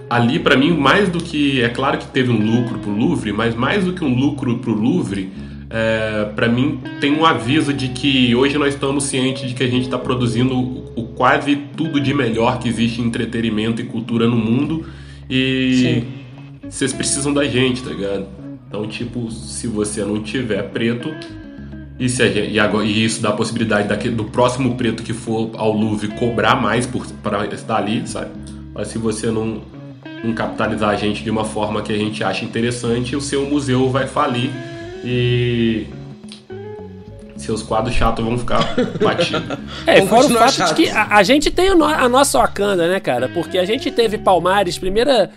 ali 0.10 0.40
para 0.40 0.58
mim, 0.58 0.76
mais 0.76 1.10
do 1.10 1.20
que. 1.20 1.62
É 1.62 1.70
claro 1.70 1.98
que 1.98 2.08
teve 2.08 2.32
um 2.32 2.38
lucro 2.38 2.80
pro 2.80 2.92
Louvre, 2.92 3.32
mas 3.32 3.56
mais 3.56 3.86
do 3.86 3.94
que 3.94 4.04
um 4.04 4.14
lucro 4.14 4.58
pro 4.58 4.74
Louvre, 4.74 5.32
é, 5.70 6.26
para 6.36 6.48
mim 6.48 6.80
tem 7.00 7.14
um 7.14 7.26
aviso 7.26 7.72
de 7.74 7.90
que 7.90 8.36
hoje 8.36 8.58
nós 8.58 8.74
estamos 8.74 9.06
cientes 9.06 9.48
de 9.48 9.54
que 9.54 9.64
a 9.64 9.68
gente 9.68 9.84
está 9.84 9.98
produzindo 9.98 10.54
o, 10.54 10.92
o, 10.96 11.04
quase 11.10 11.56
tudo 11.78 12.00
de 12.00 12.14
melhor 12.14 12.60
que 12.60 12.68
existe 12.68 13.02
em 13.02 13.06
entretenimento 13.06 13.82
e 13.82 13.86
cultura 13.86 14.28
no 14.28 14.36
mundo. 14.36 14.86
E 15.30 16.04
vocês 16.68 16.92
precisam 16.92 17.34
da 17.34 17.46
gente, 17.46 17.82
tá 17.84 17.92
ligado? 17.92 18.41
Então, 18.72 18.88
tipo, 18.88 19.30
se 19.30 19.68
você 19.68 20.06
não 20.06 20.24
tiver 20.24 20.64
preto, 20.70 21.14
e, 22.00 22.08
se 22.08 22.26
gente, 22.32 22.52
e, 22.52 22.58
agora, 22.58 22.86
e, 22.86 23.04
isso 23.04 23.22
dá 23.22 23.28
a 23.28 23.34
possibilidade 23.34 23.90
daqui, 23.90 24.08
do 24.08 24.24
próximo 24.24 24.76
preto 24.76 25.04
que 25.04 25.12
for 25.12 25.52
ao 25.58 25.74
Louvre 25.74 26.08
cobrar 26.08 26.56
mais 26.56 26.88
para 27.22 27.46
estar 27.48 27.76
ali, 27.76 28.08
sabe? 28.08 28.32
Mas 28.74 28.88
se 28.88 28.98
você 28.98 29.30
não, 29.30 29.62
não 30.24 30.34
capitalizar 30.34 30.92
a 30.92 30.96
gente 30.96 31.22
de 31.22 31.30
uma 31.30 31.44
forma 31.44 31.82
que 31.82 31.92
a 31.92 31.98
gente 31.98 32.24
acha 32.24 32.46
interessante, 32.46 33.14
o 33.14 33.20
seu 33.20 33.46
museu 33.46 33.90
vai 33.90 34.08
falir 34.08 34.50
e 35.04 35.88
seus 37.36 37.62
quadros 37.62 37.94
chatos 37.94 38.24
vão 38.24 38.38
ficar 38.38 38.74
batidos. 39.04 39.58
É, 39.86 40.02
fora 40.06 40.28
o 40.28 40.30
fato 40.30 40.54
chato. 40.54 40.70
de 40.70 40.76
que 40.76 40.90
a, 40.90 41.18
a 41.18 41.24
gente 41.24 41.52
tem 41.52 41.68
a 41.68 42.08
nossa 42.08 42.40
Wakanda, 42.40 42.88
né, 42.88 43.02
cara? 43.02 43.28
Porque 43.28 43.58
a 43.58 43.66
gente 43.66 43.92
teve 43.92 44.18
Palmares, 44.18 44.78
primeira 44.78 45.30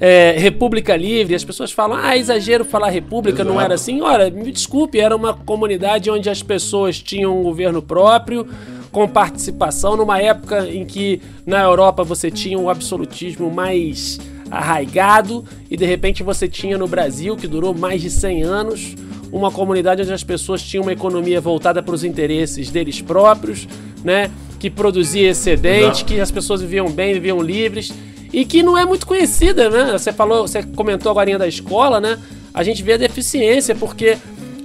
é, 0.00 0.34
República 0.38 0.96
Livre, 0.96 1.34
as 1.34 1.44
pessoas 1.44 1.70
falam, 1.70 1.98
ah, 2.00 2.16
exagero 2.16 2.64
falar 2.64 2.88
República, 2.88 3.42
Exato. 3.42 3.54
não 3.54 3.60
era 3.60 3.74
assim. 3.74 4.00
Ora, 4.00 4.30
me 4.30 4.50
desculpe, 4.50 4.98
era 4.98 5.14
uma 5.14 5.34
comunidade 5.34 6.10
onde 6.10 6.30
as 6.30 6.42
pessoas 6.42 6.98
tinham 6.98 7.38
um 7.38 7.42
governo 7.42 7.82
próprio, 7.82 8.48
com 8.90 9.06
participação, 9.06 9.98
numa 9.98 10.18
época 10.18 10.66
em 10.66 10.86
que 10.86 11.20
na 11.44 11.60
Europa 11.60 12.02
você 12.02 12.30
tinha 12.30 12.58
um 12.58 12.70
absolutismo 12.70 13.50
mais 13.50 14.18
arraigado 14.50 15.44
e 15.70 15.76
de 15.76 15.84
repente 15.84 16.22
você 16.22 16.48
tinha 16.48 16.78
no 16.78 16.88
Brasil, 16.88 17.36
que 17.36 17.46
durou 17.46 17.74
mais 17.74 18.00
de 18.00 18.10
100 18.10 18.42
anos, 18.42 18.94
uma 19.30 19.50
comunidade 19.52 20.02
onde 20.02 20.12
as 20.12 20.24
pessoas 20.24 20.62
tinham 20.62 20.82
uma 20.82 20.92
economia 20.92 21.40
voltada 21.40 21.82
para 21.82 21.94
os 21.94 22.02
interesses 22.02 22.70
deles 22.70 23.00
próprios, 23.02 23.68
né? 24.02 24.30
Que 24.58 24.68
produzia 24.68 25.30
excedente, 25.30 25.98
Exato. 25.98 26.04
que 26.06 26.20
as 26.20 26.30
pessoas 26.30 26.62
viviam 26.62 26.90
bem, 26.90 27.14
viviam 27.14 27.40
livres 27.40 27.92
e 28.32 28.44
que 28.44 28.62
não 28.62 28.76
é 28.78 28.84
muito 28.84 29.06
conhecida, 29.06 29.68
né? 29.68 29.92
Você 29.92 30.12
falou, 30.12 30.46
você 30.46 30.62
comentou 30.62 31.10
agora 31.10 31.38
da 31.38 31.48
escola, 31.48 32.00
né? 32.00 32.18
A 32.52 32.62
gente 32.62 32.82
vê 32.82 32.94
a 32.94 32.96
deficiência, 32.96 33.74
porque 33.74 34.18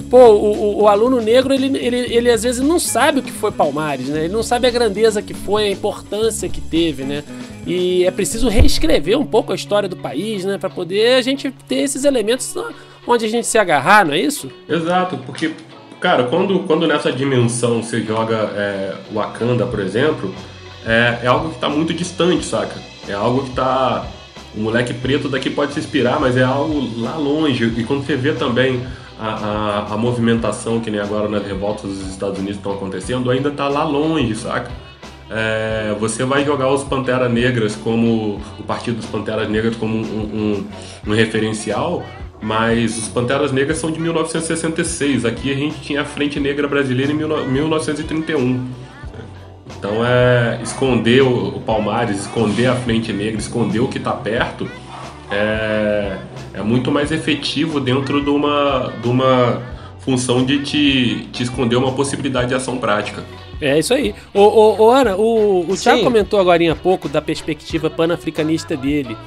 pô, 0.10 0.18
o, 0.18 0.54
o, 0.54 0.82
o, 0.84 0.88
aluno 0.88 1.20
negro, 1.20 1.54
ele, 1.54 1.78
ele, 1.78 1.98
ele 1.98 2.30
às 2.30 2.44
vezes 2.44 2.62
não 2.62 2.80
sabe 2.80 3.20
o 3.20 3.24
que 3.24 3.32
foi 3.32 3.52
Palmares, 3.52 4.08
né? 4.10 4.26
Ele 4.26 4.34
não 4.34 4.44
sabe 4.44 4.68
a 4.68 4.72
grandeza 4.72 5.22
que 5.22 5.34
foi, 5.34 5.66
a 5.66 5.72
importância 5.72 6.48
que 6.48 6.62
teve, 6.62 7.04
né? 7.04 7.24
E 7.66 8.06
é 8.06 8.12
preciso 8.12 8.48
reescrever 8.48 9.18
um 9.18 9.26
pouco 9.26 9.52
a 9.52 9.56
história 9.56 9.90
do 9.90 9.96
país, 9.96 10.46
né? 10.46 10.58
Para 10.58 10.70
poder 10.70 11.16
a 11.16 11.22
gente 11.22 11.52
ter 11.68 11.78
esses 11.78 12.06
elementos 12.06 12.56
onde 13.08 13.26
a 13.26 13.30
gente 13.30 13.48
se 13.48 13.58
agarrar, 13.58 14.06
não 14.06 14.14
é 14.14 14.20
isso? 14.20 14.50
Exato, 14.70 15.18
porque, 15.26 15.52
cara, 16.00 16.26
quando, 16.26 16.60
quando 16.62 16.88
nessa 16.88 17.12
dimensão 17.12 17.82
você 17.82 18.02
joga 18.02 18.52
é, 18.56 18.96
Wakanda, 19.14 19.66
por 19.66 19.80
exemplo, 19.80 20.34
é, 20.86 21.20
é 21.24 21.28
algo 21.28 21.50
que 21.50 21.56
está 21.56 21.70
muito 21.70 21.94
distante, 21.94 22.46
saca? 22.46 22.80
É 23.08 23.14
algo 23.14 23.44
que 23.44 23.52
tá. 23.52 24.08
O 24.56 24.62
moleque 24.62 24.94
preto 24.94 25.28
daqui 25.28 25.50
pode 25.50 25.74
se 25.74 25.80
inspirar, 25.80 26.20
mas 26.20 26.38
é 26.38 26.44
algo 26.44 27.02
lá 27.02 27.18
longe. 27.18 27.66
E 27.78 27.84
quando 27.84 28.06
você 28.06 28.16
vê 28.16 28.34
também 28.34 28.82
a, 29.20 29.28
a, 29.28 29.94
a 29.94 29.98
movimentação, 29.98 30.80
que 30.80 30.90
nem 30.90 31.00
agora 31.00 31.28
nas 31.28 31.46
revoltas 31.46 31.90
dos 31.90 32.08
Estados 32.08 32.40
Unidos 32.40 32.58
estão 32.58 32.74
acontecendo, 32.74 33.30
ainda 33.30 33.52
tá 33.52 33.68
lá 33.68 33.84
longe, 33.84 34.34
saca? 34.36 34.72
É, 35.30 35.96
você 36.00 36.24
vai 36.24 36.46
jogar 36.46 36.72
os 36.72 36.84
Panteras 36.84 37.32
Negras 37.32 37.76
como. 37.76 38.40
o 38.60 38.64
Partido 38.64 38.98
dos 38.98 39.08
Panteras 39.08 39.50
Negras 39.50 39.76
como 39.76 39.98
um, 39.98 40.02
um, 40.02 40.66
um 41.08 41.14
referencial, 41.14 42.04
mas 42.42 42.98
os 42.98 43.08
Panteras 43.08 43.52
Negras 43.52 43.78
são 43.78 43.92
de 43.92 44.00
1966. 44.00 45.26
Aqui 45.26 45.52
a 45.52 45.56
gente 45.56 45.82
tinha 45.82 46.02
a 46.02 46.06
Frente 46.06 46.40
Negra 46.40 46.68
Brasileira 46.68 47.12
em 47.12 47.16
1931. 47.16 48.85
Então 49.78 50.06
é 50.06 50.60
esconder 50.62 51.22
o, 51.24 51.58
o 51.58 51.62
Palmares, 51.62 52.22
esconder 52.22 52.68
a 52.68 52.76
frente 52.76 53.12
negra, 53.12 53.40
esconder 53.40 53.80
o 53.80 53.88
que 53.88 53.98
está 53.98 54.12
perto, 54.12 54.70
é, 55.32 56.18
é 56.54 56.62
muito 56.62 56.92
mais 56.92 57.12
efetivo 57.12 57.80
dentro 57.80 58.24
de 58.24 58.30
uma, 58.30 58.94
de 59.02 59.08
uma 59.08 59.62
função 60.00 60.46
de 60.46 60.60
te, 60.60 61.28
te 61.32 61.44
esconder 61.44 61.76
uma 61.76 61.92
possibilidade 61.94 62.50
de 62.50 62.56
ação 62.56 62.78
prática. 62.78 63.24
É 63.60 63.80
isso 63.80 63.94
aí. 63.94 64.14
Ô, 64.34 64.42
ô, 64.42 64.86
ô 64.86 64.92
Ana, 64.92 65.16
o, 65.16 65.66
o 65.68 65.76
Thiago 65.76 66.04
comentou 66.04 66.40
agora 66.40 66.72
há 66.72 66.76
pouco 66.76 67.08
da 67.08 67.22
perspectiva 67.22 67.90
panafricanista 67.90 68.76
dele. 68.76 69.18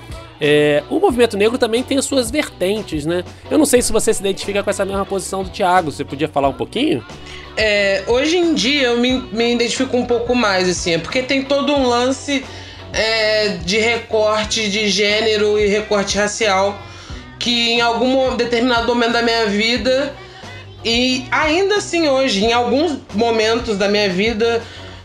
É, 0.40 0.82
o 0.88 1.00
movimento 1.00 1.36
negro 1.36 1.58
também 1.58 1.82
tem 1.82 1.98
as 1.98 2.04
suas 2.04 2.30
vertentes, 2.30 3.04
né? 3.04 3.24
Eu 3.50 3.58
não 3.58 3.66
sei 3.66 3.82
se 3.82 3.92
você 3.92 4.14
se 4.14 4.20
identifica 4.20 4.62
com 4.62 4.70
essa 4.70 4.84
mesma 4.84 5.04
posição 5.04 5.42
do 5.42 5.50
Thiago. 5.50 5.90
Você 5.90 6.04
podia 6.04 6.28
falar 6.28 6.48
um 6.48 6.54
pouquinho? 6.54 7.04
É, 7.56 8.04
hoje 8.06 8.36
em 8.36 8.54
dia 8.54 8.88
eu 8.88 8.98
me, 8.98 9.18
me 9.32 9.54
identifico 9.54 9.96
um 9.96 10.06
pouco 10.06 10.34
mais, 10.34 10.68
assim, 10.68 10.94
é 10.94 10.98
porque 10.98 11.22
tem 11.22 11.42
todo 11.42 11.72
um 11.74 11.88
lance 11.88 12.44
é, 12.92 13.48
de 13.64 13.78
recorte 13.78 14.70
de 14.70 14.88
gênero 14.88 15.58
e 15.58 15.66
recorte 15.66 16.16
racial 16.16 16.78
que 17.38 17.70
em 17.72 17.80
algum 17.80 18.36
determinado 18.36 18.86
momento 18.86 19.12
da 19.12 19.22
minha 19.22 19.46
vida 19.46 20.14
e 20.84 21.26
ainda 21.30 21.76
assim 21.76 22.08
hoje, 22.08 22.44
em 22.44 22.52
alguns 22.52 22.98
momentos 23.14 23.76
da 23.76 23.88
minha 23.88 24.08
vida, 24.08 24.62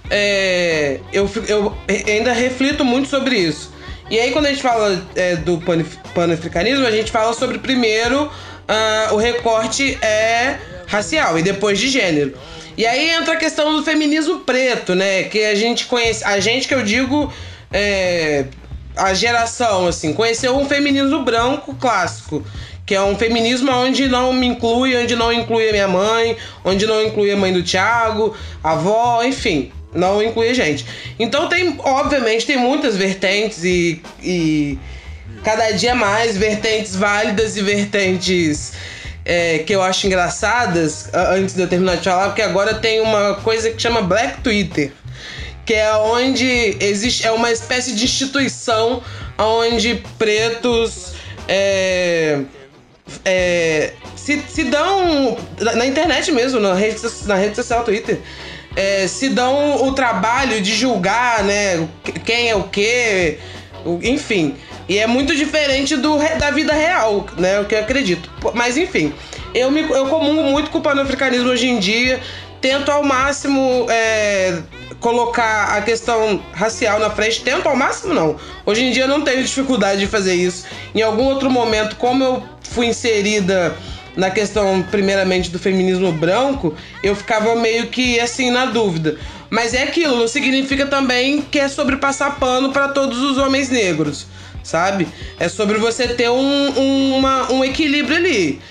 é, 0.10 1.00
eu, 1.12 1.30
eu 1.48 1.76
ainda 2.08 2.32
reflito 2.32 2.86
muito 2.86 3.10
sobre 3.10 3.38
isso. 3.38 3.73
E 4.10 4.20
aí 4.20 4.32
quando 4.32 4.48
a 4.48 4.50
gente 4.50 4.62
fala 4.62 5.02
é, 5.16 5.36
do 5.38 5.62
panafricanismo, 6.14 6.86
a 6.86 6.92
gente 6.92 7.12
fala 7.12 7.34
sobre 7.34 7.58
primeiro 7.60 8.30
uh, 8.68 9.14
o 9.14 9.18
recorte 9.18 9.98
é 10.02 10.58
racial 10.88 11.38
e 11.38 11.42
depois 11.42 11.80
de 11.80 11.90
gênero. 11.90 12.34
E 12.78 12.86
aí 12.86 13.12
entra 13.12 13.34
a 13.34 13.38
questão 13.38 13.76
do 13.76 13.84
feminismo 13.84 14.40
preto, 14.40 14.96
né? 14.96 15.24
Que 15.24 15.46
a 15.46 15.56
gente 15.56 15.86
conhece. 15.86 16.24
A 16.24 16.40
gente 16.40 16.68
que 16.68 16.74
eu 16.74 16.84
digo. 16.84 17.32
É, 17.72 18.46
a 18.96 19.12
geração, 19.14 19.88
assim, 19.88 20.14
conheceu 20.14 20.56
um 20.56 20.66
feminismo 20.66 21.24
branco 21.24 21.76
clássico. 21.76 22.44
Que 22.86 22.96
é 22.96 23.02
um 23.02 23.16
feminismo 23.16 23.72
onde 23.72 24.10
não 24.10 24.34
me 24.34 24.46
inclui, 24.46 24.96
onde 24.98 25.16
não 25.16 25.32
inclui 25.32 25.70
a 25.70 25.72
minha 25.72 25.88
mãe, 25.88 26.36
onde 26.66 26.86
não 26.86 27.02
inclui 27.02 27.32
a 27.32 27.38
mãe 27.38 27.54
do 27.54 27.64
Thiago, 27.64 28.36
a 28.62 28.72
avó, 28.72 29.24
enfim, 29.24 29.72
não 29.94 30.22
inclui 30.22 30.50
a 30.50 30.54
gente. 30.54 30.86
Então 31.20 31.48
tem, 31.48 31.76
obviamente, 31.80 32.46
tem 32.46 32.58
muitas 32.58 32.96
vertentes 32.96 33.64
e, 33.64 34.02
e 34.22 34.78
cada 35.44 35.72
dia 35.72 35.94
mais 35.96 36.38
vertentes 36.38 36.96
válidas 36.96 37.58
e 37.58 37.62
vertentes 37.62 38.74
é, 39.26 39.60
que 39.60 39.74
eu 39.74 39.82
acho 39.82 40.06
engraçadas, 40.08 41.10
antes 41.14 41.56
de 41.56 41.62
eu 41.62 41.68
terminar 41.68 41.98
de 41.98 42.04
falar, 42.04 42.28
porque 42.28 42.42
agora 42.42 42.76
tem 42.76 43.02
uma 43.02 43.36
coisa 43.36 43.70
que 43.70 43.82
chama 43.82 44.02
Black 44.02 44.42
Twitter, 44.42 44.92
que 45.66 45.74
é 45.74 45.94
onde 45.96 46.78
existe 46.80 47.26
é 47.26 47.32
uma 47.32 47.52
espécie 47.52 47.94
de 47.94 48.04
instituição 48.04 49.02
onde 49.38 50.04
pretos 50.18 51.14
é, 51.48 52.42
é, 53.24 53.94
se, 54.16 54.42
se 54.48 54.64
dão 54.66 55.38
na 55.76 55.86
internet 55.86 56.32
mesmo, 56.32 56.60
na 56.60 56.74
rede, 56.74 57.02
na 57.26 57.36
rede 57.36 57.56
social 57.56 57.84
Twitter. 57.84 58.20
É, 58.76 59.08
se 59.08 59.30
dão 59.30 59.86
o 59.88 59.94
trabalho 59.94 60.62
de 60.62 60.74
julgar, 60.74 61.44
né? 61.44 61.88
Quem 62.26 62.50
é 62.50 62.56
o 62.56 62.64
quê, 62.64 63.38
enfim. 64.02 64.56
E 64.88 64.98
é 64.98 65.08
muito 65.08 65.36
diferente 65.36 65.96
do, 65.96 66.18
da 66.40 66.52
vida 66.52 66.74
real, 66.74 67.26
né? 67.38 67.60
O 67.60 67.66
que 67.66 67.76
eu 67.76 67.80
acredito. 67.80 68.30
Mas 68.54 68.78
enfim, 68.78 69.14
eu, 69.54 69.72
me, 69.72 69.82
eu 69.82 70.08
comungo 70.08 70.44
muito 70.44 70.70
com 70.70 70.80
o 70.80 70.82
panafricanismo 70.82 71.50
hoje 71.50 71.68
em 71.68 71.80
dia. 71.80 72.20
Tento 72.60 72.90
ao 72.90 73.04
máximo 73.04 73.86
é, 73.90 74.62
colocar 75.00 75.78
a 75.78 75.82
questão 75.82 76.42
racial 76.54 77.00
na 77.00 77.10
frente. 77.10 77.42
Tento 77.42 77.68
ao 77.68 77.76
máximo, 77.76 78.14
não. 78.14 78.38
Hoje 78.66 78.86
em 78.86 78.92
dia 78.92 79.04
eu 79.04 79.08
não 79.08 79.22
tenho 79.22 79.44
dificuldade 79.44 80.00
de 80.00 80.08
fazer 80.08 80.34
isso. 80.34 80.66
Em 80.96 81.02
algum 81.02 81.26
outro 81.26 81.50
momento, 81.50 81.96
como 81.98 82.24
eu 82.24 82.44
fui 82.62 82.88
inserida 82.88 83.76
na 84.16 84.30
questão, 84.30 84.84
primeiramente, 84.92 85.50
do 85.50 85.58
feminismo 85.60 86.12
branco, 86.12 86.76
eu 87.04 87.16
ficava 87.16 87.56
meio 87.56 87.88
que 87.88 88.20
assim 88.20 88.52
na 88.52 88.66
dúvida. 88.66 89.18
Mas 89.50 89.74
é 89.74 89.84
aquilo, 89.84 90.18
não 90.18 90.28
significa 90.28 90.86
também 90.86 91.42
que 91.42 91.60
é 91.60 91.68
sobre 91.68 91.98
passar 91.98 92.40
pano 92.40 92.72
para 92.72 92.88
todos 92.90 93.20
os 93.20 93.38
homens 93.38 93.70
negros 93.70 94.26
sabe? 94.64 95.10
É 95.40 95.50
sobre 95.50 95.78
você 95.78 96.08
ter 96.08 96.30
um, 96.30 96.80
um, 96.80 97.18
uma- 97.18 97.52
um 97.52 97.66
equilíbrio 97.66 98.16
ali. 98.16 98.62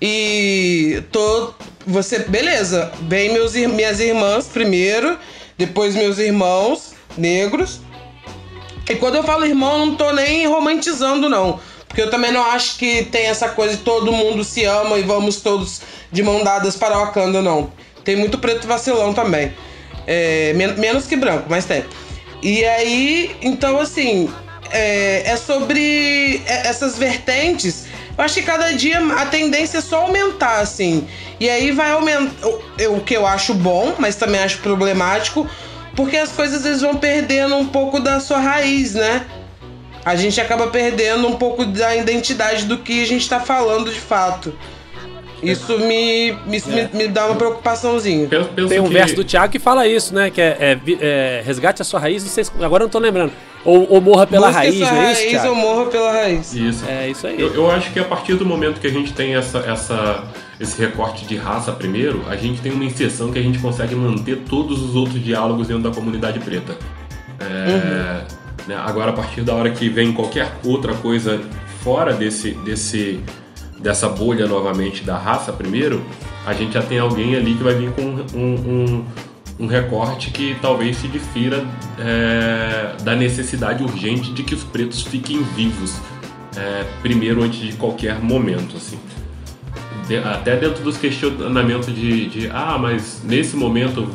E 0.00 1.02
tô. 1.12 1.52
Você. 1.86 2.20
Beleza, 2.20 2.90
vem 3.02 3.32
meus, 3.34 3.52
minhas 3.54 4.00
irmãs 4.00 4.46
primeiro, 4.48 5.18
depois 5.58 5.94
meus 5.94 6.18
irmãos 6.18 6.94
negros. 7.18 7.80
E 8.88 8.94
quando 8.96 9.16
eu 9.16 9.22
falo 9.22 9.44
irmão, 9.44 9.86
não 9.86 9.94
tô 9.94 10.10
nem 10.12 10.46
romantizando, 10.48 11.28
não. 11.28 11.60
Porque 11.92 12.00
eu 12.00 12.10
também 12.10 12.32
não 12.32 12.42
acho 12.42 12.78
que 12.78 13.04
tem 13.04 13.26
essa 13.26 13.50
coisa 13.50 13.76
de 13.76 13.82
todo 13.82 14.10
mundo 14.12 14.42
se 14.42 14.64
ama 14.64 14.96
e 14.98 15.02
vamos 15.02 15.42
todos 15.42 15.82
de 16.10 16.22
mão 16.22 16.42
dadas 16.42 16.74
para 16.74 16.96
Wakanda, 16.96 17.42
não. 17.42 17.70
Tem 18.02 18.16
muito 18.16 18.38
preto 18.38 18.66
vacilão 18.66 19.12
também. 19.12 19.52
É, 20.06 20.54
men- 20.54 20.72
menos 20.78 21.06
que 21.06 21.16
branco, 21.16 21.44
mas 21.50 21.66
tem. 21.66 21.84
E 22.42 22.64
aí, 22.64 23.36
então 23.42 23.78
assim, 23.78 24.32
é, 24.70 25.22
é 25.26 25.36
sobre 25.36 26.40
essas 26.46 26.96
vertentes. 26.96 27.84
Eu 28.16 28.24
acho 28.24 28.36
que 28.36 28.42
cada 28.42 28.72
dia 28.72 28.98
a 29.18 29.26
tendência 29.26 29.76
é 29.76 29.80
só 29.82 30.00
aumentar, 30.06 30.60
assim. 30.60 31.06
E 31.38 31.50
aí 31.50 31.72
vai 31.72 31.90
aumentar. 31.90 32.48
O 32.88 33.00
que 33.00 33.14
eu 33.14 33.26
acho 33.26 33.52
bom, 33.52 33.94
mas 33.98 34.16
também 34.16 34.40
acho 34.40 34.60
problemático, 34.60 35.46
porque 35.94 36.16
as 36.16 36.30
coisas 36.30 36.62
vezes 36.62 36.80
vão 36.80 36.96
perdendo 36.96 37.54
um 37.54 37.66
pouco 37.68 38.00
da 38.00 38.18
sua 38.18 38.38
raiz, 38.38 38.94
né? 38.94 39.26
A 40.04 40.16
gente 40.16 40.40
acaba 40.40 40.66
perdendo 40.66 41.26
um 41.28 41.36
pouco 41.36 41.64
da 41.64 41.94
identidade 41.96 42.64
do 42.64 42.78
que 42.78 43.02
a 43.02 43.06
gente 43.06 43.28
tá 43.28 43.38
falando 43.40 43.90
de 43.92 44.00
fato. 44.00 44.52
Isso 45.42 45.76
me, 45.76 46.30
me, 46.46 46.62
me, 46.66 46.88
me 46.94 47.08
dá 47.08 47.26
uma 47.26 47.34
preocupaçãozinha. 47.34 48.28
Penso, 48.28 48.48
penso 48.54 48.68
Tem 48.68 48.78
um 48.80 48.84
que- 48.86 48.92
verso 48.94 49.16
do 49.16 49.24
Thiago 49.24 49.50
que 49.52 49.58
fala 49.58 49.88
isso, 49.88 50.14
né? 50.14 50.30
Que 50.30 50.40
é, 50.40 50.56
é 50.60 50.78
é, 51.00 51.42
resgate 51.44 51.82
a 51.82 51.84
sua 51.84 51.98
raiz, 51.98 52.22
não 52.22 52.30
sei 52.30 52.44
se- 52.44 52.52
agora 52.60 52.84
eu 52.84 52.86
não 52.86 52.90
tô 52.90 53.00
lembrando. 53.00 53.32
Ou, 53.64 53.86
ou 53.92 54.00
morra 54.00 54.24
pela 54.24 54.46
Busca 54.48 54.60
raiz, 54.60 54.76
sua 54.78 54.92
não 54.92 55.02
é 55.02 55.12
isso, 55.12 55.22
raiz 55.36 55.44
ou 55.44 55.54
morra 55.56 55.86
pela 55.86 56.12
raiz. 56.12 56.52
Isso. 56.54 56.84
É 56.88 57.08
isso 57.08 57.26
aí. 57.26 57.40
Eu, 57.40 57.52
eu 57.54 57.70
acho 57.70 57.92
que 57.92 57.98
a 57.98 58.04
partir 58.04 58.34
do 58.34 58.46
momento 58.46 58.80
que 58.80 58.86
a 58.86 58.90
gente 58.90 59.12
tem 59.12 59.34
essa, 59.34 59.58
essa, 59.58 60.24
esse 60.60 60.80
recorte 60.80 61.24
de 61.26 61.36
raça 61.36 61.72
primeiro, 61.72 62.24
a 62.28 62.36
gente 62.36 62.60
tem 62.60 62.70
uma 62.70 62.84
inserção 62.84 63.32
que 63.32 63.38
a 63.38 63.42
gente 63.42 63.58
consegue 63.58 63.96
manter 63.96 64.38
todos 64.48 64.80
os 64.80 64.94
outros 64.94 65.22
diálogos 65.24 65.66
dentro 65.68 65.82
da 65.82 65.90
comunidade 65.90 66.38
preta. 66.38 66.76
É, 67.40 68.24
né, 68.66 68.76
agora, 68.76 69.10
a 69.10 69.14
partir 69.14 69.42
da 69.42 69.54
hora 69.54 69.70
que 69.70 69.88
vem 69.88 70.12
qualquer 70.12 70.52
outra 70.64 70.94
coisa 70.94 71.40
fora 71.82 72.12
desse, 72.12 72.52
desse, 72.52 73.20
dessa 73.78 74.08
bolha 74.08 74.46
novamente 74.46 75.02
da 75.02 75.16
raça 75.16 75.52
primeiro, 75.52 76.02
a 76.46 76.52
gente 76.52 76.74
já 76.74 76.82
tem 76.82 76.98
alguém 76.98 77.36
ali 77.36 77.54
que 77.54 77.62
vai 77.62 77.74
vir 77.74 77.90
com 77.92 78.02
um, 78.02 78.36
um, 78.38 79.04
um 79.60 79.66
recorte 79.66 80.30
que 80.30 80.56
talvez 80.60 80.96
se 80.96 81.08
difira 81.08 81.64
é, 81.98 82.94
da 83.02 83.14
necessidade 83.14 83.82
urgente 83.82 84.32
de 84.32 84.42
que 84.42 84.54
os 84.54 84.64
pretos 84.64 85.02
fiquem 85.02 85.42
vivos 85.56 86.00
é, 86.56 86.84
primeiro 87.00 87.42
antes 87.42 87.60
de 87.60 87.72
qualquer 87.74 88.20
momento, 88.20 88.76
assim. 88.76 88.98
Até 90.24 90.56
dentro 90.56 90.82
dos 90.82 90.98
questionamentos 90.98 91.86
de, 91.86 92.28
de, 92.28 92.50
ah, 92.52 92.76
mas 92.78 93.22
nesse 93.24 93.56
momento 93.56 94.06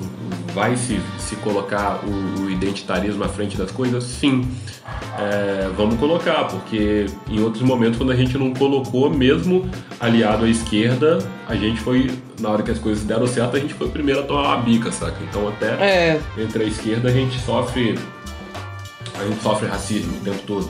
vai 0.58 0.76
se, 0.76 1.00
se 1.20 1.36
colocar 1.38 2.00
o, 2.04 2.42
o 2.42 2.50
identitarismo 2.50 3.24
à 3.24 3.30
frente 3.30 3.56
das 3.56 3.70
coisas? 3.72 4.04
Sim, 4.04 4.44
É, 5.20 5.70
vamos 5.76 6.00
colocar, 6.00 6.46
porque 6.46 7.06
em 7.30 7.40
outros 7.42 7.62
momentos 7.62 7.98
quando 7.98 8.12
a 8.12 8.16
gente 8.16 8.38
não 8.38 8.54
colocou, 8.54 9.10
mesmo 9.10 9.70
aliado 10.00 10.46
à 10.46 10.50
esquerda, 10.50 11.20
a 11.48 11.56
gente 11.56 11.80
foi, 11.82 12.10
na 12.40 12.50
hora 12.50 12.64
que 12.64 12.72
as 12.72 12.80
coisas 12.80 13.04
deram 13.04 13.28
certo, 13.28 13.58
a 13.58 13.60
gente 13.60 13.74
foi 13.74 13.88
o 13.88 13.90
primeiro 13.92 14.22
a 14.22 14.24
tomar 14.24 14.44
uma 14.56 14.58
bica, 14.58 14.92
saca? 14.92 15.18
Então 15.30 15.48
até 15.50 15.68
É, 15.74 16.20
entre 16.38 16.64
a 16.64 16.68
esquerda 16.68 17.10
a 17.10 17.12
gente 17.12 17.38
sofre 17.40 17.98
a 19.20 19.24
gente 19.28 19.42
sofre 19.42 19.68
racismo 19.68 20.16
o 20.18 20.22
tempo 20.22 20.40
todo. 20.48 20.70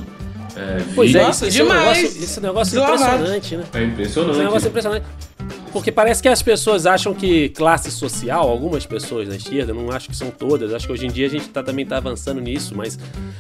É, 0.56 0.82
Pois 0.96 1.14
é, 1.14 1.30
isso, 1.30 1.46
isso 1.46 1.60
é 1.60 1.64
um 1.64 1.68
demais. 1.68 1.86
negócio, 1.98 2.24
esse 2.24 2.40
negócio 2.42 2.72
Deslavado. 2.74 3.04
impressionante, 3.24 3.56
né? 3.58 3.64
é 3.74 3.78
Esse 3.78 3.92
impressionante. 3.92 4.38
negócio 4.40 4.66
é 4.66 4.70
impressionante. 4.70 5.06
Porque 5.78 5.92
parece 5.92 6.24
que 6.24 6.28
as 6.28 6.42
pessoas 6.42 6.88
acham 6.88 7.14
que 7.14 7.50
classe 7.50 7.92
social, 7.92 8.50
algumas 8.50 8.84
pessoas 8.84 9.28
na 9.28 9.36
esquerda, 9.36 9.76
não 9.76 9.92
acho 9.92 10.10
que 10.10 10.16
são 10.16 10.32
todas, 10.32 10.74
acho 10.74 10.88
que 10.88 10.92
hoje 10.92 11.06
em 11.06 11.10
dia 11.12 11.28
a 11.28 11.30
gente 11.30 11.48
tá, 11.50 11.62
também 11.62 11.86
tá 11.86 11.98
avançando 11.98 12.42
nisso, 12.42 12.76
mas 12.76 12.98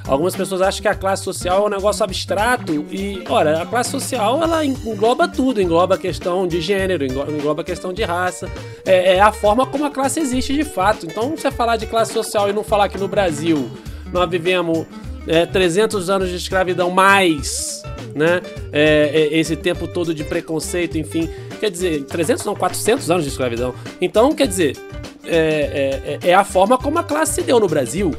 algumas 0.07 0.35
pessoas 0.35 0.61
acham 0.61 0.83
que 0.83 0.88
a 0.88 0.93
classe 0.93 1.23
social 1.23 1.63
é 1.63 1.65
um 1.65 1.69
negócio 1.69 2.03
abstrato 2.03 2.73
e, 2.91 3.23
ora, 3.27 3.63
a 3.63 3.65
classe 3.65 3.89
social 3.89 4.43
ela 4.43 4.63
engloba 4.63 5.27
tudo, 5.27 5.59
engloba 5.59 5.95
a 5.95 5.97
questão 5.97 6.47
de 6.47 6.61
gênero, 6.61 7.03
englo- 7.03 7.25
engloba 7.27 7.63
a 7.63 7.65
questão 7.65 7.91
de 7.91 8.03
raça, 8.03 8.47
é, 8.85 9.15
é 9.15 9.19
a 9.19 9.31
forma 9.31 9.65
como 9.65 9.85
a 9.85 9.89
classe 9.89 10.19
existe 10.19 10.53
de 10.53 10.63
fato. 10.63 11.07
Então, 11.07 11.31
você 11.35 11.49
falar 11.49 11.75
de 11.77 11.88
classe 11.88 12.13
social 12.13 12.47
e 12.47 12.53
não 12.53 12.63
falar 12.63 12.88
que 12.88 12.99
no 12.99 13.07
Brasil 13.07 13.67
nós 14.13 14.29
vivemos 14.29 14.85
é, 15.28 15.45
300 15.45 16.09
anos 16.09 16.30
de 16.30 16.36
escravidão 16.36 16.89
mais, 16.89 17.84
né? 18.15 18.41
É, 18.71 19.11
é, 19.34 19.38
esse 19.39 19.55
tempo 19.55 19.88
todo 19.88 20.13
de 20.13 20.23
preconceito, 20.23 20.97
enfim. 20.97 21.30
Quer 21.59 21.69
dizer, 21.71 22.03
300 22.05 22.45
não, 22.45 22.55
400 22.55 23.09
anos 23.11 23.23
de 23.23 23.30
escravidão. 23.30 23.73
Então, 23.99 24.34
quer 24.34 24.47
dizer, 24.47 24.78
é, 25.25 26.19
é- 26.23 26.30
é 26.30 26.34
a 26.34 26.43
forma 26.43 26.78
como 26.78 26.99
a 26.99 27.03
classe 27.03 27.36
se 27.36 27.41
deu 27.41 27.59
no 27.59 27.67
Brasil. 27.67 28.13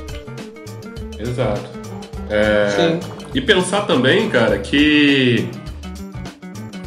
Exato. 1.18 1.62
É, 2.30 2.68
Sim. 2.70 3.00
E 3.34 3.40
pensar 3.40 3.82
também, 3.82 4.28
cara, 4.28 4.58
que 4.58 5.48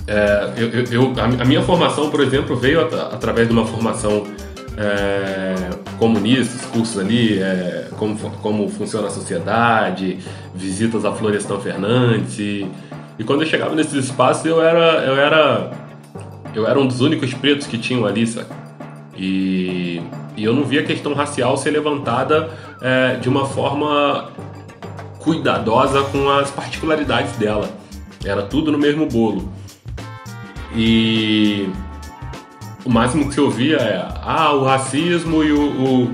é, 0.07 0.49
eu, 0.57 0.69
eu- 0.69 0.85
eu- 0.91 1.13
a, 1.17 1.25
a 1.43 1.45
minha 1.45 1.61
formação, 1.61 2.09
por 2.09 2.21
exemplo, 2.21 2.55
veio 2.55 2.81
at- 2.81 2.93
através 3.13 3.47
de 3.47 3.53
uma 3.53 3.65
formação 3.65 4.25
é, 4.77 5.69
comunista, 5.97 6.55
os 6.55 6.65
cursos 6.71 6.99
ali, 6.99 7.41
é, 7.41 7.87
como, 7.97 8.17
como 8.17 8.69
funciona 8.69 9.07
a 9.07 9.11
sociedade, 9.11 10.19
visitas 10.53 11.05
a 11.05 11.11
Florestan 11.11 11.59
Fernandes. 11.59 12.39
E, 12.39 12.67
e 13.19 13.23
quando 13.23 13.41
eu 13.41 13.47
chegava 13.47 13.75
nesses 13.75 14.05
espaços, 14.05 14.45
eu 14.45 14.61
era, 14.61 15.03
eu 15.05 15.15
era, 15.15 15.71
eu 16.55 16.67
era 16.67 16.79
um 16.79 16.87
dos 16.87 17.01
únicos 17.01 17.33
pretos 17.33 17.67
que 17.67 17.77
tinham 17.77 18.05
ali, 18.05 18.25
sabe? 18.25 18.49
E, 19.17 20.01
e 20.35 20.43
eu 20.43 20.53
não 20.53 20.63
via 20.63 20.81
a 20.81 20.83
questão 20.83 21.13
racial 21.13 21.57
ser 21.57 21.71
levantada 21.71 22.49
é, 22.81 23.15
de 23.15 23.29
uma 23.29 23.45
forma 23.45 24.31
cuidadosa 25.19 26.01
com 26.03 26.29
as 26.29 26.49
particularidades 26.49 27.35
dela. 27.37 27.69
Era 28.23 28.43
tudo 28.43 28.71
no 28.71 28.77
mesmo 28.77 29.05
bolo. 29.05 29.51
E 30.75 31.69
o 32.85 32.89
máximo 32.89 33.27
que 33.27 33.33
se 33.33 33.41
ouvia 33.41 33.77
é: 33.77 34.07
ah, 34.23 34.53
o 34.53 34.63
racismo 34.65 35.43
e 35.43 35.51
o, 35.51 35.61
o- 36.05 36.13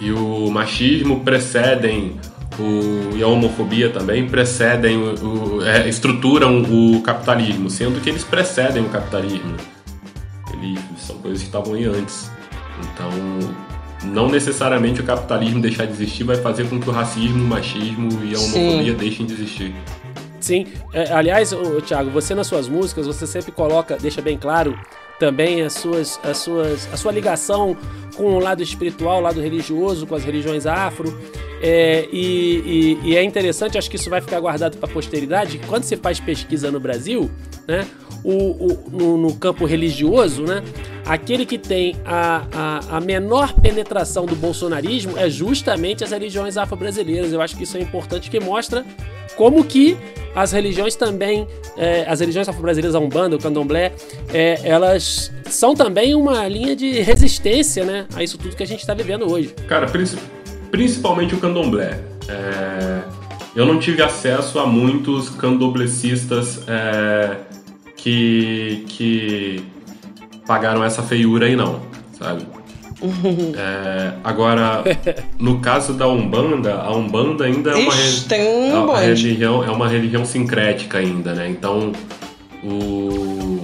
e 0.00 0.12
o 0.12 0.50
machismo 0.50 1.20
precedem 1.20 2.16
o, 2.58 3.16
e 3.16 3.22
a 3.22 3.26
homofobia 3.26 3.90
também 3.90 4.28
precedem 4.28 4.96
o, 4.96 5.14
o- 5.58 5.64
é, 5.66 5.88
estruturam 5.88 6.62
o 6.62 7.00
capitalismo, 7.02 7.70
sendo 7.70 8.00
que 8.00 8.10
eles 8.10 8.24
precedem 8.24 8.82
o 8.84 8.88
capitalismo. 8.88 9.54
Eles 10.52 10.78
são 10.98 11.16
coisas 11.18 11.40
que 11.40 11.46
estavam 11.46 11.74
aí 11.74 11.84
antes. 11.84 12.30
Então, 12.92 13.10
não 14.12 14.28
necessariamente 14.28 15.00
o 15.00 15.04
capitalismo 15.04 15.60
deixar 15.60 15.86
de 15.86 15.92
existir 15.92 16.24
vai 16.24 16.36
fazer 16.36 16.68
com 16.68 16.78
que 16.80 16.88
o 16.88 16.92
racismo, 16.92 17.42
o 17.42 17.46
machismo 17.46 18.08
e 18.24 18.34
a 18.34 18.38
Sim. 18.38 18.58
homofobia 18.68 18.94
deixem 18.94 19.26
de 19.26 19.32
existir. 19.32 19.74
Sim, 20.40 20.66
é, 20.92 21.10
aliás, 21.12 21.52
ô, 21.54 21.80
Thiago, 21.80 22.10
você 22.10 22.34
nas 22.34 22.46
suas 22.46 22.68
músicas, 22.68 23.06
você 23.06 23.26
sempre 23.26 23.50
coloca, 23.50 23.96
deixa 23.96 24.20
bem 24.20 24.36
claro 24.36 24.78
também 25.24 25.62
as 25.62 25.72
suas, 25.72 26.20
as 26.22 26.36
suas, 26.36 26.86
a 26.92 26.96
sua 26.98 27.10
ligação 27.10 27.74
com 28.14 28.34
o 28.34 28.38
lado 28.38 28.62
espiritual, 28.62 29.18
o 29.18 29.22
lado 29.22 29.40
religioso, 29.40 30.06
com 30.06 30.14
as 30.14 30.22
religiões 30.22 30.66
afro. 30.66 31.18
É, 31.62 32.06
e, 32.12 32.98
e- 33.02 33.08
e 33.10 33.16
é 33.16 33.22
interessante, 33.24 33.78
acho 33.78 33.88
que 33.88 33.96
isso 33.96 34.10
vai 34.10 34.20
ficar 34.20 34.38
guardado 34.38 34.76
para 34.76 34.86
a 34.90 34.92
posteridade, 34.92 35.58
quando 35.66 35.84
você 35.84 35.96
faz 35.96 36.20
pesquisa 36.20 36.70
no 36.70 36.78
Brasil, 36.78 37.30
né, 37.66 37.86
o, 38.24 38.32
o- 38.32 38.84
no, 38.90 39.16
no 39.18 39.34
campo 39.36 39.64
religioso, 39.66 40.42
né, 40.42 40.62
aquele 41.04 41.44
que 41.44 41.58
tem 41.58 41.94
a, 42.04 42.80
a, 42.90 42.96
a 42.96 43.00
menor 43.00 43.52
penetração 43.52 44.24
do 44.26 44.34
bolsonarismo 44.34 45.18
é 45.18 45.28
justamente 45.28 46.02
as 46.02 46.10
religiões 46.10 46.56
afro-brasileiras. 46.56 47.32
Eu 47.32 47.40
acho 47.42 47.56
que 47.56 47.64
isso 47.64 47.76
é 47.76 47.80
importante, 47.82 48.30
que 48.30 48.40
mostra 48.40 48.84
como 49.36 49.62
que 49.64 49.96
as 50.34 50.50
religiões 50.52 50.96
também, 50.96 51.46
é, 51.76 52.04
as 52.08 52.20
religiões 52.20 52.48
afro-brasileiras, 52.48 52.94
a 52.94 52.98
Umbanda, 52.98 53.36
o 53.36 53.38
Candomblé, 53.38 53.92
é, 54.32 54.58
elas 54.64 55.30
são 55.48 55.74
também 55.74 56.14
uma 56.14 56.48
linha 56.48 56.74
de 56.74 56.90
resistência, 57.00 57.84
né, 57.84 58.06
a 58.16 58.22
isso 58.22 58.38
tudo 58.38 58.56
que 58.56 58.62
a 58.62 58.66
gente 58.66 58.80
está 58.80 58.94
vivendo 58.94 59.30
hoje. 59.30 59.54
Cara, 59.68 59.86
princi- 59.86 60.16
principalmente 60.70 61.34
o 61.34 61.38
candomblé. 61.38 62.00
É, 62.28 63.02
eu 63.54 63.64
não 63.66 63.78
tive 63.78 64.02
acesso 64.02 64.58
a 64.58 64.66
muitos 64.66 65.28
candomblecistas 65.30 66.62
é, 66.66 67.36
que, 68.04 68.84
que 68.86 69.64
pagaram 70.46 70.84
essa 70.84 71.02
feiura 71.02 71.46
aí, 71.46 71.56
não, 71.56 71.80
sabe? 72.18 72.46
É, 73.56 74.14
agora, 74.22 74.82
no 75.38 75.58
caso 75.58 75.92
da 75.92 76.08
Umbanda, 76.08 76.74
a 76.74 76.90
Umbanda 76.90 77.44
ainda 77.44 77.72
é 77.72 77.74
uma, 77.74 77.92
Ixi, 77.92 78.26
um 78.32 78.36
é 78.36 78.74
uma 78.78 78.86
bonde. 78.86 79.06
religião, 79.06 79.64
é 79.64 79.70
uma 79.70 79.86
religião 79.86 80.24
sincrética 80.24 80.98
ainda, 80.98 81.34
né? 81.34 81.46
Então, 81.50 81.92
o... 82.62 83.60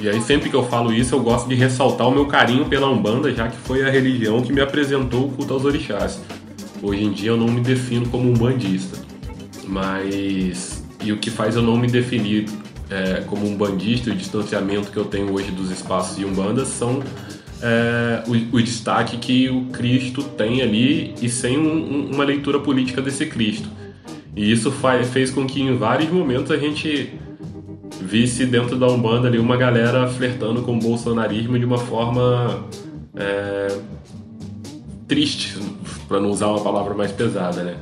E 0.00 0.08
aí 0.08 0.20
sempre 0.22 0.50
que 0.50 0.56
eu 0.56 0.64
falo 0.64 0.92
isso, 0.92 1.14
eu 1.14 1.20
gosto 1.20 1.48
de 1.48 1.54
ressaltar 1.54 2.08
o 2.08 2.10
meu 2.10 2.26
carinho 2.26 2.64
pela 2.64 2.88
Umbanda, 2.90 3.32
já 3.32 3.46
que 3.46 3.56
foi 3.58 3.86
a 3.86 3.90
religião 3.90 4.42
que 4.42 4.52
me 4.52 4.60
apresentou 4.60 5.26
o 5.26 5.28
culto 5.30 5.54
aos 5.54 5.64
orixás. 5.64 6.20
Hoje 6.82 7.04
em 7.04 7.12
dia 7.12 7.30
eu 7.30 7.36
não 7.36 7.46
me 7.46 7.60
defino 7.60 8.08
como 8.08 8.28
umbandista, 8.28 8.98
mas 9.68 10.82
e 11.04 11.12
o 11.12 11.18
que 11.18 11.30
faz 11.30 11.54
eu 11.54 11.62
não 11.62 11.76
me 11.76 11.86
definir 11.86 12.46
é, 12.90 13.22
como 13.26 13.46
um 13.46 13.56
bandista, 13.56 14.10
o 14.10 14.14
distanciamento 14.14 14.90
que 14.90 14.96
eu 14.96 15.04
tenho 15.04 15.32
hoje 15.32 15.50
dos 15.50 15.70
espaços 15.70 16.16
de 16.16 16.24
Umbanda 16.24 16.64
são 16.64 17.02
é, 17.62 18.22
o, 18.26 18.56
o, 18.56 18.62
destaque 18.62 19.18
que 19.18 19.48
o 19.48 19.66
Cristo 19.66 20.22
tem 20.22 20.62
ali 20.62 21.14
e 21.20 21.28
sem 21.28 21.58
um, 21.58 21.72
um, 21.72 22.10
uma 22.14 22.24
leitura 22.24 22.60
política 22.60 23.02
desse 23.02 23.26
Cristo. 23.26 23.68
E 24.34 24.50
isso 24.50 24.70
faz, 24.70 25.08
fez 25.08 25.30
com 25.30 25.46
que 25.46 25.60
em 25.60 25.76
vários 25.76 26.10
momentos 26.10 26.50
a 26.50 26.56
gente 26.56 27.12
visse 28.00 28.46
dentro 28.46 28.76
da 28.76 28.86
Umbanda 28.86 29.28
ali 29.28 29.38
uma 29.38 29.56
galera 29.56 30.06
flertando 30.06 30.62
com 30.62 30.76
o 30.76 30.78
bolsonarismo 30.78 31.58
de 31.58 31.64
uma 31.64 31.78
forma 31.78 32.64
é, 33.16 33.76
triste, 35.06 35.58
para 36.06 36.20
não 36.20 36.30
usar 36.30 36.46
uma 36.46 36.60
palavra 36.60 36.94
mais 36.94 37.10
pesada, 37.10 37.62
né? 37.62 37.76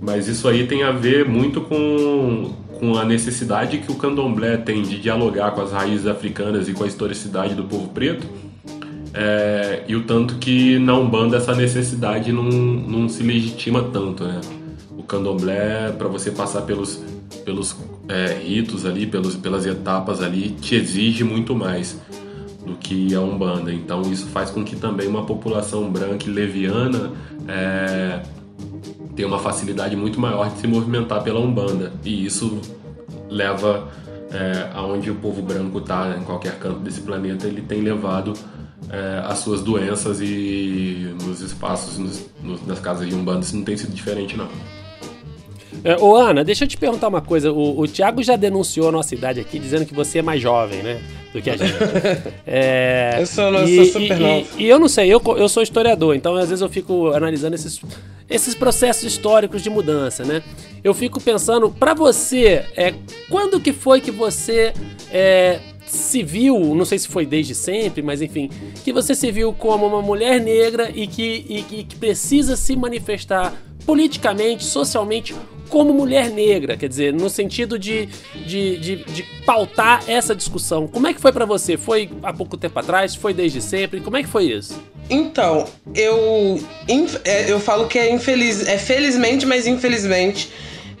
Mas 0.00 0.28
isso 0.28 0.46
aí 0.46 0.66
tem 0.66 0.84
a 0.84 0.92
ver 0.92 1.28
muito 1.28 1.60
com, 1.62 2.52
com 2.78 2.96
a 2.96 3.04
necessidade 3.04 3.78
que 3.78 3.90
o 3.90 3.94
candomblé 3.94 4.56
tem 4.56 4.82
de 4.82 4.98
dialogar 4.98 5.52
com 5.52 5.60
as 5.60 5.72
raízes 5.72 6.06
africanas 6.06 6.68
e 6.68 6.72
com 6.72 6.84
a 6.84 6.86
historicidade 6.86 7.54
do 7.54 7.64
povo 7.64 7.88
preto 7.88 8.26
é, 9.14 9.84
e 9.88 9.96
o 9.96 10.04
tanto 10.04 10.36
que 10.36 10.78
na 10.78 10.96
Umbanda 10.96 11.38
essa 11.38 11.54
necessidade 11.54 12.32
não, 12.32 12.44
não 12.44 13.08
se 13.08 13.22
legitima 13.22 13.82
tanto, 13.82 14.24
né? 14.24 14.40
O 14.96 15.02
candomblé, 15.02 15.90
para 15.92 16.08
você 16.08 16.30
passar 16.30 16.62
pelos, 16.62 17.02
pelos 17.44 17.76
é, 18.08 18.34
ritos 18.34 18.84
ali, 18.84 19.06
pelos, 19.06 19.34
pelas 19.34 19.64
etapas 19.64 20.22
ali, 20.22 20.50
te 20.50 20.74
exige 20.74 21.24
muito 21.24 21.54
mais 21.54 21.98
do 22.64 22.74
que 22.74 23.14
a 23.14 23.20
Umbanda. 23.20 23.72
Então 23.72 24.02
isso 24.02 24.26
faz 24.26 24.50
com 24.50 24.62
que 24.62 24.76
também 24.76 25.08
uma 25.08 25.24
população 25.24 25.90
branca 25.90 26.28
e 26.28 26.30
leviana 26.30 27.10
é, 27.48 28.20
tenha 29.18 29.26
uma 29.26 29.40
facilidade 29.40 29.96
muito 29.96 30.20
maior 30.20 30.48
de 30.48 30.60
se 30.60 30.66
movimentar 30.68 31.24
pela 31.24 31.40
Umbanda. 31.40 31.92
E 32.04 32.24
isso 32.24 32.60
leva 33.28 33.88
é, 34.30 34.70
aonde 34.74 35.10
o 35.10 35.16
povo 35.16 35.42
branco 35.42 35.78
está, 35.78 36.16
em 36.16 36.22
qualquer 36.22 36.56
canto 36.60 36.78
desse 36.78 37.00
planeta, 37.00 37.48
ele 37.48 37.62
tem 37.62 37.80
levado 37.80 38.32
é, 38.88 39.20
as 39.26 39.38
suas 39.38 39.60
doenças 39.60 40.20
e 40.20 41.12
nos 41.24 41.40
espaços, 41.40 41.98
nos, 41.98 42.26
nos, 42.40 42.64
nas 42.64 42.78
casas 42.78 43.08
de 43.08 43.14
Umbanda, 43.14 43.40
isso 43.40 43.56
não 43.56 43.64
tem 43.64 43.76
sido 43.76 43.92
diferente, 43.92 44.36
não. 44.36 44.46
É, 45.84 45.96
ô 45.96 46.14
Ana, 46.14 46.44
deixa 46.44 46.64
eu 46.64 46.68
te 46.68 46.76
perguntar 46.76 47.08
uma 47.08 47.20
coisa. 47.20 47.52
O, 47.52 47.80
o 47.80 47.86
Thiago 47.86 48.22
já 48.22 48.36
denunciou 48.36 48.88
a 48.88 48.92
nossa 48.92 49.14
idade 49.14 49.40
aqui, 49.40 49.58
dizendo 49.58 49.86
que 49.86 49.94
você 49.94 50.18
é 50.18 50.22
mais 50.22 50.40
jovem, 50.40 50.82
né? 50.82 51.00
Do 51.32 51.40
que 51.40 51.50
a 51.50 51.56
gente. 51.56 51.74
É, 52.50 53.16
eu 53.20 53.26
sou, 53.26 53.44
eu 53.44 53.84
sou 53.84 54.00
super 54.00 54.16
e, 54.16 54.20
novo. 54.20 54.46
E, 54.56 54.64
e, 54.64 54.68
eu 54.68 54.78
não 54.78 54.88
sei, 54.88 55.12
eu, 55.12 55.20
eu 55.36 55.48
sou 55.48 55.62
historiador, 55.62 56.14
então 56.14 56.34
às 56.34 56.48
vezes 56.48 56.62
eu 56.62 56.68
fico 56.68 57.08
analisando 57.08 57.54
esses, 57.54 57.78
esses 58.28 58.54
processos 58.54 59.04
históricos 59.04 59.62
de 59.62 59.68
mudança, 59.68 60.24
né? 60.24 60.42
Eu 60.82 60.94
fico 60.94 61.20
pensando, 61.20 61.68
para 61.70 61.92
você, 61.92 62.64
é, 62.74 62.94
quando 63.28 63.60
que 63.60 63.72
foi 63.72 64.00
que 64.00 64.10
você 64.10 64.72
é, 65.12 65.60
se 65.86 66.22
viu, 66.22 66.74
não 66.74 66.84
sei 66.84 66.98
se 66.98 67.08
foi 67.08 67.26
desde 67.26 67.54
sempre, 67.54 68.02
mas 68.02 68.22
enfim, 68.22 68.50
que 68.84 68.92
você 68.92 69.14
se 69.14 69.30
viu 69.30 69.52
como 69.52 69.86
uma 69.86 70.02
mulher 70.02 70.40
negra 70.40 70.90
e 70.94 71.06
que, 71.06 71.44
e, 71.48 71.62
que 71.84 71.96
precisa 71.96 72.56
se 72.56 72.76
manifestar 72.76 73.54
politicamente, 73.84 74.64
socialmente 74.64 75.34
como 75.68 75.92
mulher 75.92 76.30
negra, 76.30 76.76
quer 76.76 76.88
dizer, 76.88 77.12
no 77.12 77.28
sentido 77.28 77.78
de, 77.78 78.06
de, 78.46 78.76
de, 78.78 78.96
de 79.04 79.22
pautar 79.44 80.02
essa 80.06 80.34
discussão. 80.34 80.86
Como 80.86 81.06
é 81.06 81.14
que 81.14 81.20
foi 81.20 81.32
para 81.32 81.44
você? 81.44 81.76
Foi 81.76 82.10
há 82.22 82.32
pouco 82.32 82.56
tempo 82.56 82.78
atrás? 82.78 83.14
Foi 83.14 83.32
desde 83.32 83.60
sempre? 83.60 84.00
Como 84.00 84.16
é 84.16 84.22
que 84.22 84.28
foi 84.28 84.44
isso? 84.44 84.82
Então, 85.10 85.66
eu, 85.94 86.60
é, 87.24 87.50
eu 87.50 87.58
falo 87.58 87.86
que 87.86 87.98
é 87.98 88.12
infeliz, 88.12 88.66
é 88.66 88.76
felizmente, 88.76 89.46
mas 89.46 89.66
infelizmente 89.66 90.50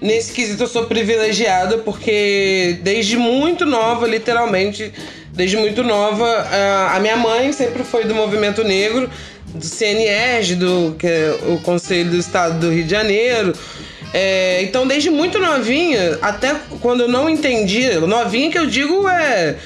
Nesse 0.00 0.32
quesito 0.32 0.62
eu 0.62 0.68
sou 0.68 0.84
privilegiada 0.84 1.78
porque 1.78 2.78
desde 2.82 3.16
muito 3.16 3.66
nova, 3.66 4.06
literalmente, 4.06 4.92
desde 5.32 5.56
muito 5.56 5.82
nova, 5.82 6.46
a 6.92 7.00
minha 7.00 7.16
mãe 7.16 7.52
sempre 7.52 7.82
foi 7.82 8.04
do 8.04 8.14
movimento 8.14 8.62
negro, 8.62 9.10
do 9.52 9.64
CNERG, 9.64 10.54
do 10.54 10.94
que 10.96 11.06
é 11.06 11.36
o 11.48 11.58
Conselho 11.58 12.10
do 12.10 12.16
Estado 12.16 12.60
do 12.60 12.70
Rio 12.70 12.84
de 12.84 12.90
Janeiro. 12.90 13.52
É, 14.12 14.62
então, 14.62 14.86
desde 14.86 15.10
muito 15.10 15.38
novinha, 15.38 16.18
até 16.22 16.54
quando 16.80 17.02
eu 17.02 17.08
não 17.08 17.28
entendia, 17.28 18.00
novinha 18.00 18.50
que 18.50 18.58
eu 18.58 18.66
digo 18.66 19.08
é 19.08 19.56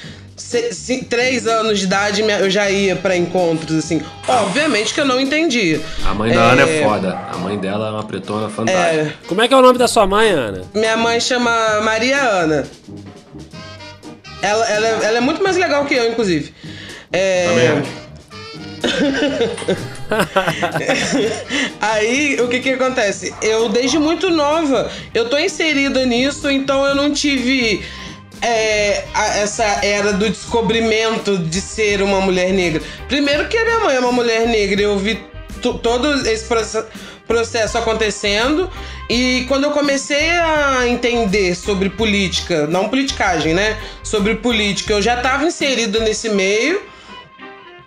três 1.09 1.47
anos 1.47 1.79
de 1.79 1.85
idade 1.85 2.23
eu 2.23 2.51
já 2.51 2.69
ia 2.71 2.97
para 2.97 3.17
encontros, 3.17 3.77
assim. 3.77 4.03
Obviamente 4.27 4.93
que 4.93 5.01
eu 5.01 5.05
não 5.05 5.21
entendia. 5.21 5.81
A 6.05 6.15
mãe 6.15 6.33
da 6.33 6.41
é... 6.41 6.51
Ana 6.51 6.63
é 6.63 6.83
foda. 6.83 7.19
A 7.33 7.37
mãe 7.39 7.59
dela 7.59 7.89
é 7.89 7.91
uma 7.91 8.05
pretona 8.05 8.49
fantástica. 8.49 9.03
É... 9.03 9.13
Como 9.27 9.41
é 9.41 9.49
que 9.49 9.55
é 9.55 9.57
o 9.57 9.63
nome 9.63 9.79
da 9.79 9.89
sua 9.89 10.07
mãe, 10.07 10.31
Ana? 10.31 10.63
Minha 10.75 10.97
mãe 10.97 11.21
chama 11.21 11.81
Maria 11.83 12.21
Ana. 12.21 12.65
Ela, 14.41 14.69
ela, 14.69 14.89
ela 14.89 15.19
é 15.19 15.21
muito 15.21 15.43
mais 15.43 15.57
legal 15.57 15.85
que 15.85 15.95
eu, 15.95 16.11
inclusive. 16.11 16.53
É... 17.13 17.47
Também 17.47 17.69
acho. 17.69 18.03
Aí, 21.81 22.41
o 22.41 22.49
que 22.49 22.61
que 22.61 22.71
acontece? 22.71 23.35
Eu, 23.43 23.69
desde 23.69 23.99
muito 23.99 24.31
nova, 24.31 24.91
eu 25.15 25.29
tô 25.29 25.39
inserida 25.39 26.05
nisso, 26.05 26.51
então 26.51 26.85
eu 26.85 26.95
não 26.95 27.13
tive 27.13 27.85
é, 28.43 29.05
a, 29.15 29.39
essa 29.39 29.65
era 29.65 30.13
do 30.13 30.29
descobrimento 30.29 31.39
de 31.39 31.61
ser 31.61 32.03
uma 32.03 32.21
mulher 32.21 32.53
negra? 32.53 32.83
Primeiro 33.09 33.49
que 33.49 33.57
a 33.57 33.65
minha 33.65 33.79
mãe 33.79 33.97
é 33.97 34.01
uma 34.01 34.13
mulher 34.13 34.47
negra, 34.49 34.83
eu 34.83 34.99
vi 34.99 35.19
todo 35.61 36.27
esse 36.27 36.45
processo, 37.27 37.79
acontecendo 37.79 38.69
e 39.09 39.45
quando 39.47 39.65
eu 39.65 39.71
comecei 39.71 40.31
a 40.31 40.89
entender 40.89 41.55
sobre 41.55 41.89
política, 41.89 42.67
não 42.67 42.89
politicagem, 42.89 43.55
né? 43.55 43.79
Sobre 44.03 44.35
política, 44.35 44.93
eu 44.93 45.01
já 45.01 45.17
estava 45.17 45.47
inserido 45.47 46.01
nesse 46.01 46.29
meio. 46.29 46.92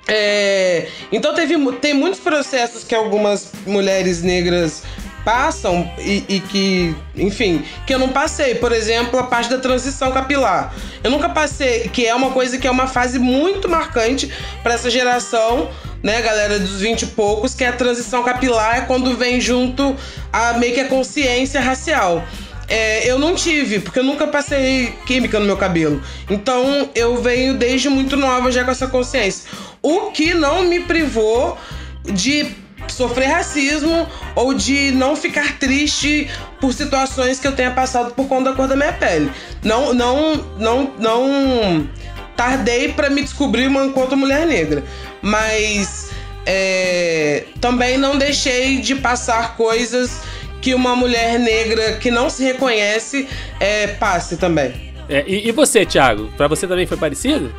É, 0.07 0.87
então 1.11 1.33
teve, 1.33 1.55
tem 1.73 1.93
muitos 1.93 2.19
processos 2.19 2.83
que 2.83 2.93
algumas 2.93 3.51
mulheres 3.65 4.21
negras 4.21 4.83
passam 5.25 5.91
e, 5.97 6.23
e, 6.29 6.39
que, 6.39 6.95
enfim, 7.15 7.65
que 7.87 7.93
eu 7.93 7.97
não 7.97 8.09
passei. 8.09 8.55
Por 8.55 8.71
exemplo, 8.71 9.19
a 9.19 9.23
parte 9.23 9.49
da 9.49 9.57
transição 9.57 10.11
capilar. 10.11 10.73
Eu 11.03 11.09
nunca 11.09 11.27
passei, 11.27 11.89
que 11.89 12.05
é 12.05 12.13
uma 12.13 12.29
coisa 12.29 12.59
que 12.59 12.67
é 12.67 12.71
uma 12.71 12.87
fase 12.87 13.17
muito 13.17 13.67
marcante 13.67 14.31
para 14.61 14.75
essa 14.75 14.89
geração, 14.89 15.69
né, 16.03 16.21
galera 16.21 16.59
dos 16.59 16.79
20 16.79 17.01
e 17.01 17.07
poucos, 17.07 17.55
que 17.55 17.63
é 17.63 17.69
a 17.69 17.73
transição 17.73 18.23
capilar, 18.23 18.77
é 18.77 18.81
quando 18.81 19.17
vem 19.17 19.41
junto 19.41 19.95
a 20.31 20.53
meio 20.53 20.75
que 20.75 20.79
a 20.81 20.87
consciência 20.87 21.59
racial. 21.59 22.23
É, 22.67 23.09
eu 23.09 23.19
não 23.19 23.35
tive, 23.35 23.79
porque 23.79 23.99
eu 23.99 24.03
nunca 24.03 24.25
passei 24.25 24.93
química 25.05 25.39
no 25.39 25.45
meu 25.45 25.57
cabelo. 25.57 26.01
Então 26.29 26.89
eu 26.95 27.21
venho 27.21 27.53
desde 27.53 27.89
muito 27.89 28.17
nova 28.17 28.51
já 28.51 28.63
com 28.63 28.71
essa 28.71 28.87
consciência. 28.87 29.49
O 29.85 30.09
que 30.09 30.33
não 30.33 30.63
me 30.63 30.79
privou 30.79 31.55
de 32.03 32.47
sofrer 32.87 33.27
racismo 33.27 34.07
ou 34.35 34.51
de 34.51 34.91
não 34.91 35.15
ficar 35.15 35.59
triste 35.59 36.27
por 36.59 36.73
situações 36.73 37.39
que 37.39 37.45
eu 37.47 37.51
tenha 37.51 37.69
passado 37.69 38.11
por 38.15 38.27
conta 38.27 38.49
da 38.49 38.55
cor 38.55 38.67
da 38.67 38.75
minha 38.75 38.93
pele. 38.93 39.31
Não, 39.63 39.93
não, 39.93 40.37
não, 40.57 40.91
não 40.97 41.87
tardei 42.35 42.93
para 42.93 43.11
me 43.11 43.21
descobrir 43.21 43.67
uma 43.67 43.85
enquanto 43.85 44.17
mulher 44.17 44.47
negra, 44.47 44.83
mas 45.21 46.09
é, 46.47 47.43
também 47.61 47.95
não 47.95 48.17
deixei 48.17 48.81
de 48.81 48.95
passar 48.95 49.55
coisas 49.55 50.19
que 50.63 50.73
uma 50.73 50.95
mulher 50.95 51.37
negra 51.37 51.97
que 51.97 52.09
não 52.09 52.27
se 52.27 52.43
reconhece 52.43 53.27
é, 53.59 53.85
passe 53.85 54.35
também. 54.35 54.95
É, 55.07 55.23
e, 55.27 55.47
e, 55.47 55.51
você, 55.51 55.85
Thiago? 55.85 56.31
Para 56.35 56.47
você 56.47 56.65
também 56.65 56.87
foi 56.87 56.97
parecido? 56.97 57.53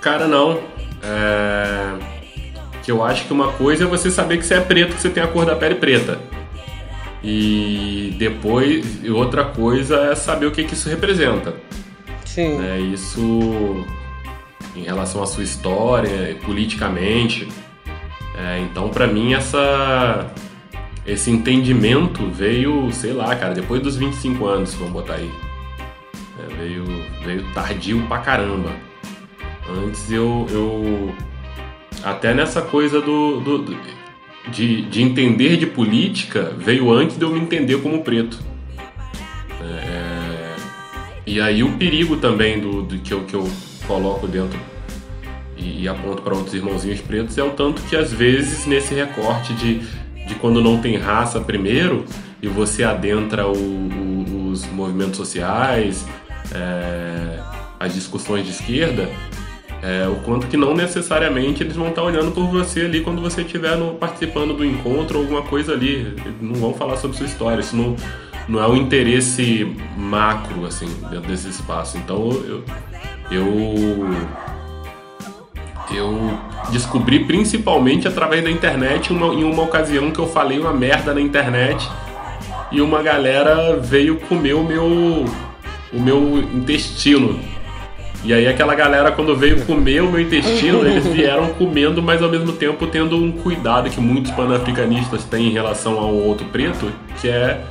Cara, 0.00 0.26
não. 0.26 0.79
É 1.02 2.20
que 2.82 2.90
eu 2.90 3.04
acho 3.04 3.26
que 3.26 3.32
uma 3.32 3.52
coisa 3.52 3.84
é 3.84 3.86
você 3.86 4.10
saber 4.10 4.38
que 4.38 4.44
você 4.44 4.54
é 4.54 4.60
preto, 4.60 4.94
que 4.94 5.00
você 5.00 5.10
tem 5.10 5.22
a 5.22 5.28
cor 5.28 5.44
da 5.44 5.54
pele 5.54 5.76
preta. 5.76 6.18
E 7.22 8.14
depois, 8.18 9.04
outra 9.10 9.44
coisa 9.44 10.10
é 10.10 10.14
saber 10.14 10.46
o 10.46 10.50
que, 10.50 10.64
que 10.64 10.74
isso 10.74 10.88
representa. 10.88 11.54
Sim. 12.24 12.56
Né? 12.58 12.80
Isso 12.80 13.86
em 14.74 14.82
relação 14.82 15.22
à 15.22 15.26
sua 15.26 15.44
história, 15.44 16.36
politicamente. 16.44 17.48
É, 18.36 18.58
então, 18.60 18.88
para 18.88 19.06
mim, 19.06 19.34
essa, 19.34 20.32
esse 21.06 21.30
entendimento 21.30 22.26
veio, 22.26 22.90
sei 22.92 23.12
lá, 23.12 23.36
cara, 23.36 23.52
depois 23.52 23.82
dos 23.82 23.96
25 23.96 24.46
anos, 24.46 24.74
vamos 24.74 24.94
botar 24.94 25.14
aí. 25.14 25.30
É, 26.38 26.54
veio, 26.54 26.84
veio 27.22 27.44
tardio 27.52 28.02
pra 28.08 28.18
caramba. 28.18 28.89
Antes 29.70 30.10
eu, 30.10 30.46
eu 30.50 31.14
até 32.02 32.34
nessa 32.34 32.60
coisa 32.62 33.00
do, 33.00 33.40
do, 33.40 33.58
do 33.58 33.76
de, 34.50 34.82
de, 34.82 35.02
entender 35.02 35.56
de 35.56 35.66
política 35.66 36.52
veio 36.58 36.90
antes 36.92 37.16
de 37.16 37.24
eu 37.24 37.30
me 37.30 37.40
entender 37.40 37.80
como 37.82 38.02
preto. 38.02 38.38
É, 39.62 40.56
e 41.26 41.40
aí 41.40 41.62
o 41.62 41.72
perigo 41.76 42.16
também 42.16 42.58
do, 42.58 42.82
do 42.82 42.98
que, 42.98 43.12
eu, 43.12 43.24
que 43.24 43.34
eu 43.34 43.48
coloco 43.86 44.26
dentro 44.26 44.58
e, 45.56 45.82
e 45.82 45.88
aponto 45.88 46.22
para 46.22 46.34
outros 46.34 46.54
irmãozinhos 46.54 47.00
pretos 47.00 47.36
é 47.36 47.42
o 47.42 47.50
tanto 47.50 47.82
que 47.82 47.94
às 47.94 48.12
vezes 48.12 48.66
nesse 48.66 48.94
recorte 48.94 49.52
de, 49.54 49.80
de 50.26 50.34
quando 50.36 50.62
não 50.62 50.78
tem 50.80 50.96
raça 50.96 51.38
primeiro, 51.40 52.04
e 52.42 52.48
você 52.48 52.82
adentra 52.82 53.46
o- 53.46 53.52
o- 53.52 54.48
os 54.50 54.64
movimentos 54.72 55.16
sociais, 55.18 56.06
é, 56.54 57.38
as 57.78 57.92
discussões 57.94 58.44
de 58.46 58.52
esquerda, 58.52 59.08
é, 59.82 60.06
o 60.08 60.16
quanto 60.16 60.46
que 60.46 60.56
não 60.56 60.74
necessariamente 60.74 61.62
eles 61.62 61.74
vão 61.76 61.88
estar 61.88 62.02
olhando 62.02 62.30
por 62.32 62.46
você 62.46 62.82
ali 62.82 63.00
quando 63.00 63.20
você 63.22 63.42
estiver 63.42 63.76
no- 63.76 63.94
participando 63.94 64.52
do 64.54 64.64
encontro 64.64 65.18
ou 65.18 65.24
alguma 65.24 65.42
coisa 65.42 65.72
ali. 65.72 66.14
Não 66.40 66.54
vão 66.54 66.74
falar 66.74 66.96
sobre 66.98 67.16
sua 67.16 67.26
história. 67.26 67.60
Isso 67.60 67.74
não, 67.76 67.96
não 68.48 68.62
é 68.62 68.68
um 68.68 68.76
interesse 68.76 69.74
macro, 69.96 70.66
assim, 70.66 70.86
dentro 71.10 71.28
desse 71.28 71.48
espaço. 71.48 71.96
Então 71.98 72.30
eu. 72.46 72.64
eu 73.30 74.10
eu 75.92 76.38
descobri 76.70 77.24
principalmente 77.24 78.06
através 78.06 78.44
da 78.44 78.50
internet 78.50 79.12
uma- 79.12 79.34
em 79.34 79.42
uma 79.42 79.62
ocasião 79.64 80.10
que 80.12 80.20
eu 80.20 80.26
falei 80.28 80.58
uma 80.60 80.72
merda 80.72 81.12
na 81.12 81.20
internet 81.20 81.88
e 82.70 82.80
uma 82.80 83.02
galera 83.02 83.76
veio 83.76 84.16
comer 84.20 84.54
o 84.54 84.62
meu 84.62 85.24
o 85.92 85.98
meu 86.00 86.38
intestino. 86.54 87.40
E 88.22 88.34
aí 88.34 88.46
aquela 88.46 88.74
galera 88.74 89.10
quando 89.12 89.34
veio 89.34 89.64
comer 89.64 90.02
o 90.02 90.10
meu 90.10 90.20
intestino, 90.20 90.80
eles 90.86 91.06
vieram 91.06 91.48
comendo, 91.54 92.02
mas 92.02 92.22
ao 92.22 92.28
mesmo 92.28 92.52
tempo 92.52 92.86
tendo 92.86 93.16
um 93.16 93.32
cuidado 93.32 93.88
que 93.88 94.00
muitos 94.00 94.30
panafricanistas 94.32 95.24
têm 95.24 95.46
em 95.48 95.52
relação 95.52 95.98
ao 95.98 96.12
outro 96.14 96.46
preto, 96.46 96.90
que 97.20 97.28
é 97.28 97.62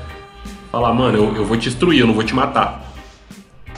falar, 0.72 0.92
mano, 0.94 1.18
eu, 1.18 1.36
eu 1.36 1.46
vou 1.46 1.56
te 1.58 1.70
destruir, 1.70 2.00
eu 2.00 2.08
não 2.08 2.14
vou 2.14 2.24
te 2.24 2.34
matar. 2.34 2.84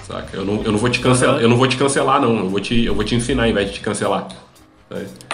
Saca? 0.07 0.35
Eu 0.35 0.45
não, 0.45 0.61
eu 0.63 0.71
não 0.71 0.79
vou 0.79 0.89
te 0.89 0.99
cancelar, 0.99 1.41
eu 1.41 1.49
não 1.49 1.57
vou 1.57 1.67
te 1.67 1.75
cancelar 1.77 2.21
não, 2.21 2.37
eu 2.37 2.49
vou 2.49 2.59
te, 2.59 2.85
eu 2.85 2.95
vou 2.95 3.03
te 3.03 3.15
ensinar 3.15 3.43
ao 3.43 3.49
invés 3.49 3.67
de 3.67 3.73
te 3.75 3.79
cancelar. 3.81 4.27
Sabe? 4.89 5.05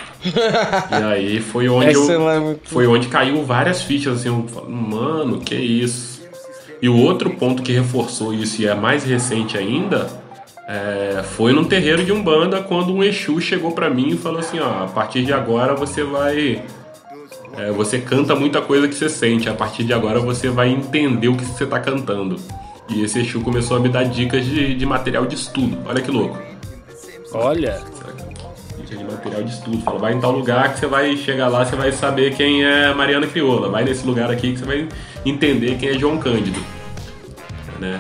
E 0.91 1.03
aí 1.03 1.39
foi 1.39 1.69
onde 1.69 1.93
eu, 1.93 2.29
é 2.29 2.39
muito- 2.39 2.67
foi 2.69 2.87
onde 2.87 3.07
caiu 3.07 3.45
várias 3.45 3.83
fichas 3.83 4.19
assim, 4.19 4.29
eu 4.29 4.45
falo, 4.47 4.69
mano, 4.69 5.39
que 5.39 5.55
isso. 5.55 6.21
E 6.81 6.89
o 6.89 6.95
outro 6.97 7.29
ponto 7.29 7.61
que 7.61 7.71
reforçou 7.71 8.33
isso 8.33 8.61
e 8.61 8.67
é 8.67 8.73
mais 8.73 9.03
recente 9.03 9.55
ainda 9.57 10.09
é, 10.67 11.23
foi 11.23 11.53
num 11.53 11.63
terreiro 11.63 12.03
de 12.03 12.11
Umbanda 12.11 12.61
quando 12.61 12.93
um 12.93 13.01
Exu 13.01 13.39
chegou 13.39 13.71
pra 13.71 13.89
mim 13.89 14.09
e 14.09 14.17
falou 14.17 14.39
assim, 14.39 14.59
ó, 14.59 14.83
a 14.83 14.87
partir 14.87 15.23
de 15.23 15.31
agora 15.31 15.73
você 15.73 16.03
vai 16.03 16.61
é, 17.57 17.71
você 17.71 17.99
canta 17.99 18.35
muita 18.35 18.61
coisa 18.61 18.87
que 18.87 18.93
você 18.93 19.07
sente, 19.07 19.49
a 19.49 19.53
partir 19.53 19.83
de 19.83 19.93
agora 19.93 20.19
você 20.19 20.49
vai 20.49 20.69
entender 20.69 21.29
o 21.29 21.37
que 21.37 21.45
você 21.45 21.65
tá 21.65 21.79
cantando. 21.79 22.35
E 22.89 23.01
esse 23.01 23.19
Exu 23.19 23.41
começou 23.41 23.77
a 23.77 23.79
me 23.79 23.89
dar 23.89 24.03
dicas 24.03 24.45
de, 24.45 24.75
de 24.75 24.85
material 24.85 25.25
de 25.25 25.35
estudo. 25.35 25.77
Olha 25.85 26.01
que 26.01 26.11
louco. 26.11 26.37
Olha, 27.33 27.81
Dica 28.77 28.95
de 28.95 29.03
material 29.03 29.43
de 29.43 29.51
estudo. 29.51 29.81
Falou, 29.81 29.99
vai 29.99 30.13
em 30.13 30.19
tal 30.19 30.31
lugar 30.31 30.73
que 30.73 30.79
você 30.79 30.87
vai 30.87 31.17
chegar 31.17 31.47
lá, 31.47 31.65
você 31.65 31.75
vai 31.75 31.91
saber 31.91 32.35
quem 32.35 32.63
é 32.63 32.93
Mariana 32.93 33.27
Crioula. 33.27 33.69
Vai 33.69 33.83
nesse 33.83 34.05
lugar 34.05 34.29
aqui 34.31 34.53
que 34.53 34.59
você 34.59 34.65
vai 34.65 34.87
entender 35.25 35.77
quem 35.77 35.89
é 35.89 35.93
João 35.93 36.17
Cândido. 36.17 36.59
Né? 37.79 37.99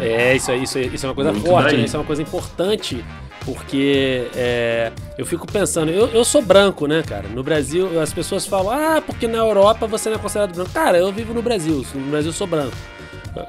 É, 0.00 0.30
é 0.30 0.36
isso 0.36 0.50
aí, 0.50 0.62
isso, 0.62 0.78
aí- 0.78 0.90
isso 0.92 1.04
é 1.06 1.08
uma 1.08 1.14
coisa 1.14 1.32
Muito 1.32 1.46
forte, 1.46 1.76
né? 1.76 1.84
Isso 1.84 1.96
é 1.96 1.98
uma 2.00 2.06
coisa 2.06 2.22
importante, 2.22 3.04
porque 3.44 4.28
é, 4.34 4.90
eu 5.18 5.26
fico 5.26 5.46
pensando, 5.46 5.90
eu, 5.90 6.08
eu 6.08 6.24
sou 6.24 6.40
branco, 6.40 6.86
né, 6.86 7.02
cara? 7.06 7.28
No 7.28 7.42
Brasil, 7.42 8.00
as 8.00 8.12
pessoas 8.12 8.46
falam, 8.46 8.72
ah, 8.72 9.02
porque 9.04 9.26
na 9.26 9.38
Europa 9.38 9.86
você 9.86 10.08
não 10.08 10.16
é 10.16 10.18
considerado 10.18 10.54
branco. 10.54 10.70
Cara, 10.72 10.96
eu 10.98 11.12
vivo 11.12 11.34
no 11.34 11.42
Brasil, 11.42 11.84
no 11.94 12.10
Brasil 12.10 12.30
eu 12.30 12.34
sou 12.34 12.46
branco. 12.46 12.76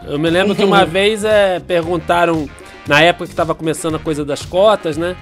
Eu 0.08 0.18
me 0.20 0.30
lembro 0.30 0.56
que 0.56 0.64
uma 0.64 0.84
vez 0.86 1.24
é, 1.24 1.60
perguntaram, 1.60 2.50
na 2.88 3.02
época 3.02 3.26
que 3.28 3.32
estava 3.34 3.56
começando 3.56 3.96
a 3.96 4.00
coisa 4.00 4.26
das 4.26 4.44
cotas, 4.44 4.98
né? 4.98 5.16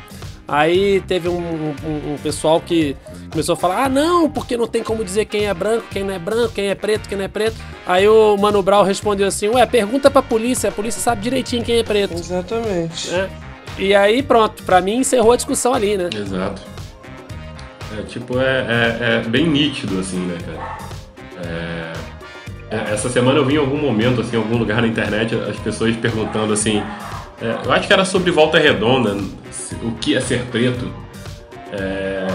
Aí 0.48 1.02
teve 1.08 1.30
um, 1.30 1.38
um- 1.38 2.14
um 2.14 2.18
pessoal 2.22 2.60
que 2.60 2.96
começou 3.32 3.54
a 3.54 3.56
falar: 3.58 3.86
ah, 3.86 3.89
não, 3.89 4.30
porque 4.30 4.58
não 4.58 4.68
tem 4.68 4.84
como 4.84 5.04
dizer 5.04 5.26
quem 5.26 5.46
é 5.48 5.54
branco, 5.54 5.86
quem 5.89 6.04
não 6.04 6.14
é 6.14 6.20
branco, 6.20 6.54
quem 6.54 6.68
é 6.68 6.76
preto, 6.76 7.08
quem 7.08 7.18
não 7.18 7.26
é 7.26 7.30
preto. 7.30 7.56
Aí 7.88 8.08
o 8.08 8.36
Mano 8.38 8.62
Brown 8.62 8.84
respondeu 8.84 9.28
assim: 9.28 9.48
ué, 9.48 9.66
pergunta 9.66 10.12
pra 10.12 10.22
polícia, 10.22 10.70
a 10.70 10.72
polícia 10.72 11.02
sabe 11.02 11.22
direitinho 11.22 11.64
quem 11.64 11.78
é 11.80 11.84
preto. 11.84 12.14
Exatamente. 12.14 13.10
né? 13.10 13.30
E 13.78 13.96
aí 13.96 14.22
pronto, 14.22 14.62
pra 14.64 14.82
mim 14.82 14.98
encerrou 14.98 15.32
a 15.32 15.36
discussão 15.36 15.74
ali, 15.74 15.98
né? 15.98 16.10
Exato. 16.14 16.62
É 17.98 18.02
tipo, 18.04 18.39
é, 18.39 18.44
é, 18.44 18.98
é 19.26 19.30
bem 19.30 19.48
nítido, 19.48 20.00
assim, 20.00 20.18
né, 20.20 20.38
cara? 20.46 20.78
É, 21.48 21.94
é, 22.76 22.94
essa 22.94 23.08
semana 23.10 23.38
eu 23.39 23.46
vi 23.46 23.54
em 23.56 23.58
algum 23.58 23.78
momento, 23.78 24.22
assim, 24.22 24.36
em 24.36 24.39
algum 24.39 24.58
lugar 24.58 24.82
na 24.82 24.88
internet, 24.88 25.34
as 25.36 25.58
pessoas 25.58 25.96
perguntando 25.96 26.54
assim. 26.54 26.82
É, 27.42 27.58
eu 27.66 27.72
acho 27.72 27.88
que 27.88 27.94
era 27.94 28.06
sobre 28.06 28.32
Volta 28.32 28.58
Redonda, 28.58 29.18
o 29.84 29.92
que 29.94 30.16
é 30.16 30.22
ser 30.22 30.42
preto. 30.52 30.92
É, 31.72 32.28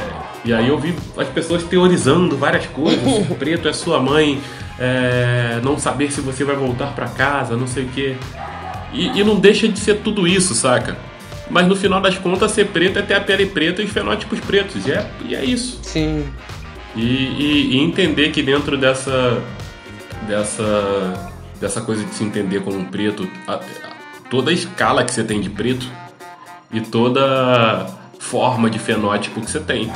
e 0.44 0.52
aí 0.52 0.68
eu 0.68 0.78
vi 0.78 0.94
as 1.16 1.28
pessoas 1.28 1.62
teorizando 1.64 2.36
várias 2.36 2.66
coisas. 2.66 3.02
Ser 3.26 3.34
preto 3.34 3.68
é 3.68 3.72
sua 3.72 4.00
mãe, 4.00 4.40
é, 4.78 5.60
não 5.62 5.78
saber 5.78 6.10
se 6.10 6.20
você 6.20 6.44
vai 6.44 6.56
voltar 6.56 6.88
pra 6.94 7.06
casa, 7.08 7.56
não 7.56 7.66
sei 7.66 7.84
o 7.84 7.88
quê. 7.88 8.16
E, 8.92 9.20
e 9.20 9.24
não 9.24 9.36
deixa 9.38 9.68
de 9.68 9.78
ser 9.78 9.96
tudo 9.98 10.26
isso, 10.26 10.54
saca? 10.54 10.96
Mas 11.50 11.66
no 11.66 11.76
final 11.76 12.00
das 12.00 12.16
contas, 12.18 12.50
ser 12.52 12.66
preto 12.68 12.98
é 12.98 13.02
ter 13.02 13.14
a 13.14 13.20
pele 13.20 13.46
preta 13.46 13.80
e 13.82 13.84
os 13.86 13.90
fenótipos 13.90 14.38
pretos. 14.40 14.86
E 14.86 14.92
é, 14.92 15.06
e 15.26 15.34
é 15.34 15.44
isso. 15.44 15.78
Sim. 15.82 16.24
E, 16.96 17.00
e- 17.00 17.70
e 17.76 17.78
entender 17.78 18.30
que 18.30 18.42
dentro 18.42 18.76
dessa, 18.76 19.40
dessa, 20.26 21.30
dessa 21.60 21.80
coisa 21.80 22.04
de 22.04 22.14
se 22.14 22.24
entender 22.24 22.60
como 22.62 22.78
um 22.78 22.84
preto, 22.84 23.28
a- 23.46 23.60
toda 24.30 24.50
a 24.50 24.54
escala 24.54 25.04
que 25.04 25.12
você 25.12 25.24
tem 25.24 25.40
de 25.40 25.50
preto 25.50 25.86
e 26.72 26.80
toda 26.80 27.86
forma 28.18 28.68
de 28.68 28.78
fenótipo 28.78 29.40
que 29.40 29.50
você 29.50 29.60
tem. 29.60 29.90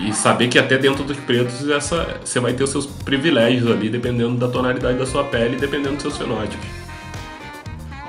E 0.00 0.12
saber 0.14 0.48
que 0.48 0.58
até 0.58 0.78
dentro 0.78 1.04
dos 1.04 1.18
pretos 1.18 1.68
essa, 1.68 2.20
você 2.24 2.40
vai 2.40 2.54
ter 2.54 2.64
os 2.64 2.70
seus 2.70 2.86
privilégios 2.86 3.70
ali, 3.70 3.90
dependendo 3.90 4.36
da 4.36 4.48
tonalidade 4.48 4.98
da 4.98 5.04
sua 5.04 5.24
pele 5.24 5.56
e 5.56 5.60
dependendo 5.60 5.94
dos 5.94 6.02
seus 6.02 6.16
fenótipos. 6.16 6.66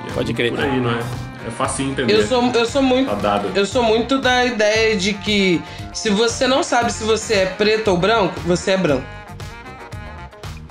E 0.06 0.10
é 0.10 0.12
Pode 0.14 0.32
crer. 0.32 0.52
Por 0.52 0.60
aí, 0.60 0.80
não 0.80 0.90
é? 0.90 1.00
É 1.46 1.50
fácil 1.50 1.86
entender. 1.86 2.14
Eu 2.14 2.26
sou, 2.26 2.50
eu 2.54 2.64
sou 2.64 2.82
muito. 2.82 3.14
Tá. 3.16 3.42
Eu 3.54 3.66
sou 3.66 3.82
muito 3.82 4.18
da 4.18 4.44
ideia 4.44 4.96
de 4.96 5.12
que 5.12 5.60
se 5.92 6.08
você 6.08 6.46
não 6.46 6.62
sabe 6.62 6.92
se 6.92 7.04
você 7.04 7.34
é 7.34 7.46
preto 7.46 7.88
ou 7.88 7.96
branco, 7.96 8.40
você 8.46 8.72
é 8.72 8.76
branco. 8.76 9.04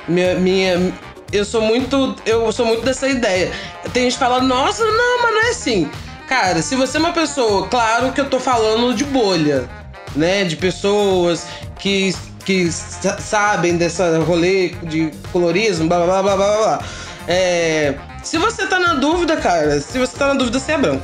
Minha, 0.08 0.36
minha, 0.36 0.94
eu 1.32 1.46
sou 1.46 1.62
muito, 1.62 2.16
eu 2.26 2.52
sou 2.52 2.66
muito 2.66 2.84
dessa 2.84 3.08
ideia. 3.08 3.52
Tem 3.94 4.04
gente 4.04 4.14
que 4.14 4.20
fala, 4.20 4.42
nossa, 4.42 4.84
não, 4.86 5.22
mas 5.24 5.34
não 5.34 5.42
é 5.46 5.50
assim. 5.50 5.90
Cara, 6.28 6.62
se 6.62 6.76
você 6.76 6.98
é 6.98 7.00
uma 7.00 7.12
pessoa, 7.12 7.68
claro 7.68 8.12
que 8.14 8.22
eu 8.22 8.30
tô 8.30 8.40
falando 8.40 8.94
de 8.94 9.04
bolha, 9.04 9.68
né? 10.16 10.44
De 10.46 10.56
pessoas 10.56 11.46
que, 11.78 12.16
que 12.46 12.72
sa- 12.72 13.18
sabem 13.20 13.76
dessa 13.76 14.20
rolê 14.20 14.70
de 14.84 15.12
colorismo, 15.34 15.88
blá 15.90 16.06
blá 16.06 16.22
blá 16.24 16.36
blá 16.38 16.58
blá. 16.58 16.84
É, 17.28 17.96
se 18.24 18.38
você 18.38 18.66
tá 18.66 18.80
na 18.80 18.94
dúvida, 18.96 19.36
cara, 19.38 19.80
se 19.82 19.98
você 20.00 20.18
tá 20.18 20.28
na 20.30 20.34
dúvida, 20.36 20.58
você 20.58 20.72
é 20.72 20.78
branco. 20.78 21.04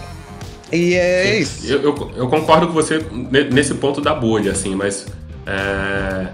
E 0.71 0.95
é 0.95 1.39
isso. 1.39 1.65
Eu, 1.67 1.81
eu, 1.83 2.11
eu 2.15 2.27
concordo 2.29 2.67
com 2.67 2.73
você 2.73 3.05
ne- 3.11 3.45
nesse 3.49 3.73
ponto 3.75 3.99
da 4.01 4.13
bolha, 4.15 4.51
assim, 4.53 4.75
mas. 4.75 5.05
é, 5.45 6.27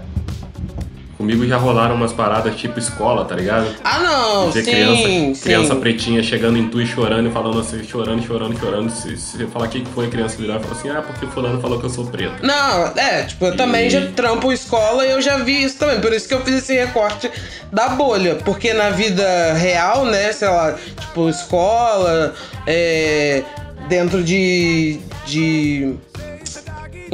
Comigo 1.24 1.46
já 1.46 1.56
rolaram 1.56 1.94
umas 1.94 2.12
paradas 2.12 2.54
tipo 2.54 2.78
escola, 2.78 3.24
tá 3.24 3.34
ligado? 3.34 3.74
Ah, 3.82 3.98
não, 3.98 4.50
Ver 4.50 4.62
sim, 4.62 4.70
criança, 4.70 5.02
sim. 5.08 5.32
criança 5.42 5.74
pretinha 5.76 6.22
chegando 6.22 6.58
em 6.58 6.68
tu 6.68 6.82
e 6.82 6.86
chorando 6.86 7.30
e 7.30 7.32
falando 7.32 7.60
assim, 7.60 7.82
chorando, 7.82 8.22
chorando, 8.22 8.60
chorando. 8.60 8.90
Se, 8.90 9.16
se 9.16 9.38
você 9.38 9.46
falar 9.46 9.64
o 9.64 9.68
que 9.70 9.80
que 9.80 9.90
foi, 9.90 10.04
a 10.04 10.10
criança 10.10 10.36
virar 10.36 10.56
e 10.56 10.62
falar 10.62 10.72
assim, 10.74 10.90
ah, 10.90 11.00
porque 11.00 11.26
fulano 11.28 11.58
falou 11.62 11.80
que 11.80 11.86
eu 11.86 11.90
sou 11.90 12.04
preto. 12.04 12.44
Não, 12.44 12.88
é, 12.94 13.22
tipo, 13.22 13.46
eu 13.46 13.56
também 13.56 13.86
E- 13.86 13.90
já 13.90 14.06
trampo 14.14 14.52
escola 14.52 15.06
e 15.06 15.12
eu 15.12 15.22
já 15.22 15.38
vi 15.38 15.64
isso 15.64 15.78
também. 15.78 15.98
Por 15.98 16.12
isso 16.12 16.28
que 16.28 16.34
eu 16.34 16.42
fiz 16.42 16.56
esse 16.56 16.74
recorte 16.74 17.30
da 17.72 17.88
bolha. 17.88 18.34
Porque 18.44 18.74
na 18.74 18.90
vida 18.90 19.54
real, 19.54 20.04
né, 20.04 20.30
sei 20.30 20.48
lá, 20.48 20.74
tipo, 21.00 21.30
escola, 21.30 22.34
é, 22.66 23.42
dentro 23.88 24.22
de. 24.22 24.98
de. 25.24 25.94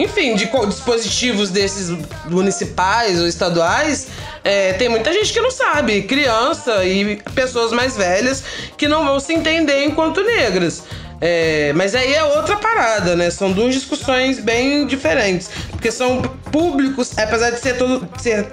Enfim, 0.03 0.35
de 0.35 0.47
dispositivos 0.69 1.51
desses 1.51 1.91
municipais 2.29 3.21
ou 3.21 3.27
estaduais, 3.27 4.09
é, 4.43 4.73
tem 4.75 4.89
muita 4.89 5.13
gente 5.13 5.33
que 5.33 5.41
não 5.41 5.51
sabe, 5.51 6.03
criança 6.03 6.85
e 6.85 7.17
pessoas 7.35 7.71
mais 7.73 7.97
velhas 7.97 8.43
que 8.77 8.89
não 8.89 9.05
vão 9.05 9.21
se 9.21 9.33
entender 9.33 9.85
enquanto 9.85 10.23
negras. 10.23 10.83
É, 11.21 11.73
mas 11.75 11.95
aí 11.95 12.15
é 12.15 12.25
outra 12.25 12.57
parada, 12.57 13.15
né? 13.15 13.29
São 13.31 13.53
duas 13.53 13.75
discussões 13.75 14.39
bem 14.41 14.87
diferentes. 14.87 15.51
Porque 15.71 15.91
são 15.93 16.23
públicos, 16.51 17.19
apesar 17.19 17.51
de 17.51 17.61
ser 17.61 17.77
todo. 17.77 18.09
ser 18.19 18.47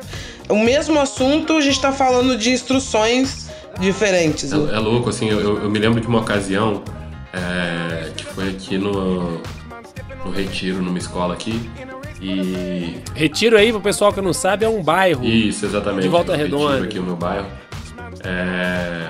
o 0.50 0.58
mesmo 0.60 1.00
assunto, 1.00 1.56
a 1.58 1.62
gente 1.62 1.80
tá 1.80 1.92
falando 1.94 2.36
de 2.38 2.52
instruções 2.52 3.48
diferentes. 3.80 4.52
É, 4.52 4.56
é 4.56 4.80
louco, 4.80 5.10
assim, 5.10 5.30
eu, 5.30 5.40
eu- 5.40 5.64
eu 5.64 5.70
me 5.70 5.80
lembro 5.80 6.02
de 6.02 6.08
uma 6.08 6.20
ocasião 6.20 6.84
é, 7.34 8.10
que 8.18 8.26
foi 8.26 8.50
aqui 8.50 8.78
no, 8.78 9.42
no 10.24 10.32
Retiro, 10.32 10.82
numa 10.82 10.98
escola 10.98 11.34
aqui. 11.34 11.70
E. 12.22 12.98
Retiro 13.14 13.58
aí, 13.58 13.72
pro 13.72 13.82
pessoal 13.82 14.12
que 14.12 14.22
não 14.22 14.34
sabe, 14.34 14.66
é 14.66 14.70
um 14.70 14.82
bairro. 14.84 15.24
Isso, 15.26 15.66
exatamente. 15.66 16.04
De 16.04 16.10
Volta 16.10 16.32
no 16.32 16.38
Retiro, 16.38 16.58
Redonda. 16.58 16.84
aqui 16.86 17.00
no 17.00 17.06
meu 17.06 17.16
bairro. 17.16 17.48
É, 18.24 19.08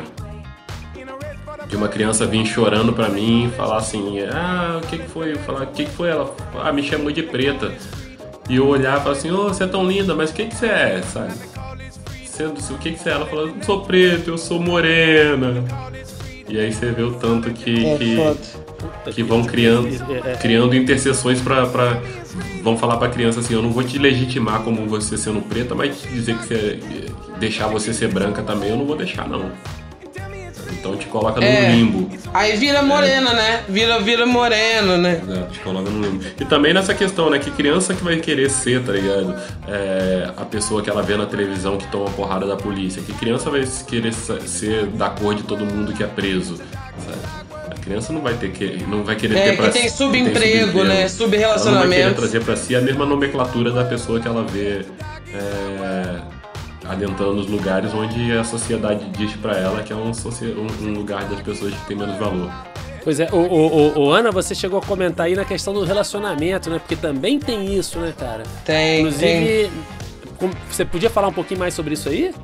de 1.67 1.75
uma 1.75 1.87
criança 1.87 2.25
vir 2.25 2.45
chorando 2.45 2.93
pra 2.93 3.09
mim 3.09 3.47
e 3.47 3.51
falar 3.51 3.77
assim: 3.77 4.19
Ah, 4.31 4.79
o 4.83 4.87
que, 4.87 4.97
que 4.97 5.07
foi? 5.07 5.33
Eu 5.33 5.39
falar: 5.39 5.63
O 5.63 5.67
que, 5.67 5.85
que 5.85 5.91
foi? 5.91 6.09
Ela 6.09 6.33
ah, 6.63 6.71
me 6.71 6.83
chamou 6.83 7.11
de 7.11 7.23
preta. 7.23 7.73
E 8.49 8.55
eu 8.55 8.67
olhar 8.67 8.97
e 8.97 9.01
falar 9.01 9.15
assim: 9.15 9.31
Ô, 9.31 9.47
você 9.49 9.63
é 9.63 9.67
tão 9.67 9.85
linda, 9.85 10.15
mas 10.15 10.29
o 10.29 10.33
que, 10.33 10.45
que 10.45 10.55
você 10.55 10.67
é? 10.67 11.01
Sabe? 11.01 11.33
você, 12.37 12.73
o 12.73 12.77
que, 12.77 12.91
que 12.91 12.99
você 12.99 13.09
é? 13.09 13.13
Ela 13.13 13.25
fala, 13.25 13.41
eu 13.43 13.55
sou 13.63 13.81
preto, 13.81 14.29
eu 14.29 14.37
sou 14.37 14.59
morena. 14.59 15.63
E 16.47 16.59
aí 16.59 16.71
você 16.71 16.91
vê 16.91 17.01
o 17.01 17.13
tanto 17.13 17.51
que, 17.51 17.85
É 17.85 17.97
que, 17.97 18.15
foda. 18.15 18.39
Que 19.13 19.23
vão 19.23 19.43
criando, 19.43 19.87
É, 19.87 20.31
é. 20.31 20.35
criando 20.35 20.75
interseções 20.75 21.39
pra, 21.41 21.65
pra. 21.65 22.01
Vão 22.63 22.77
falar 22.77 22.97
pra 22.97 23.09
criança 23.09 23.39
assim, 23.39 23.53
eu 23.53 23.61
não 23.61 23.71
vou 23.71 23.83
te 23.83 23.97
legitimar 23.97 24.61
como 24.61 24.85
você 24.87 25.17
sendo 25.17 25.41
preta, 25.41 25.73
mas 25.75 26.01
dizer 26.01 26.37
que 26.37 26.45
você. 26.47 26.79
deixar 27.39 27.67
você 27.67 27.93
ser 27.93 28.07
branca 28.11 28.41
também, 28.41 28.69
eu 28.69 28.77
não 28.77 28.85
vou 28.85 28.95
deixar, 28.95 29.27
não. 29.27 29.51
Então 30.79 30.95
te 30.95 31.07
coloca 31.07 31.39
no 31.41 31.45
É. 31.47 31.71
limbo. 31.71 32.09
Aí 32.33 32.55
vira 32.55 32.81
morena, 32.83 33.33
né? 33.33 33.63
Vira, 33.67 33.99
vira 33.99 34.25
moreno, 34.25 34.95
né? 34.97 35.21
É, 35.27 35.51
te 35.51 35.59
coloca 35.59 35.89
no 35.89 36.01
limbo. 36.01 36.23
E 36.39 36.45
também 36.45 36.73
nessa 36.73 36.93
questão, 36.93 37.29
né? 37.29 37.39
Que 37.39 37.49
criança 37.51 37.93
que 37.93 38.03
vai 38.03 38.17
querer 38.17 38.49
ser, 38.49 38.83
tá 38.83 38.91
ligado? 38.93 39.35
É, 39.67 40.29
a 40.37 40.45
pessoa 40.45 40.81
que 40.81 40.89
ela 40.89 41.01
vê 41.01 41.17
na 41.17 41.25
televisão 41.25 41.77
que 41.77 41.87
toma 41.87 42.09
porrada 42.11 42.45
da 42.45 42.55
polícia. 42.55 43.01
Que 43.01 43.11
criança 43.13 43.49
vai 43.49 43.67
querer 43.87 44.13
ser 44.13 44.85
da 44.87 45.09
cor 45.09 45.33
de 45.35 45.43
todo 45.43 45.65
mundo 45.65 45.93
que 45.93 46.03
é 46.03 46.07
preso, 46.07 46.57
sabe? 46.57 47.46
A 47.87 47.89
criança 47.89 48.11
não 48.11 48.19
vai 48.19 48.33
ter 48.33 48.51
que, 48.51 48.83
não 48.85 49.01
vai 49.01 49.15
querer 49.15 49.37
É, 49.37 49.49
ter 49.51 49.55
pra 49.55 49.67
que 49.67 49.79
tem 49.79 49.87
si- 49.87 49.95
subemprego, 49.95 50.33
né? 50.43 50.49
Ela 50.65 50.73
não 50.83 50.83
vai 50.83 50.95
querer 50.97 51.09
Subrelacionamento. 51.09 52.15
trazer 52.15 52.43
pra 52.43 52.57
si 52.57 52.75
a 52.75 52.81
mesma 52.81 53.05
nomenclatura 53.05 53.71
da 53.71 53.85
pessoa 53.85 54.19
que 54.19 54.27
ela 54.27 54.43
vê 54.43 54.81
é, 55.33 56.19
adentrando 56.85 57.39
os 57.39 57.47
lugares 57.47 57.93
onde 57.93 58.29
a 58.33 58.43
sociedade 58.43 59.05
diz 59.17 59.31
pra 59.37 59.57
ela 59.57 59.81
que 59.83 59.93
é 59.93 59.95
um, 59.95 60.11
um- 60.11 60.93
lugar 60.97 61.23
das 61.29 61.39
pessoas 61.39 61.73
que 61.73 61.85
tem 61.87 61.95
menos 61.95 62.17
valor. 62.17 62.51
Pois 63.05 63.21
é, 63.21 63.29
o, 63.31 63.37
o, 63.37 63.67
o- 63.95 63.99
o 64.07 64.11
Ana, 64.11 64.31
você 64.31 64.53
chegou 64.53 64.79
a 64.79 64.81
comentar 64.81 65.27
aí 65.27 65.35
na 65.35 65.45
questão 65.45 65.73
do 65.73 65.85
relacionamento, 65.85 66.69
né? 66.69 66.79
Porque 66.79 66.97
também 66.97 67.39
tem 67.39 67.73
isso, 67.73 67.97
né, 67.99 68.13
cara? 68.17 68.43
Tem, 68.65 68.75
tem. 68.75 68.99
Inclusive, 68.99 69.71
com- 70.37 70.49
você 70.69 70.83
podia 70.83 71.09
falar 71.09 71.29
um 71.29 71.33
pouquinho 71.33 71.61
mais 71.61 71.73
sobre 71.73 71.93
isso 71.93 72.09
aí? 72.09 72.35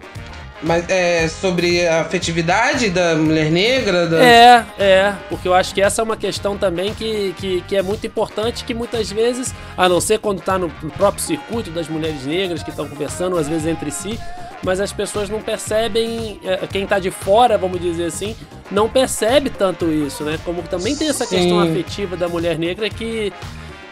Mas 0.64 0.88
é 0.90 1.28
sobre 1.28 1.86
a 1.86 2.02
afetividade 2.02 2.90
da 2.90 3.16
mulher 3.16 3.52
negra? 3.52 4.08
Da... 4.08 4.24
É, 4.24 4.66
é, 4.80 5.14
porque 5.30 5.48
eu 5.48 5.54
acho 5.54 5.74
que 5.74 5.82
essa 5.82 6.02
é 6.02 6.04
uma 6.04 6.16
questão 6.16 6.58
também 6.58 6.94
que, 6.94 7.36
que, 7.38 7.62
que 7.62 7.76
é 7.76 7.82
muito 7.82 8.08
importante, 8.08 8.64
que 8.64 8.74
muitas 8.74 9.12
vezes, 9.12 9.54
a 9.78 9.90
não 9.90 10.00
ser 10.00 10.20
quando 10.20 10.40
está 10.40 10.58
no 10.58 10.70
próprio 10.98 11.22
circuito 11.22 11.70
das 11.70 11.90
mulheres 11.90 12.26
negras 12.26 12.64
que 12.64 12.70
estão 12.70 12.88
conversando, 12.88 13.38
às 13.38 13.48
vezes 13.48 13.68
entre 13.68 13.92
si, 13.92 14.18
mas 14.64 14.80
as 14.80 14.94
pessoas 14.94 15.30
não 15.30 15.42
percebem, 15.42 16.40
é, 16.44 16.66
quem 16.68 16.84
está 16.84 16.98
de 16.98 17.12
fora, 17.12 17.58
vamos 17.58 17.82
dizer 17.82 18.06
assim, 18.06 18.36
não 18.72 18.88
percebe 18.88 19.50
tanto 19.50 19.92
isso, 19.92 20.24
né? 20.24 20.40
Como 20.46 20.62
também 20.64 20.96
tem 20.96 21.10
essa 21.10 21.26
Sim. 21.26 21.36
questão 21.36 21.60
afetiva 21.60 22.16
da 22.16 22.30
mulher 22.30 22.58
negra 22.58 22.90
que, 22.90 23.34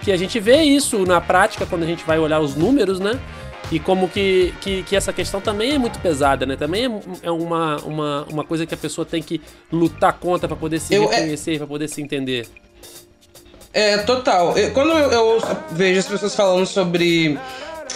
que 0.01 0.11
a 0.11 0.17
gente 0.17 0.39
vê 0.39 0.63
isso 0.63 1.05
na 1.05 1.19
prática 1.19 1.65
quando 1.65 1.83
a 1.83 1.85
gente 1.85 2.05
vai 2.05 2.17
olhar 2.17 2.39
os 2.39 2.55
números, 2.55 2.99
né? 2.99 3.19
E 3.71 3.79
como 3.79 4.09
que, 4.09 4.53
que, 4.59 4.83
que 4.83 4.95
essa 4.95 5.13
questão 5.13 5.39
também 5.39 5.71
é 5.73 5.77
muito 5.77 5.97
pesada, 5.99 6.45
né? 6.45 6.55
Também 6.57 6.85
é, 6.85 6.91
é 7.27 7.31
uma, 7.31 7.77
uma, 7.77 8.25
uma 8.29 8.43
coisa 8.43 8.65
que 8.65 8.73
a 8.73 8.77
pessoa 8.77 9.05
tem 9.05 9.23
que 9.23 9.39
lutar 9.71 10.13
contra 10.13 10.47
pra 10.47 10.57
poder 10.57 10.79
se 10.79 10.93
Eu- 10.93 11.09
é- 11.11 11.15
reconhecer, 11.15 11.57
pra 11.57 11.67
poder 11.67 11.87
se 11.87 12.01
entender. 12.01 12.47
É, 13.73 13.97
total. 13.99 14.57
Eu- 14.57 14.71
quando 14.71 14.91
eu, 14.91 15.09
eu 15.11 15.41
vejo 15.71 15.99
as 15.99 16.05
pessoas 16.05 16.35
falando 16.35 16.65
sobre 16.65 17.39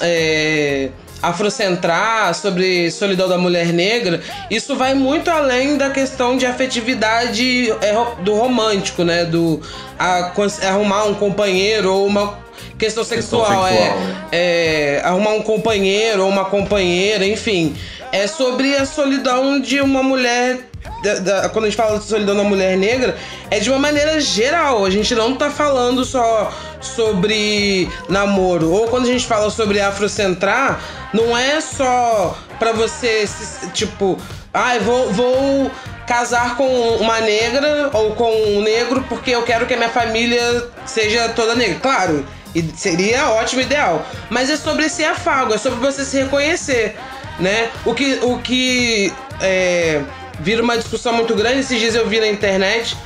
é, 0.01 0.89
afrocentrar, 1.21 2.33
sobre 2.33 2.89
solidão 2.91 3.27
da 3.27 3.37
mulher 3.37 3.67
negra, 3.73 4.21
isso 4.49 4.75
vai 4.75 4.93
muito 4.93 5.29
além 5.29 5.77
da 5.77 5.89
questão 5.89 6.37
de 6.37 6.45
afetividade 6.45 7.69
é, 7.81 7.93
do 8.23 8.33
romântico, 8.35 9.03
né? 9.03 9.25
Do 9.25 9.61
a- 9.99 10.31
arrumar 10.69 11.03
um 11.05 11.13
companheiro 11.15 11.93
ou 11.93 12.07
uma 12.07 12.44
questão 12.77 13.03
sexual. 13.03 13.45
sexual, 13.45 13.67
é, 13.69 14.97
é, 14.97 15.01
arrumar 15.03 15.31
um 15.31 15.41
companheiro 15.41 16.23
ou 16.23 16.29
uma 16.29 16.45
companheira, 16.45 17.25
enfim. 17.25 17.75
É 18.11 18.27
sobre 18.27 18.75
a 18.75 18.85
solidão 18.85 19.59
de 19.59 19.81
uma 19.81 20.01
mulher. 20.03 20.59
da- 21.01 21.15
da- 21.15 21.49
quando 21.49 21.65
a 21.65 21.67
gente 21.67 21.77
fala 21.77 21.97
de 21.97 22.05
solidão 22.05 22.35
da 22.35 22.43
mulher 22.43 22.77
negra, 22.77 23.15
é 23.49 23.59
de 23.59 23.69
uma 23.71 23.79
maneira 23.79 24.19
geral. 24.21 24.85
A 24.85 24.89
gente 24.91 25.13
não 25.15 25.35
tá 25.35 25.49
falando 25.49 26.05
só 26.05 26.51
sobre 26.79 27.89
namoro. 28.07 28.71
Ou 28.71 28.87
quando 28.87 29.03
a 29.05 29.07
gente 29.11 29.25
fala 29.25 29.49
sobre 29.49 29.79
afrocentrar, 29.79 30.79
não 31.13 31.35
é 31.37 31.59
só 31.59 32.37
pra 32.59 32.71
você, 32.71 33.25
se- 33.27 33.67
tipo, 33.71 34.17
ah, 34.53 34.75
eu 34.75 34.81
vou, 34.83 35.11
vou 35.11 35.71
casar 36.07 36.55
com 36.55 36.67
uma 36.97 37.19
negra 37.19 37.89
ou 37.93 38.11
com 38.11 38.31
um 38.31 38.61
negro 38.61 39.03
porque 39.09 39.31
eu 39.31 39.41
quero 39.43 39.65
que 39.65 39.73
a 39.73 39.77
minha 39.77 39.89
família 39.89 40.65
seja 40.85 41.29
toda 41.29 41.55
negra. 41.55 41.79
Claro, 41.81 42.25
e 42.55 42.63
seria 42.75 43.29
ótimo, 43.29 43.61
ideal. 43.61 44.07
Mas 44.29 44.49
é 44.49 44.55
sobre 44.55 44.85
esse 44.85 45.03
afago, 45.03 45.53
é 45.53 45.57
sobre 45.57 45.79
você 45.79 46.05
se 46.05 46.17
reconhecer, 46.17 46.95
né? 47.39 47.69
O 47.85 47.93
que, 47.93 48.19
o 48.21 48.39
que 48.39 49.13
é, 49.41 50.01
vira 50.39 50.63
uma 50.63 50.77
discussão 50.77 51.13
muito 51.13 51.35
grande, 51.35 51.59
esses 51.59 51.79
dias 51.79 51.93
eu 51.93 52.07
vi 52.07 52.19
na 52.19 52.27
internet, 52.27 52.97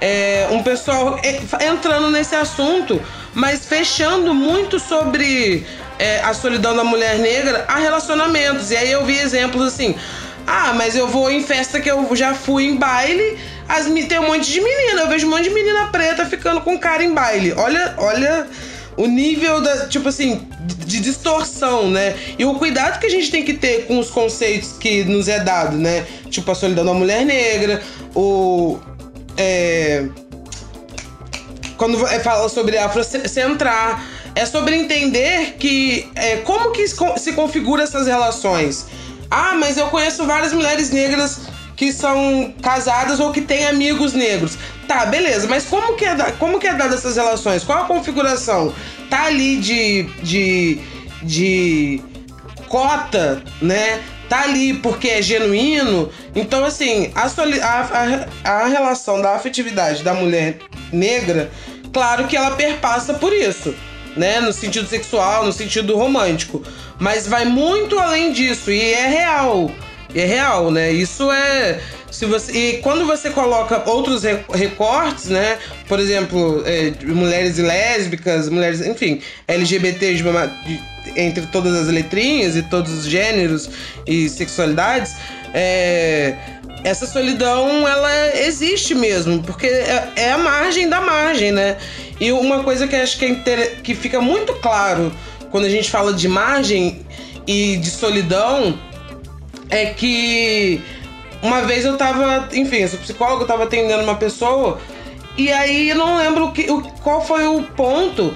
é, 0.00 0.46
um 0.50 0.62
pessoal 0.62 1.20
entrando 1.60 2.10
nesse 2.10 2.36
assunto, 2.36 3.02
mas 3.34 3.66
fechando 3.66 4.32
muito 4.32 4.78
sobre 4.78 5.66
é, 5.98 6.20
a 6.20 6.32
solidão 6.32 6.76
da 6.76 6.84
mulher 6.84 7.18
negra 7.18 7.64
a 7.66 7.76
relacionamentos. 7.76 8.70
E 8.70 8.76
aí 8.76 8.92
eu 8.92 9.04
vi 9.04 9.18
exemplos 9.18 9.66
assim. 9.66 9.96
Ah, 10.46 10.74
mas 10.74 10.94
eu 10.94 11.08
vou 11.08 11.30
em 11.30 11.42
festa 11.42 11.80
que 11.80 11.90
eu 11.90 12.14
já 12.14 12.34
fui 12.34 12.66
em 12.66 12.76
baile, 12.76 13.38
as, 13.66 13.86
tem 13.86 14.18
um 14.18 14.26
monte 14.26 14.52
de 14.52 14.60
menina, 14.60 15.02
eu 15.02 15.08
vejo 15.08 15.26
um 15.26 15.30
monte 15.30 15.44
de 15.44 15.50
menina 15.50 15.86
preta 15.86 16.26
ficando 16.26 16.60
com 16.60 16.78
cara 16.78 17.02
em 17.02 17.14
baile. 17.14 17.54
Olha, 17.56 17.94
olha 17.96 18.46
o 18.96 19.06
nível 19.06 19.60
da, 19.60 19.86
tipo 19.86 20.08
assim, 20.08 20.46
de 20.86 21.00
distorção, 21.00 21.90
né? 21.90 22.16
E 22.38 22.44
o 22.44 22.54
cuidado 22.54 23.00
que 23.00 23.06
a 23.06 23.10
gente 23.10 23.30
tem 23.30 23.44
que 23.44 23.54
ter 23.54 23.86
com 23.86 23.98
os 23.98 24.10
conceitos 24.10 24.72
que 24.78 25.04
nos 25.04 25.28
é 25.28 25.40
dado, 25.40 25.76
né? 25.76 26.06
Tipo 26.30 26.50
a 26.50 26.54
solidão 26.54 26.84
da 26.84 26.94
mulher 26.94 27.24
negra, 27.24 27.82
o 28.14 28.78
é, 29.36 30.06
quando 31.76 32.06
é, 32.06 32.20
fala 32.20 32.48
sobre 32.48 32.78
afrocentrar, 32.78 34.04
é 34.34 34.46
sobre 34.46 34.76
entender 34.76 35.56
que 35.58 36.08
é, 36.14 36.36
como 36.38 36.72
que 36.72 36.86
se 36.86 37.32
configura 37.32 37.82
essas 37.82 38.06
relações. 38.06 38.86
Ah, 39.30 39.54
mas 39.58 39.76
eu 39.76 39.88
conheço 39.88 40.24
várias 40.26 40.52
mulheres 40.52 40.90
negras 40.90 41.40
que 41.76 41.92
são 41.92 42.54
casadas 42.62 43.20
ou 43.20 43.32
que 43.32 43.40
têm 43.40 43.66
amigos 43.66 44.12
negros. 44.12 44.56
Tá, 44.86 45.06
beleza, 45.06 45.46
mas 45.48 45.64
como 45.64 45.96
que 45.96 46.04
é, 46.04 46.14
como 46.38 46.58
que 46.58 46.66
é 46.66 46.74
dada 46.74 46.94
essas 46.94 47.16
relações? 47.16 47.64
Qual 47.64 47.82
a 47.82 47.86
configuração? 47.86 48.72
Tá 49.08 49.24
ali 49.24 49.56
de, 49.56 50.02
de, 50.22 50.78
de 51.22 52.00
cota, 52.68 53.42
né? 53.60 54.00
Tá 54.28 54.42
ali 54.42 54.74
porque 54.74 55.08
é 55.08 55.22
genuíno. 55.22 56.10
Então, 56.34 56.64
assim, 56.64 57.12
a, 57.14 57.26
a, 58.44 58.62
a 58.62 58.66
relação 58.66 59.20
da 59.20 59.34
afetividade 59.34 60.02
da 60.02 60.14
mulher 60.14 60.58
negra, 60.92 61.50
claro 61.92 62.26
que 62.26 62.36
ela 62.36 62.52
perpassa 62.52 63.14
por 63.14 63.32
isso, 63.32 63.74
né? 64.16 64.40
No 64.40 64.52
sentido 64.52 64.88
sexual, 64.88 65.44
no 65.44 65.52
sentido 65.52 65.96
romântico. 65.96 66.62
Mas 66.98 67.26
vai 67.26 67.44
muito 67.44 67.98
além 67.98 68.32
disso 68.32 68.70
e 68.70 68.80
é 68.92 69.06
real. 69.06 69.70
É 70.14 70.24
real, 70.24 70.70
né? 70.70 70.92
Isso 70.92 71.30
é. 71.32 71.80
Se 72.10 72.24
você, 72.26 72.52
e 72.52 72.72
quando 72.78 73.04
você 73.06 73.30
coloca 73.30 73.82
outros 73.90 74.22
re- 74.22 74.44
recortes, 74.52 75.26
né? 75.26 75.58
Por 75.88 75.98
exemplo, 75.98 76.62
é, 76.64 76.92
mulheres 77.04 77.58
lésbicas, 77.58 78.48
mulheres, 78.48 78.80
enfim, 78.86 79.20
LGBT 79.48 80.14
de 80.14 80.24
entre 81.16 81.46
todas 81.46 81.74
as 81.74 81.88
letrinhas 81.88 82.56
e 82.56 82.62
todos 82.62 82.92
os 82.92 83.04
gêneros 83.04 83.68
e 84.06 84.28
sexualidades, 84.28 85.14
é, 85.52 86.34
essa 86.84 87.06
solidão 87.06 87.86
ela 87.86 88.38
existe 88.38 88.94
mesmo, 88.94 89.42
porque 89.42 89.66
é, 89.66 90.08
é 90.16 90.32
a 90.32 90.38
margem 90.38 90.88
da 90.88 91.00
margem, 91.00 91.50
né? 91.52 91.76
E 92.20 92.30
uma 92.32 92.62
coisa 92.62 92.86
que 92.86 92.94
acho 92.96 93.18
que, 93.18 93.24
é 93.24 93.28
inter- 93.28 93.76
que 93.82 93.94
fica 93.94 94.20
muito 94.20 94.52
claro 94.54 95.12
quando 95.50 95.64
a 95.64 95.68
gente 95.70 95.90
fala 95.90 96.12
de 96.12 96.28
margem 96.28 97.04
e 97.46 97.76
de 97.76 97.90
solidão 97.90 98.78
é 99.70 99.86
que 99.86 100.82
uma 101.42 101.62
vez 101.62 101.84
eu 101.84 101.96
tava, 101.96 102.48
enfim, 102.52 102.76
eu 102.78 102.88
sou 102.88 102.98
psicólogo, 102.98 103.42
eu 103.42 103.46
tava 103.46 103.64
atendendo 103.64 104.02
uma 104.02 104.16
pessoa 104.16 104.80
e 105.36 105.50
aí 105.52 105.90
eu 105.90 105.96
não 105.96 106.16
lembro 106.16 106.52
que, 106.52 106.70
o, 106.70 106.82
qual 107.02 107.24
foi 107.24 107.46
o 107.46 107.62
ponto 107.62 108.34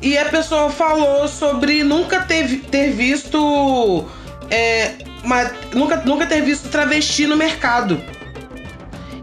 e 0.00 0.16
a 0.16 0.26
pessoa 0.26 0.70
falou 0.70 1.26
sobre 1.26 1.82
nunca 1.82 2.20
ter, 2.20 2.60
ter 2.70 2.90
visto 2.90 4.04
é, 4.50 4.92
uma- 5.24 5.50
nunca, 5.74 5.96
nunca 6.04 6.26
ter 6.26 6.42
visto 6.42 6.68
travesti 6.68 7.26
no 7.26 7.36
mercado. 7.36 8.00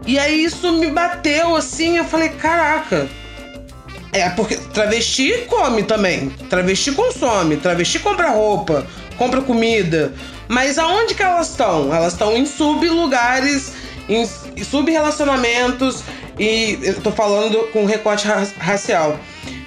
E 0.06 0.18
aí 0.18 0.44
isso 0.44 0.70
me 0.72 0.90
bateu 0.90 1.56
assim, 1.56 1.96
eu 1.96 2.04
falei, 2.04 2.28
caraca. 2.28 3.08
É, 4.12 4.28
porque 4.30 4.56
travesti 4.56 5.46
come 5.48 5.82
também. 5.82 6.28
Travesti 6.50 6.92
consome. 6.92 7.56
Travesti 7.56 7.98
compra 7.98 8.30
roupa, 8.30 8.86
compra 9.16 9.40
comida. 9.40 10.12
Mas 10.48 10.78
aonde 10.78 11.14
que 11.14 11.22
elas 11.22 11.50
estão? 11.50 11.94
Elas 11.94 12.12
estão 12.12 12.36
em 12.36 12.44
sublugares, 12.46 13.72
em 14.08 14.26
subrelacionamentos. 14.62 16.02
E 16.38 16.78
eu 16.82 17.00
tô 17.00 17.10
falando 17.12 17.58
com 17.72 17.84
recorte 17.84 18.26
ra- 18.26 18.46
racial. 18.58 19.18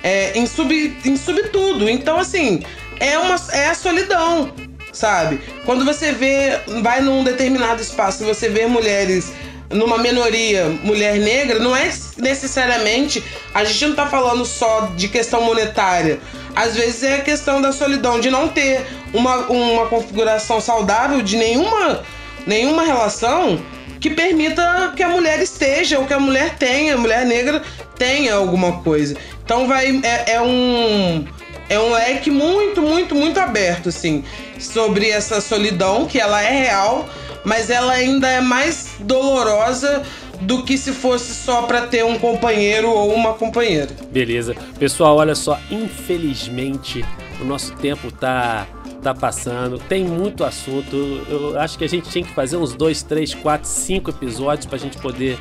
É, 0.03 0.37
em, 0.37 0.45
sub, 0.45 0.97
em 1.05 1.17
sub 1.17 1.41
tudo. 1.49 1.89
Então, 1.89 2.19
assim, 2.19 2.63
é, 2.99 3.17
uma, 3.17 3.35
é 3.51 3.67
a 3.69 3.75
solidão. 3.75 4.51
sabe? 4.93 5.39
Quando 5.65 5.85
você 5.85 6.11
vê, 6.11 6.59
vai 6.81 7.01
num 7.01 7.23
determinado 7.23 7.81
espaço 7.81 8.23
e 8.23 8.25
você 8.25 8.49
vê 8.49 8.65
mulheres 8.67 9.31
numa 9.69 9.97
minoria, 9.97 10.65
mulher 10.83 11.19
negra, 11.19 11.59
não 11.59 11.75
é 11.75 11.91
necessariamente. 12.17 13.23
A 13.53 13.63
gente 13.65 13.87
não 13.87 13.95
tá 13.95 14.07
falando 14.07 14.45
só 14.45 14.91
de 14.95 15.07
questão 15.07 15.41
monetária. 15.41 16.19
Às 16.55 16.75
vezes 16.75 17.03
é 17.03 17.15
a 17.17 17.21
questão 17.21 17.61
da 17.61 17.71
solidão, 17.71 18.19
de 18.19 18.29
não 18.31 18.47
ter 18.47 18.85
uma, 19.13 19.37
uma 19.47 19.87
configuração 19.87 20.59
saudável 20.59 21.21
de 21.21 21.37
nenhuma, 21.37 22.01
nenhuma 22.45 22.83
relação 22.83 23.59
que 23.99 24.09
permita 24.09 24.93
que 24.95 25.03
a 25.03 25.09
mulher 25.09 25.39
esteja, 25.41 25.99
ou 25.99 26.05
que 26.05 26.13
a 26.13 26.19
mulher 26.19 26.55
tenha, 26.57 26.95
a 26.95 26.97
mulher 26.97 27.25
negra 27.25 27.61
tenha 27.97 28.35
alguma 28.35 28.79
coisa. 28.83 29.17
Então 29.43 29.67
vai. 29.67 29.99
É, 30.03 30.33
é 30.33 30.41
um. 30.41 31.25
É 31.69 31.77
um 31.77 31.91
leque 31.91 32.31
muito, 32.31 32.81
muito, 32.81 33.13
muito 33.13 33.37
aberto, 33.41 33.89
assim, 33.89 34.23
sobre 34.57 35.09
essa 35.09 35.41
solidão, 35.41 36.05
que 36.05 36.17
ela 36.17 36.41
é 36.41 36.63
real, 36.63 37.09
mas 37.43 37.69
ela 37.69 37.91
ainda 37.91 38.25
é 38.25 38.39
mais 38.39 38.91
dolorosa 39.01 40.01
do 40.39 40.63
que 40.63 40.77
se 40.77 40.93
fosse 40.93 41.33
só 41.33 41.63
para 41.63 41.81
ter 41.81 42.05
um 42.05 42.17
companheiro 42.17 42.89
ou 42.89 43.13
uma 43.13 43.33
companheira. 43.33 43.89
Beleza. 44.09 44.55
Pessoal, 44.79 45.17
olha 45.17 45.35
só, 45.35 45.59
infelizmente 45.69 47.03
o 47.41 47.45
nosso 47.45 47.73
tempo 47.75 48.11
tá 48.11 48.67
tá 49.01 49.13
passando. 49.13 49.79
Tem 49.79 50.03
muito 50.03 50.43
assunto. 50.43 50.95
Eu 51.29 51.59
acho 51.59 51.77
que 51.77 51.83
a 51.83 51.89
gente 51.89 52.09
tinha 52.09 52.25
que 52.25 52.33
fazer 52.33 52.57
uns 52.57 52.73
dois, 52.73 53.03
três, 53.03 53.33
quatro, 53.33 53.67
cinco 53.67 54.09
episódios 54.09 54.65
pra 54.65 54.77
gente 54.77 54.97
poder 54.97 55.37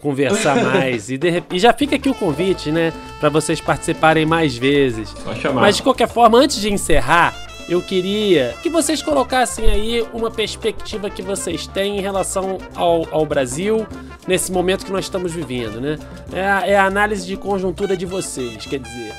conversar 0.00 0.56
mais. 0.62 1.10
e, 1.10 1.18
de, 1.18 1.42
e 1.52 1.58
já 1.58 1.72
fica 1.72 1.96
aqui 1.96 2.08
o 2.08 2.14
convite, 2.14 2.70
né? 2.70 2.92
Pra 3.18 3.28
vocês 3.28 3.60
participarem 3.60 4.24
mais 4.24 4.56
vezes. 4.56 5.08
Só 5.24 5.34
chamar. 5.34 5.62
Mas 5.62 5.76
de 5.76 5.82
qualquer 5.82 6.08
forma, 6.08 6.38
antes 6.38 6.60
de 6.60 6.72
encerrar, 6.72 7.34
eu 7.68 7.82
queria 7.82 8.54
que 8.62 8.70
vocês 8.70 9.02
colocassem 9.02 9.68
aí 9.68 10.06
uma 10.14 10.30
perspectiva 10.30 11.10
que 11.10 11.20
vocês 11.20 11.66
têm 11.66 11.98
em 11.98 12.00
relação 12.00 12.58
ao, 12.74 13.06
ao 13.10 13.26
Brasil 13.26 13.86
nesse 14.26 14.52
momento 14.52 14.86
que 14.86 14.92
nós 14.92 15.04
estamos 15.04 15.32
vivendo, 15.32 15.80
né? 15.80 15.98
É 16.32 16.48
a, 16.48 16.66
é 16.66 16.76
a 16.76 16.84
análise 16.84 17.26
de 17.26 17.36
conjuntura 17.36 17.96
de 17.96 18.06
vocês, 18.06 18.64
quer 18.64 18.78
dizer, 18.78 19.12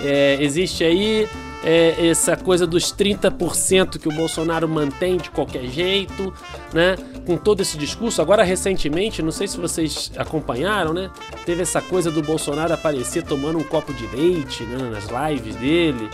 é, 0.00 0.36
existe 0.40 0.84
aí 0.84 1.28
é, 1.64 2.08
essa 2.08 2.36
coisa 2.36 2.66
dos 2.66 2.92
30% 2.92 3.98
que 3.98 4.08
o 4.08 4.12
Bolsonaro 4.12 4.68
mantém 4.68 5.16
de 5.16 5.30
qualquer 5.30 5.64
jeito, 5.66 6.32
né? 6.72 6.96
Com 7.26 7.36
todo 7.36 7.60
esse 7.60 7.76
discurso. 7.76 8.22
Agora, 8.22 8.42
recentemente, 8.42 9.22
não 9.22 9.30
sei 9.32 9.48
se 9.48 9.58
vocês 9.58 10.10
acompanharam, 10.16 10.92
né? 10.92 11.10
Teve 11.44 11.62
essa 11.62 11.80
coisa 11.82 12.10
do 12.10 12.22
Bolsonaro 12.22 12.72
aparecer 12.72 13.22
tomando 13.22 13.58
um 13.58 13.64
copo 13.64 13.92
de 13.92 14.06
leite 14.14 14.62
né? 14.64 14.90
nas 14.90 15.06
lives 15.30 15.54
dele. 15.56 16.08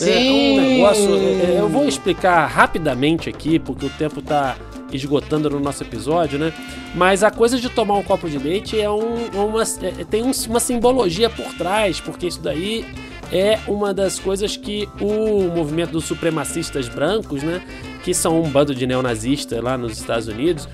né? 0.00 0.28
É 0.28 0.30
um 0.32 0.60
negócio. 0.60 1.14
é, 1.14 1.54
é, 1.54 1.56
eu 1.60 1.68
vou 1.68 1.86
explicar 1.86 2.46
rapidamente 2.46 3.28
aqui, 3.28 3.58
porque 3.58 3.86
o 3.86 3.90
tempo 3.90 4.20
tá 4.20 4.56
esgotando 4.92 5.50
no 5.50 5.60
nosso 5.60 5.82
episódio, 5.82 6.38
né? 6.38 6.52
Mas 6.94 7.22
a 7.22 7.30
coisa 7.30 7.58
de 7.58 7.68
tomar 7.68 7.94
um 7.94 8.02
copo 8.02 8.28
de 8.28 8.38
leite 8.38 8.80
é 8.80 8.90
um, 8.90 9.26
uma, 9.34 9.62
é- 9.62 10.04
tem 10.04 10.22
um- 10.22 10.32
uma 10.48 10.60
simbologia 10.60 11.28
por 11.28 11.46
trás, 11.54 12.00
porque 12.00 12.26
isso 12.26 12.40
daí 12.40 12.86
é 13.32 13.58
uma 13.66 13.92
das 13.92 14.18
coisas 14.18 14.56
que 14.56 14.88
o 15.00 15.48
movimento 15.54 15.90
dos 15.92 16.04
supremacistas 16.04 16.88
brancos, 16.88 17.42
né? 17.42 17.60
Que 18.04 18.14
são 18.14 18.40
um 18.42 18.48
bando 18.48 18.74
de 18.74 18.86
neonazistas 18.86 19.62
lá 19.62 19.76
nos 19.76 19.98
Estados 19.98 20.28
Unidos, 20.28 20.66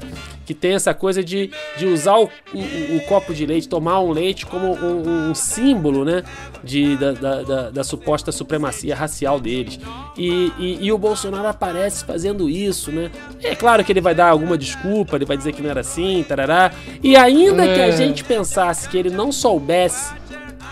que 0.47 0.53
tem 0.55 0.75
essa 0.75 0.93
coisa 0.93 1.25
de, 1.25 1.51
de 1.79 1.87
usar 1.87 2.17
o, 2.19 2.25
o- 2.53 2.97
o 2.97 3.01
copo 3.09 3.33
de 3.35 3.45
leite, 3.47 3.67
tomar 3.67 3.99
um 4.01 4.13
leite 4.13 4.45
como 4.47 4.73
um, 4.75 5.31
um 5.31 5.35
símbolo, 5.35 6.05
né? 6.05 6.23
De, 6.63 6.97
da, 6.97 7.13
da- 7.13 7.43
da- 7.43 7.71
da 7.71 7.85
suposta 7.85 8.31
supremacia 8.31 8.95
racial 8.95 9.41
deles. 9.41 9.81
E, 10.17 10.53
e- 10.59 10.79
e 10.83 10.93
o 10.93 10.99
Bolsonaro 10.99 11.49
aparece 11.49 12.05
fazendo 12.05 12.49
isso, 12.49 12.93
né? 12.93 13.11
É 13.43 13.55
claro 13.57 13.83
que 13.83 13.91
ele 13.91 14.01
vai 14.03 14.15
dar 14.15 14.29
alguma 14.29 14.57
desculpa, 14.57 15.17
ele 15.17 15.25
vai 15.25 15.37
dizer 15.37 15.53
que 15.55 15.63
não 15.63 15.71
era 15.71 15.81
assim, 15.81 16.25
tarará. 16.29 16.71
E 17.03 17.17
ainda 17.17 17.65
que 17.65 17.81
a 17.81 17.89
É. 17.89 17.93
gente 17.97 18.23
pensasse 18.23 18.89
que 18.89 18.97
ele 18.99 19.11
não 19.11 19.33
soubesse 19.33 20.13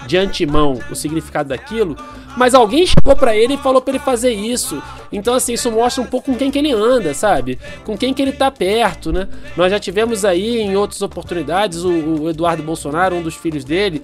de 0.07 0.16
antemão 0.16 0.78
o 0.90 0.94
significado 0.94 1.50
daquilo, 1.50 1.96
mas 2.36 2.55
alguém 2.55 2.86
chegou 2.86 3.14
pra 3.14 3.36
ele 3.36 3.55
e 3.55 3.59
falou 3.59 3.80
pra 3.80 3.94
ele 3.94 4.03
fazer 4.03 4.32
isso. 4.32 4.82
Então 5.12 5.34
assim, 5.34 5.53
isso 5.53 5.70
mostra 5.70 6.03
um 6.03 6.07
pouco 6.07 6.32
com 6.32 6.38
quem 6.38 6.50
que 6.50 6.59
ele 6.59 6.72
anda, 6.72 7.12
sabe? 7.12 7.59
Com 7.84 7.96
quem 7.96 8.14
que 8.14 8.22
ele 8.22 8.32
tá 8.32 8.50
perto, 8.50 9.12
né? 9.12 9.28
Nós 9.57 9.70
já 9.70 9.78
tivemos 9.78 10.24
aí 10.24 10.59
em 10.59 10.76
outras 10.76 11.03
oportunidades 11.03 11.84
o, 11.84 12.22
o 12.22 12.30
Eduardo 12.30 12.62
Bolsonaro, 12.62 13.16
um 13.16 13.22
dos 13.22 13.34
filhos 13.34 13.64
dele, 13.64 14.03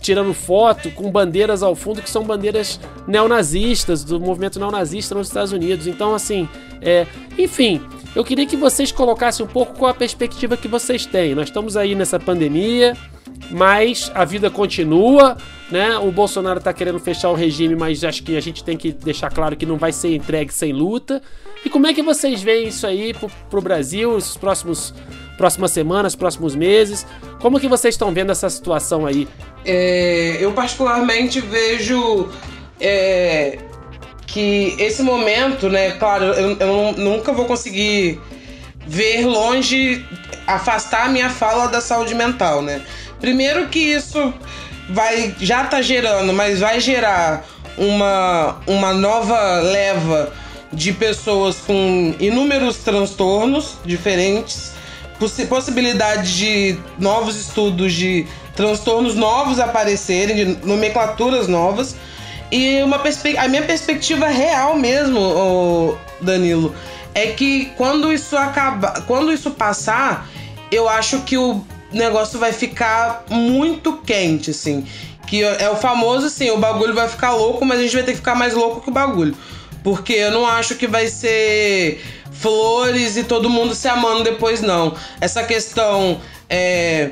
tirando 0.00 0.34
foto 0.34 0.90
com 0.90 1.10
bandeiras 1.10 1.62
ao 1.62 1.74
fundo 1.74 2.02
que 2.02 2.10
são 2.10 2.24
bandeiras 2.24 2.80
neonazistas 3.06 4.02
do 4.02 4.18
movimento 4.18 4.58
neonazista 4.58 5.14
nos 5.14 5.28
Estados 5.28 5.52
Unidos. 5.52 5.86
Então 5.86 6.14
assim, 6.14 6.48
é, 6.80 7.06
enfim, 7.38 7.80
eu 8.14 8.24
queria 8.24 8.46
que 8.46 8.56
vocês 8.56 8.90
colocassem 8.92 9.44
um 9.44 9.48
pouco 9.48 9.74
qual 9.74 9.90
a 9.90 9.94
perspectiva 9.94 10.56
que 10.56 10.68
vocês 10.68 11.06
têm. 11.06 11.34
Nós 11.34 11.48
estamos 11.48 11.76
aí 11.76 11.94
nessa 11.94 12.18
pandemia, 12.18 12.96
mas 13.52 14.10
a 14.14 14.24
vida 14.24 14.50
continua, 14.50 15.36
né? 15.70 15.96
O 15.98 16.10
Bolsonaro 16.10 16.60
tá 16.60 16.72
querendo 16.72 16.98
fechar 16.98 17.30
o 17.30 17.34
regime, 17.34 17.76
mas 17.76 18.02
acho 18.02 18.22
que 18.22 18.36
a 18.36 18.40
gente 18.40 18.64
tem 18.64 18.76
que 18.76 18.90
deixar 18.92 19.30
claro 19.30 19.54
que 19.56 19.66
não 19.66 19.76
vai 19.76 19.92
ser 19.92 20.14
entregue 20.14 20.52
sem 20.52 20.72
luta. 20.72 21.22
E 21.64 21.70
como 21.70 21.86
é 21.86 21.94
que 21.94 22.02
vocês 22.02 22.42
veem 22.42 22.68
isso 22.68 22.86
aí 22.86 23.14
pro, 23.14 23.30
pro 23.48 23.60
Brasil, 23.60 24.18
esses 24.18 24.36
próximos 24.36 24.92
próximas 25.36 25.70
semanas, 25.70 26.14
próximos 26.16 26.54
meses? 26.54 27.06
Como 27.40 27.60
que 27.60 27.68
vocês 27.68 27.94
estão 27.94 28.12
vendo 28.12 28.32
essa 28.32 28.48
situação 28.50 29.06
aí? 29.06 29.28
É, 29.64 30.38
eu 30.40 30.52
particularmente 30.52 31.40
vejo 31.40 32.28
é, 32.80 33.58
que 34.26 34.74
esse 34.78 35.02
momento, 35.02 35.68
né, 35.68 35.92
claro, 35.92 36.24
eu, 36.24 36.56
eu 36.58 36.66
nu- 36.66 37.10
nunca 37.10 37.32
vou 37.32 37.44
conseguir 37.44 38.20
ver 38.86 39.24
longe, 39.26 40.04
afastar 40.46 41.06
a 41.06 41.08
minha 41.08 41.30
fala 41.30 41.66
da 41.68 41.80
saúde 41.80 42.14
mental, 42.14 42.62
né? 42.62 42.82
Primeiro 43.22 43.68
que 43.68 43.78
isso 43.78 44.34
vai 44.90 45.34
já 45.40 45.62
tá 45.64 45.80
gerando, 45.80 46.32
mas 46.32 46.58
vai 46.58 46.80
gerar 46.80 47.44
uma, 47.78 48.60
uma 48.66 48.92
nova 48.92 49.60
leva 49.60 50.32
de 50.72 50.92
pessoas 50.92 51.56
com 51.64 52.14
inúmeros 52.18 52.78
transtornos 52.78 53.76
diferentes, 53.84 54.72
possi- 55.20 55.46
possibilidade 55.46 56.36
de 56.36 56.78
novos 56.98 57.36
estudos 57.36 57.92
de 57.92 58.26
transtornos 58.56 59.14
novos 59.14 59.60
aparecerem, 59.60 60.34
de 60.34 60.66
nomenclaturas 60.66 61.46
novas. 61.46 61.94
E 62.50 62.82
uma 62.82 63.00
a 63.38 63.48
minha 63.48 63.62
perspectiva 63.62 64.26
real 64.26 64.76
mesmo, 64.76 65.96
Danilo, 66.20 66.74
é 67.14 67.28
que 67.28 67.66
quando 67.76 68.12
isso 68.12 68.36
acabar, 68.36 69.02
quando 69.06 69.32
isso 69.32 69.52
passar, 69.52 70.28
eu 70.72 70.88
acho 70.88 71.20
que 71.20 71.38
o 71.38 71.64
negócio 71.92 72.38
vai 72.38 72.52
ficar 72.52 73.24
muito 73.30 73.98
quente, 73.98 74.50
assim. 74.50 74.86
Que 75.26 75.42
é 75.42 75.70
o 75.70 75.76
famoso, 75.76 76.26
assim, 76.26 76.50
o 76.50 76.58
bagulho 76.58 76.94
vai 76.94 77.08
ficar 77.08 77.32
louco, 77.32 77.64
mas 77.64 77.78
a 77.78 77.82
gente 77.82 77.94
vai 77.94 78.02
ter 78.02 78.12
que 78.12 78.18
ficar 78.18 78.34
mais 78.34 78.54
louco 78.54 78.80
que 78.80 78.90
o 78.90 78.92
bagulho. 78.92 79.36
Porque 79.82 80.12
eu 80.12 80.30
não 80.30 80.46
acho 80.46 80.74
que 80.76 80.86
vai 80.86 81.08
ser 81.08 82.02
flores 82.30 83.16
e 83.16 83.24
todo 83.24 83.48
mundo 83.48 83.74
se 83.74 83.88
amando 83.88 84.24
depois, 84.24 84.60
não. 84.60 84.94
Essa 85.20 85.42
questão 85.42 86.20
é, 86.48 87.10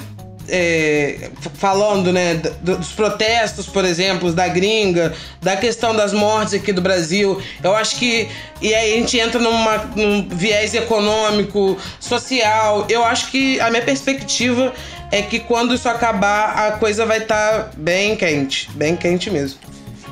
é, 0.50 1.30
falando, 1.54 2.12
né, 2.12 2.34
dos 2.62 2.92
protestos, 2.92 3.66
por 3.66 3.84
exemplo, 3.84 4.32
da 4.32 4.48
gringa, 4.48 5.14
da 5.40 5.56
questão 5.56 5.94
das 5.94 6.12
mortes 6.12 6.54
aqui 6.54 6.72
do 6.72 6.80
Brasil, 6.80 7.40
eu 7.62 7.74
acho 7.74 7.96
que. 7.96 8.28
E 8.60 8.74
aí 8.74 8.92
a 8.92 8.96
gente 8.96 9.18
entra 9.18 9.40
numa, 9.40 9.78
num 9.96 10.28
viés 10.28 10.74
econômico, 10.74 11.78
social. 11.98 12.86
Eu 12.88 13.04
acho 13.04 13.30
que 13.30 13.58
a 13.60 13.70
minha 13.70 13.82
perspectiva 13.82 14.72
é 15.10 15.22
que 15.22 15.40
quando 15.40 15.74
isso 15.74 15.88
acabar, 15.88 16.68
a 16.68 16.72
coisa 16.72 17.06
vai 17.06 17.18
estar 17.18 17.70
bem 17.76 18.16
quente. 18.16 18.70
Bem 18.74 18.96
quente 18.96 19.30
mesmo. 19.30 19.58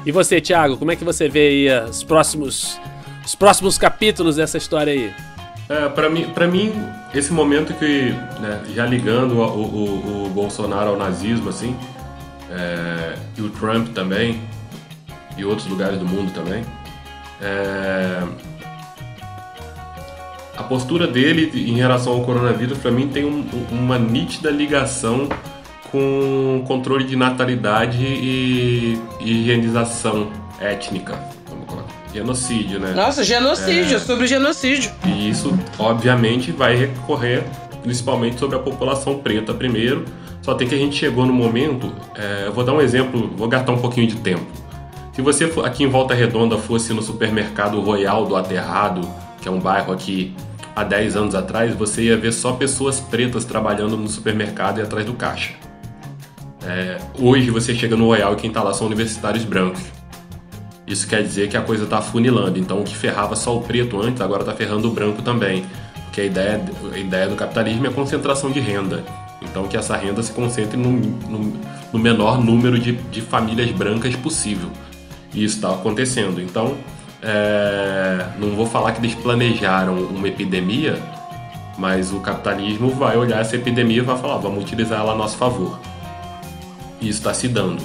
E 0.06 0.12
você, 0.12 0.40
Thiago, 0.40 0.76
como 0.76 0.90
é 0.90 0.96
que 0.96 1.04
você 1.04 1.28
vê 1.28 1.68
aí 1.68 1.88
os 1.88 2.02
próximos 2.02 2.80
os 3.24 3.34
próximos 3.34 3.76
capítulos 3.76 4.36
dessa 4.36 4.56
história 4.56 4.90
aí? 4.90 5.12
É, 5.68 5.88
para 5.88 6.08
mim, 6.08 6.30
para 6.34 6.46
mim, 6.48 6.72
esse 7.14 7.32
momento 7.32 7.74
que, 7.74 8.10
né, 8.40 8.62
já 8.74 8.86
ligando 8.86 9.38
o, 9.38 9.42
o- 9.42 10.26
o 10.26 10.28
Bolsonaro 10.30 10.90
ao 10.90 10.96
nazismo, 10.96 11.50
assim, 11.50 11.76
é, 12.50 13.14
e 13.36 13.42
o 13.42 13.50
Trump 13.50 13.88
também, 13.88 14.40
e 15.36 15.44
outros 15.44 15.66
lugares 15.68 15.98
do 15.98 16.06
mundo 16.06 16.32
também, 16.32 16.64
é, 17.42 18.22
a 20.56 20.62
postura 20.62 21.06
dele 21.06 21.50
em 21.54 21.76
relação 21.76 22.14
ao 22.14 22.22
coronavírus, 22.22 22.78
para 22.78 22.90
mim, 22.90 23.08
tem 23.08 23.24
um- 23.26 23.44
uma 23.70 23.98
nítida 23.98 24.50
ligação 24.50 25.28
com 25.92 26.64
controle 26.66 27.04
de 27.04 27.14
natalidade 27.14 28.02
e 28.04 28.98
higienização 29.20 30.30
étnica. 30.60 31.18
Genocídio, 32.18 32.78
né? 32.80 32.92
Nossa, 32.94 33.22
genocídio, 33.24 33.96
É. 33.96 34.00
sobre 34.00 34.26
genocídio. 34.26 34.90
E 35.06 35.30
isso, 35.30 35.56
obviamente, 35.78 36.50
vai 36.52 36.76
recorrer 36.76 37.44
principalmente 37.82 38.38
sobre 38.38 38.56
a 38.56 38.58
população 38.58 39.18
preta 39.18 39.54
primeiro. 39.54 40.04
Só 40.42 40.54
tem 40.54 40.66
que 40.68 40.74
a 40.74 40.78
gente 40.78 40.96
chegou 40.96 41.24
no 41.26 41.32
momento. 41.32 41.92
é, 42.16 42.44
eu 42.46 42.52
vou 42.52 42.64
dar 42.64 42.72
um 42.72 42.80
exemplo, 42.80 43.30
vou 43.36 43.48
gastar 43.48 43.72
um 43.72 43.78
pouquinho 43.78 44.06
de 44.06 44.16
tempo. 44.16 44.44
Se 45.12 45.22
você 45.22 45.46
for- 45.48 45.64
aqui 45.64 45.84
em 45.84 45.88
Volta 45.88 46.14
Redonda 46.14 46.56
fosse 46.58 46.92
no 46.92 47.02
supermercado 47.02 47.80
Royal 47.80 48.24
do 48.26 48.34
Aterrado 48.36 49.00
que 49.40 49.48
é 49.48 49.50
um 49.50 49.60
bairro 49.60 49.92
aqui 49.92 50.34
há 50.74 50.82
10 50.82 51.16
anos 51.16 51.34
atrás, 51.34 51.74
você 51.74 52.02
ia 52.02 52.16
ver 52.16 52.32
só 52.32 52.52
pessoas 52.52 52.98
pretas 53.00 53.44
trabalhando 53.44 53.96
no 53.96 54.08
supermercado 54.08 54.78
e 54.78 54.82
atrás 54.82 55.04
do 55.06 55.12
caixa. 55.12 55.52
É, 56.66 56.98
hoje 57.18 57.50
você 57.50 57.74
chega 57.74 57.96
no 57.96 58.06
Royal 58.06 58.32
e 58.32 58.36
quem 58.36 58.48
está 58.48 58.62
lá 58.62 58.74
são 58.74 58.86
universitários 58.86 59.44
brancos. 59.44 59.80
Isso 60.88 61.06
quer 61.06 61.22
dizer 61.22 61.48
que 61.48 61.56
a 61.56 61.60
coisa 61.60 61.84
está 61.84 62.00
funilando. 62.00 62.58
Então 62.58 62.80
o 62.80 62.84
que 62.84 62.96
ferrava 62.96 63.36
só 63.36 63.54
o 63.56 63.60
preto 63.60 64.00
antes, 64.00 64.22
agora 64.22 64.40
está 64.40 64.54
ferrando 64.54 64.88
o 64.88 64.90
branco 64.90 65.20
também. 65.20 65.66
Porque 66.04 66.22
a 66.22 66.24
ideia, 66.24 66.64
a 66.92 66.98
ideia 66.98 67.28
do 67.28 67.36
capitalismo 67.36 67.86
é 67.86 67.90
a 67.90 67.92
concentração 67.92 68.50
de 68.50 68.58
renda. 68.58 69.04
Então 69.42 69.68
que 69.68 69.76
essa 69.76 69.96
renda 69.96 70.22
se 70.22 70.32
concentre 70.32 70.78
no, 70.78 70.90
no, 70.90 71.60
no 71.92 71.98
menor 71.98 72.42
número 72.42 72.78
de, 72.78 72.92
de 72.92 73.20
famílias 73.20 73.70
brancas 73.70 74.16
possível. 74.16 74.70
E 75.34 75.44
isso 75.44 75.56
está 75.56 75.70
acontecendo. 75.70 76.40
Então, 76.40 76.74
é, 77.22 78.26
não 78.38 78.56
vou 78.56 78.66
falar 78.66 78.92
que 78.92 79.00
eles 79.00 79.14
planejaram 79.14 79.94
uma 79.94 80.26
epidemia, 80.26 80.98
mas 81.76 82.12
o 82.12 82.20
capitalismo 82.20 82.88
vai 82.90 83.18
olhar 83.18 83.40
essa 83.40 83.56
epidemia 83.56 83.98
e 83.98 84.00
vai 84.00 84.16
falar, 84.16 84.38
vamos 84.38 84.64
utilizar 84.64 85.00
ela 85.00 85.12
a 85.12 85.16
nosso 85.16 85.36
favor. 85.36 85.78
E 87.00 87.08
isso 87.08 87.18
está 87.18 87.34
se 87.34 87.46
dando. 87.46 87.82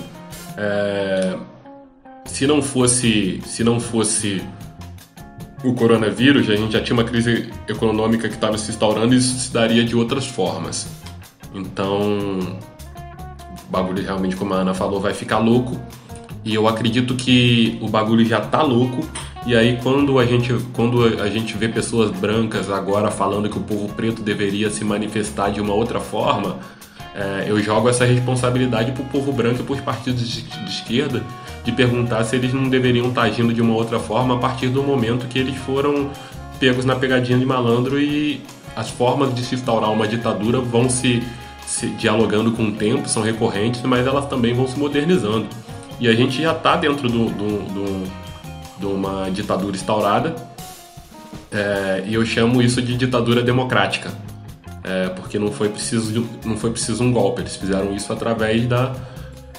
É, 0.58 1.36
se 2.26 2.48
não 2.48 2.62
fosse, 2.62 3.42
se 3.46 3.64
não 3.64 3.80
fosse 3.80 4.42
o 5.64 5.74
coronavírus, 5.74 6.50
a 6.50 6.56
gente 6.56 6.74
já 6.74 6.82
tinha 6.82 6.96
uma 6.96 7.04
crise 7.06 7.50
econômica 7.68 8.28
que 8.28 8.36
estava 8.36 8.58
se 8.58 8.72
instaurando 8.72 9.14
e 9.14 9.18
isso 9.18 9.40
se 9.40 9.54
daria 9.54 9.84
de 9.84 9.96
outras 9.96 10.26
formas. 10.26 10.88
Então, 11.54 12.40
o 13.68 13.72
bagulho 13.72 14.04
realmente, 14.04 14.36
como 14.36 14.54
a 14.54 14.58
Ana 14.58 14.74
falou, 14.74 15.00
vai 15.00 15.14
ficar 15.14 15.38
louco. 15.38 15.80
E 16.44 16.54
eu 16.54 16.68
acredito 16.68 17.16
que 17.16 17.78
o 17.82 17.88
bagulho 17.88 18.26
já 18.26 18.42
tá 18.42 18.62
louco. 18.62 19.08
E 19.46 19.56
aí 19.56 19.78
quando 19.82 20.20
a 20.20 20.26
gente 20.26 20.54
quando 20.72 21.04
a 21.22 21.30
gente 21.30 21.58
vê 21.58 21.68
pessoas 21.68 22.12
brancas 22.12 22.70
agora 22.70 23.12
falando 23.12 23.50
que 23.50 23.58
o 23.58 23.62
povo 23.62 23.90
preto 23.94 24.22
deveria 24.22 24.70
se 24.70 24.86
manifestar 24.86 25.50
de 25.50 25.60
uma 25.60 25.74
outra 25.74 26.00
forma, 26.00 26.60
é, 27.14 27.46
eu 27.48 27.62
jogo 27.62 27.90
essa 27.90 28.06
responsabilidade 28.06 28.94
pro 28.94 29.04
povo 29.06 29.32
branco 29.34 29.62
e 29.62 29.64
pros 29.64 29.82
partidos 29.82 30.28
de, 30.28 30.42
de 30.44 30.70
esquerda 30.70 31.22
de 31.64 31.72
perguntar 31.72 32.24
se 32.26 32.36
eles 32.36 32.54
não 32.54 32.68
deveriam 32.68 33.08
estar 33.08 33.24
agindo 33.24 33.54
de 33.54 33.62
uma 33.62 33.74
outra 33.74 34.00
forma 34.00 34.36
a 34.36 34.38
partir 34.38 34.68
do 34.68 34.84
momento 34.84 35.28
que 35.28 35.40
eles 35.40 35.56
foram 35.56 36.10
pegos 36.60 36.86
na 36.86 36.96
pegadinha 36.96 37.38
de 37.38 37.46
malandro 37.46 38.00
e 38.00 38.42
as 38.76 38.90
formas 38.90 39.34
de 39.34 39.44
se 39.44 39.56
instaurar 39.56 39.92
uma 39.92 40.08
ditadura 40.08 40.60
vão 40.60 40.90
se, 40.90 41.24
se 41.66 41.88
dialogando 41.88 42.52
com 42.52 42.64
o 42.64 42.72
tempo, 42.72 43.08
são 43.08 43.24
recorrentes, 43.24 43.82
mas 43.84 44.06
elas 44.06 44.26
também 44.28 44.54
vão 44.54 44.68
se 44.68 44.78
modernizando. 44.78 45.48
E 46.00 46.08
a 46.08 46.14
gente 46.14 46.42
já 46.42 46.52
está 46.52 46.76
dentro 46.76 47.08
do, 47.08 47.26
do, 47.26 47.58
do, 47.74 48.12
de 48.80 48.86
uma 48.86 49.30
ditadura 49.30 49.76
instaurada, 49.76 50.36
é, 51.52 52.04
e 52.08 52.16
eu 52.16 52.26
chamo 52.26 52.62
isso 52.62 52.82
de 52.82 52.98
ditadura 52.98 53.44
democrática, 53.44 54.12
é, 54.84 55.10
porque 55.10 55.38
não 55.38 55.52
foi, 55.52 55.70
preciso, 55.70 56.28
não 56.44 56.58
foi 56.58 56.72
preciso 56.72 57.04
um 57.04 57.12
golpe, 57.12 57.42
eles 57.42 57.56
fizeram 57.56 57.94
isso 57.94 58.12
através 58.12 58.66
da, 58.66 58.94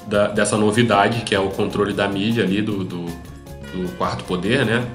da, 0.07 0.29
dessa 0.29 0.57
novidade, 0.57 1.23
que 1.23 1.35
é 1.35 1.39
o 1.39 1.49
controle 1.51 1.93
da 1.93 2.09
mídia 2.09 2.45
ali, 2.45 2.61
do, 2.61 2.85
do, 2.85 3.05
do 3.05 3.97
quarto 3.97 4.25
poder, 4.25 4.65
né? 4.65 4.87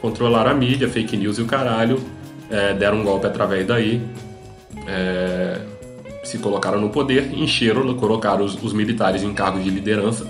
Controlaram 0.00 0.50
a 0.50 0.54
mídia, 0.54 0.88
fake 0.88 1.16
news 1.16 1.38
e 1.38 1.42
o 1.42 1.46
caralho, 1.46 2.00
é, 2.50 2.74
deram 2.74 3.00
um 3.00 3.04
golpe 3.04 3.26
através 3.26 3.66
daí, 3.66 4.02
é, 4.86 5.60
se 6.22 6.38
colocaram 6.38 6.80
no 6.80 6.90
poder, 6.90 7.32
encheram, 7.34 7.94
colocaram 7.94 8.44
os, 8.44 8.60
os 8.62 8.72
militares 8.72 9.22
em 9.22 9.32
cargos 9.32 9.64
de 9.64 9.70
liderança, 9.70 10.26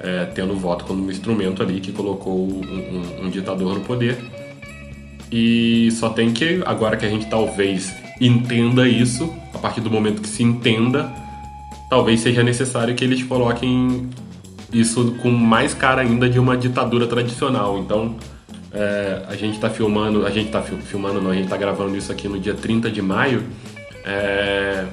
é, 0.00 0.26
tendo 0.26 0.54
voto 0.54 0.84
como 0.84 1.10
instrumento 1.10 1.62
ali 1.62 1.80
que 1.80 1.92
colocou 1.92 2.46
um, 2.46 2.60
um, 2.60 3.26
um, 3.26 3.30
ditador 3.30 3.74
no 3.74 3.80
poder. 3.80 4.18
E 5.32 5.90
só 5.92 6.10
tem 6.10 6.32
que, 6.32 6.62
agora 6.66 6.96
que 6.96 7.06
a 7.06 7.08
gente 7.08 7.26
talvez 7.26 7.92
entenda 8.20 8.86
isso, 8.86 9.34
a 9.52 9.58
partir 9.58 9.80
do 9.80 9.90
momento 9.90 10.22
que 10.22 10.28
se 10.28 10.42
entenda, 10.42 11.10
talvez 11.88 12.20
seja 12.20 12.42
necessário 12.42 12.94
que 12.94 13.04
eles 13.04 13.22
coloquem 13.22 14.08
isso 14.72 15.12
com 15.22 15.30
mais 15.30 15.72
cara 15.72 16.02
ainda 16.02 16.28
de 16.28 16.38
uma 16.38 16.56
ditadura 16.56 17.06
tradicional. 17.06 17.78
Então, 17.78 18.16
é, 18.72 19.22
a 19.28 19.36
gente 19.36 19.54
está 19.54 19.70
filmando, 19.70 20.26
a 20.26 20.30
gente 20.30 20.46
está 20.46 20.60
filmando, 20.60 21.20
não, 21.20 21.30
a 21.30 21.34
gente 21.34 21.44
está 21.44 21.56
gravando 21.56 21.96
isso 21.96 22.10
aqui 22.10 22.28
no 22.28 22.38
dia 22.38 22.54
30 22.54 22.90
de 22.90 23.00
maio. 23.00 23.44
É, 24.04 24.84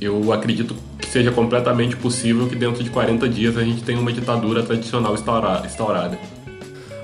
eu 0.00 0.32
acredito 0.32 0.76
que 0.98 1.08
seja 1.08 1.32
completamente 1.32 1.96
possível 1.96 2.46
que 2.46 2.54
dentro 2.54 2.84
de 2.84 2.90
40 2.90 3.28
dias 3.28 3.56
a 3.56 3.64
gente 3.64 3.82
tenha 3.82 3.98
uma 3.98 4.12
ditadura 4.12 4.62
tradicional 4.62 5.14
instaurada. 5.14 6.18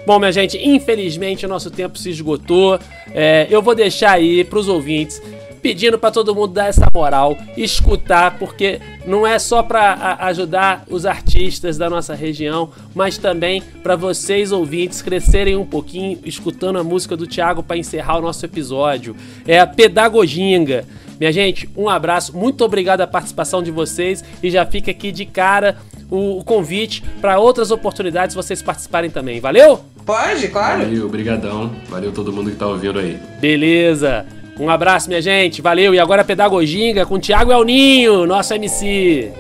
Bom, 0.04 0.18
minha 0.18 0.32
gente, 0.32 0.58
infelizmente 0.58 1.46
o 1.46 1.48
nosso 1.48 1.70
tempo 1.70 1.96
se 1.96 2.10
esgotou. 2.10 2.78
É, 3.14 3.46
eu 3.48 3.62
vou 3.62 3.74
deixar 3.74 4.12
aí 4.12 4.44
para 4.44 4.58
os 4.58 4.68
ouvintes 4.68 5.22
pedindo 5.62 5.96
para 5.98 6.10
todo 6.10 6.34
mundo 6.34 6.52
dar 6.52 6.66
essa 6.66 6.86
moral, 6.92 7.38
escutar, 7.56 8.36
porque 8.38 8.80
não 9.06 9.26
é 9.26 9.38
só 9.38 9.62
para 9.62 10.18
ajudar 10.22 10.84
os 10.90 11.06
artistas 11.06 11.78
da 11.78 11.88
nossa 11.88 12.14
região, 12.14 12.70
mas 12.94 13.16
também 13.16 13.62
para 13.82 13.94
vocês 13.94 14.50
ouvintes 14.50 15.00
crescerem 15.00 15.56
um 15.56 15.64
pouquinho 15.64 16.18
escutando 16.24 16.78
a 16.78 16.84
música 16.84 17.16
do 17.16 17.26
Thiago 17.26 17.62
para 17.62 17.76
encerrar 17.76 18.18
o 18.18 18.22
nosso 18.22 18.44
episódio. 18.44 19.14
É 19.46 19.60
a 19.60 19.66
Pedagoginga. 19.66 20.84
Minha 21.20 21.32
gente, 21.32 21.68
um 21.76 21.88
abraço, 21.88 22.36
muito 22.36 22.64
obrigado 22.64 23.00
a 23.00 23.06
participação 23.06 23.62
de 23.62 23.70
vocês 23.70 24.24
e 24.42 24.50
já 24.50 24.66
fica 24.66 24.90
aqui 24.90 25.12
de 25.12 25.24
cara 25.24 25.76
o, 26.10 26.40
o 26.40 26.44
convite 26.44 27.02
para 27.20 27.38
outras 27.38 27.70
oportunidades 27.70 28.34
vocês 28.34 28.60
participarem 28.60 29.08
também. 29.08 29.40
Valeu? 29.40 29.84
Pode, 30.04 30.48
claro. 30.48 30.82
Valeu, 30.82 31.06
obrigadão. 31.06 31.70
Valeu 31.88 32.10
todo 32.10 32.32
mundo 32.32 32.50
que 32.50 32.56
tá 32.56 32.66
ouvindo 32.66 32.98
aí. 32.98 33.18
Beleza. 33.40 34.26
Um 34.58 34.68
abraço, 34.68 35.08
minha 35.08 35.22
gente. 35.22 35.62
Valeu. 35.62 35.94
E 35.94 35.98
agora 35.98 36.22
a 36.22 36.24
Pedagoginga 36.24 37.06
com 37.06 37.18
Thiago 37.18 37.52
Elninho, 37.52 38.26
nosso 38.26 38.54
MC. 38.54 39.30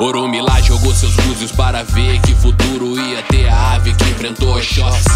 Oromilá 0.00 0.60
jogou 0.60 0.94
seus 0.94 1.14
búzios 1.16 1.50
para 1.50 1.82
ver 1.82 2.20
que 2.20 2.32
futuro 2.32 2.96
ia 3.00 3.20
ter 3.22 3.48
a 3.48 3.72
ave 3.74 3.92
que 3.94 4.04
enfrentou 4.04 4.56
Oxóssi. 4.56 5.08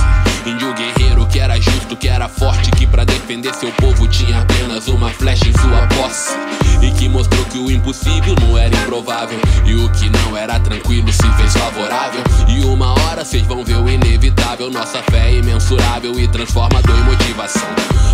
Índio 0.45 0.75
guerreiro 0.75 1.25
que 1.27 1.39
era 1.39 1.61
justo, 1.61 1.97
que 1.97 2.09
era 2.09 2.29
forte, 2.29 2.69
que 2.73 2.85
para 2.85 3.05
defender 3.05 3.55
seu 3.55 3.71
povo 3.73 4.09
tinha 4.09 4.41
apenas 4.41 4.89
uma 4.89 5.09
flecha 5.11 5.49
em 5.49 5.53
sua 5.53 5.87
posse. 5.87 6.37
E 6.83 6.91
que 6.91 7.09
mostrou 7.09 7.45
que 7.45 7.59
o 7.59 7.71
impossível 7.71 8.35
não 8.41 8.59
era 8.59 8.75
improvável. 8.75 9.39
E 9.65 9.73
o 9.73 9.89
que 9.93 10.11
não 10.11 10.37
era 10.37 10.59
tranquilo 10.59 11.13
se 11.13 11.31
fez 11.37 11.53
favorável. 11.53 12.25
E 12.49 12.65
uma 12.65 12.93
hora 13.05 13.25
vocês 13.25 13.47
vão 13.47 13.65
ver 13.65 13.77
o 13.77 13.89
inevitável. 13.89 14.69
Nossa 14.69 15.01
fé 15.05 15.31
é 15.31 15.37
imensurável 15.37 16.19
e 16.19 16.27
transformador 16.27 16.99
em 16.99 17.05
motivação. 17.05 17.69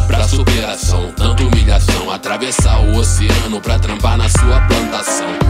Pra 0.06 0.28
superação, 0.28 1.12
tanta 1.16 1.42
humilhação. 1.42 2.10
Atravessar 2.10 2.78
o 2.80 2.98
oceano 2.98 3.58
pra 3.58 3.78
trampar 3.78 4.18
na 4.18 4.28
sua 4.28 4.60
plantação. 4.68 5.47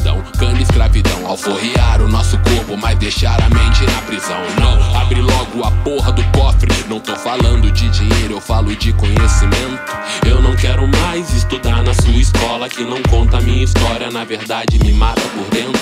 Algodão, 0.00 0.22
cana, 0.38 0.60
escravidão. 0.60 1.26
Alforriar 1.26 2.00
o 2.00 2.08
nosso 2.08 2.38
corpo, 2.38 2.76
mas 2.76 2.98
deixar 2.98 3.40
a 3.40 3.48
mente 3.50 3.84
na 3.84 4.02
prisão. 4.02 4.40
Não, 4.58 4.96
abre 4.96 5.20
logo 5.20 5.62
a 5.62 5.70
porra 5.82 6.12
do 6.12 6.24
cofre. 6.32 6.70
Não 6.88 6.98
tô 7.00 7.14
falando 7.16 7.70
de 7.70 7.88
dinheiro, 7.90 8.34
eu 8.34 8.40
falo 8.40 8.74
de 8.74 8.92
conhecimento. 8.94 9.92
Eu 10.26 10.40
não 10.40 10.56
quero 10.56 10.86
mais 10.88 11.32
estudar 11.34 11.82
na 11.82 11.92
sua 11.94 12.14
escola 12.14 12.68
que 12.68 12.82
não 12.82 13.02
conta 13.04 13.40
minha 13.40 13.64
história. 13.64 14.10
Na 14.10 14.24
verdade, 14.24 14.78
me 14.78 14.92
mata 14.92 15.20
por 15.20 15.48
dentro. 15.50 15.80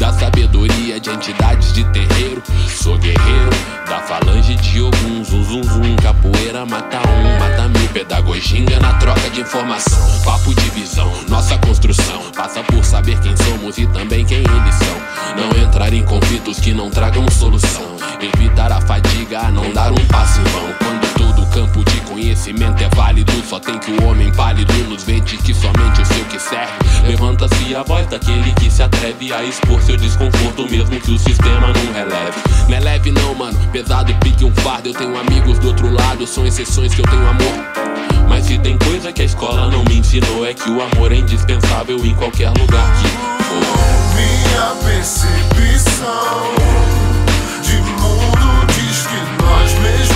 Da 0.00 0.10
sabedoria 0.14 0.98
de 0.98 1.10
entidades 1.10 1.74
de 1.74 1.84
terreiro. 1.92 2.42
Sou 2.66 2.96
guerreiro 2.96 3.50
da 3.86 4.00
falange 4.00 4.56
de 4.56 4.80
Ogum. 4.80 5.22
Zum, 5.22 5.44
zum, 5.44 5.62
zum. 5.62 5.96
Capoeira 5.96 6.64
mata 6.64 6.96
um, 7.06 7.38
mata 7.38 7.68
mil. 7.68 7.86
Pedagoginga 7.90 8.80
na 8.80 8.94
troca 8.94 9.28
de 9.28 9.42
informação. 9.42 10.00
Papo 10.24 10.54
de 10.54 10.70
visão, 10.70 11.12
nossa 11.28 11.58
construção. 11.58 12.22
Passa 12.34 12.62
por 12.62 12.82
saber 12.82 13.20
quem 13.20 13.36
somos 13.36 13.76
e 13.76 13.86
também 13.88 14.24
quem 14.24 14.38
eles 14.38 14.74
são. 14.76 15.36
Não 15.36 15.62
entrar 15.62 15.92
em 15.92 16.02
conflitos 16.06 16.58
que 16.58 16.72
não 16.72 16.88
tragam 16.88 17.26
solução. 17.30 17.96
Evitar 18.22 18.72
a 18.72 18.80
fadiga, 18.80 19.50
não 19.50 19.70
dar 19.70 19.92
um 19.92 20.06
passo 20.06 20.40
em 20.40 20.44
vão. 20.44 20.74
Quando 20.78 21.14
todo 21.14 21.46
campo 21.50 21.84
de 21.84 22.00
conhecimento 22.00 22.82
é 22.82 22.88
válido, 22.96 23.32
só 23.46 23.60
tem 23.60 23.78
que 23.78 23.90
o 23.90 24.04
homem 24.04 24.32
pálido 24.32 24.72
nos 24.88 25.04
vende 25.04 25.36
que 25.36 25.52
somente 25.52 26.00
o 26.00 26.06
seu 26.06 26.24
que 26.24 26.38
serve. 26.38 26.79
Levanta-se 27.06 27.74
a 27.74 27.82
voz 27.82 28.06
daquele 28.06 28.52
que 28.54 28.70
se 28.70 28.82
atreve 28.82 29.32
a 29.32 29.42
expor 29.42 29.80
seu 29.82 29.96
desconforto, 29.96 30.68
mesmo 30.70 31.00
que 31.00 31.10
o 31.12 31.18
sistema 31.18 31.68
não 31.68 31.92
releve. 31.92 32.38
Não 32.68 32.76
é 32.76 32.80
leve, 32.80 33.10
não, 33.10 33.34
mano, 33.34 33.58
pesado 33.72 34.10
e 34.10 34.14
pique 34.14 34.44
um 34.44 34.54
fardo. 34.56 34.88
Eu 34.90 34.94
tenho 34.94 35.18
amigos 35.18 35.58
do 35.58 35.68
outro 35.68 35.92
lado, 35.92 36.26
são 36.26 36.46
exceções 36.46 36.94
que 36.94 37.00
eu 37.00 37.06
tenho 37.06 37.26
amor. 37.26 37.90
Mas 38.28 38.46
se 38.46 38.58
tem 38.58 38.78
coisa 38.78 39.12
que 39.12 39.22
a 39.22 39.24
escola 39.24 39.68
não 39.70 39.82
me 39.84 39.98
ensinou, 39.98 40.46
é 40.46 40.54
que 40.54 40.70
o 40.70 40.80
amor 40.80 41.12
é 41.12 41.16
indispensável 41.16 41.98
em 42.04 42.14
qualquer 42.14 42.50
lugar 42.50 42.92
que 43.02 43.08
for. 43.44 44.00
Minha 44.14 44.74
percepção 44.84 46.54
de 47.62 47.76
mundo 47.76 48.66
diz 48.68 49.06
que 49.06 49.42
nós 49.42 49.72
mesmos. 49.80 50.09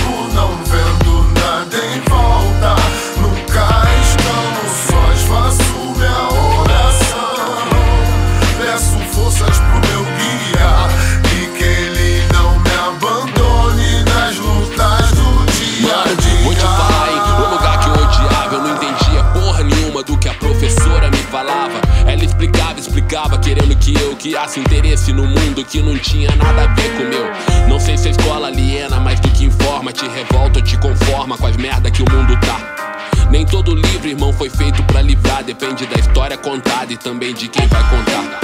Criasse 24.25 24.59
interesse 24.59 25.13
no 25.13 25.23
mundo 25.23 25.63
que 25.63 25.83
não 25.83 25.95
tinha 25.99 26.35
nada 26.35 26.63
a 26.63 26.67
ver 26.73 26.97
com 26.97 27.03
o 27.03 27.07
meu. 27.07 27.69
Não 27.69 27.79
sei 27.79 27.95
se 27.95 28.07
a 28.07 28.11
escola 28.11 28.47
aliena 28.47 28.99
mais 28.99 29.19
do 29.19 29.29
que 29.29 29.45
informa, 29.45 29.93
te 29.93 30.07
revolta 30.07 30.57
ou 30.57 30.65
te 30.65 30.75
conforma 30.79 31.37
com 31.37 31.45
as 31.45 31.55
merda 31.55 31.91
que 31.91 32.01
o 32.01 32.11
mundo 32.11 32.35
tá. 32.39 33.29
Nem 33.29 33.45
todo 33.45 33.75
livro, 33.75 34.07
irmão, 34.07 34.33
foi 34.33 34.49
feito 34.49 34.81
pra 34.85 34.99
livrar. 34.99 35.43
Depende 35.43 35.85
da 35.85 35.99
história 35.99 36.35
contada 36.39 36.91
e 36.91 36.97
também 36.97 37.35
de 37.35 37.47
quem 37.47 37.67
vai 37.67 37.87
contar. 37.87 38.39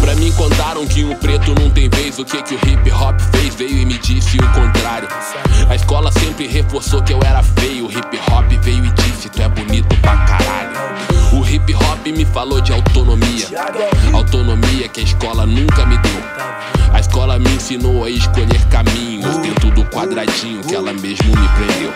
Pra 0.00 0.14
mim 0.14 0.32
contaram 0.32 0.86
que 0.86 1.04
o 1.04 1.14
preto 1.16 1.54
não 1.60 1.68
tem 1.68 1.90
vez. 1.90 2.18
O 2.18 2.24
que 2.24 2.42
que 2.42 2.54
o 2.54 2.58
hip 2.66 2.90
hop 2.90 3.20
fez 3.30 3.54
veio 3.54 3.76
e 3.76 3.84
me 3.84 3.98
disse 3.98 4.38
o 4.38 4.52
contrário. 4.54 5.08
A 5.68 5.74
escola 5.74 6.10
sempre 6.10 6.46
reforçou 6.46 7.02
que 7.02 7.12
eu 7.12 7.20
era 7.22 7.42
feio. 7.42 7.84
O 7.84 7.92
hip 7.92 8.18
hop 8.30 8.50
veio 8.62 8.82
e 8.82 8.90
disse: 8.92 9.28
Tu 9.28 9.42
é 9.42 9.48
bonito 9.50 9.94
pra 10.00 10.16
caralho. 10.16 10.77
Hip 11.50 11.74
hop 11.74 12.06
me 12.06 12.26
falou 12.26 12.60
de 12.60 12.72
autonomia. 12.72 13.46
Autonomia 14.12 14.86
que 14.86 15.00
a 15.00 15.02
escola 15.02 15.46
nunca 15.46 15.86
me 15.86 15.96
deu. 15.96 16.22
A 16.92 17.00
escola 17.00 17.38
me 17.38 17.50
ensinou 17.54 18.04
a 18.04 18.10
escolher 18.10 18.62
caminhos 18.66 19.38
dentro 19.38 19.70
do 19.70 19.82
quadradinho 19.86 20.62
que 20.62 20.74
ela 20.74 20.92
mesmo 20.92 21.28
me 21.28 21.48
prendeu. 21.48 21.92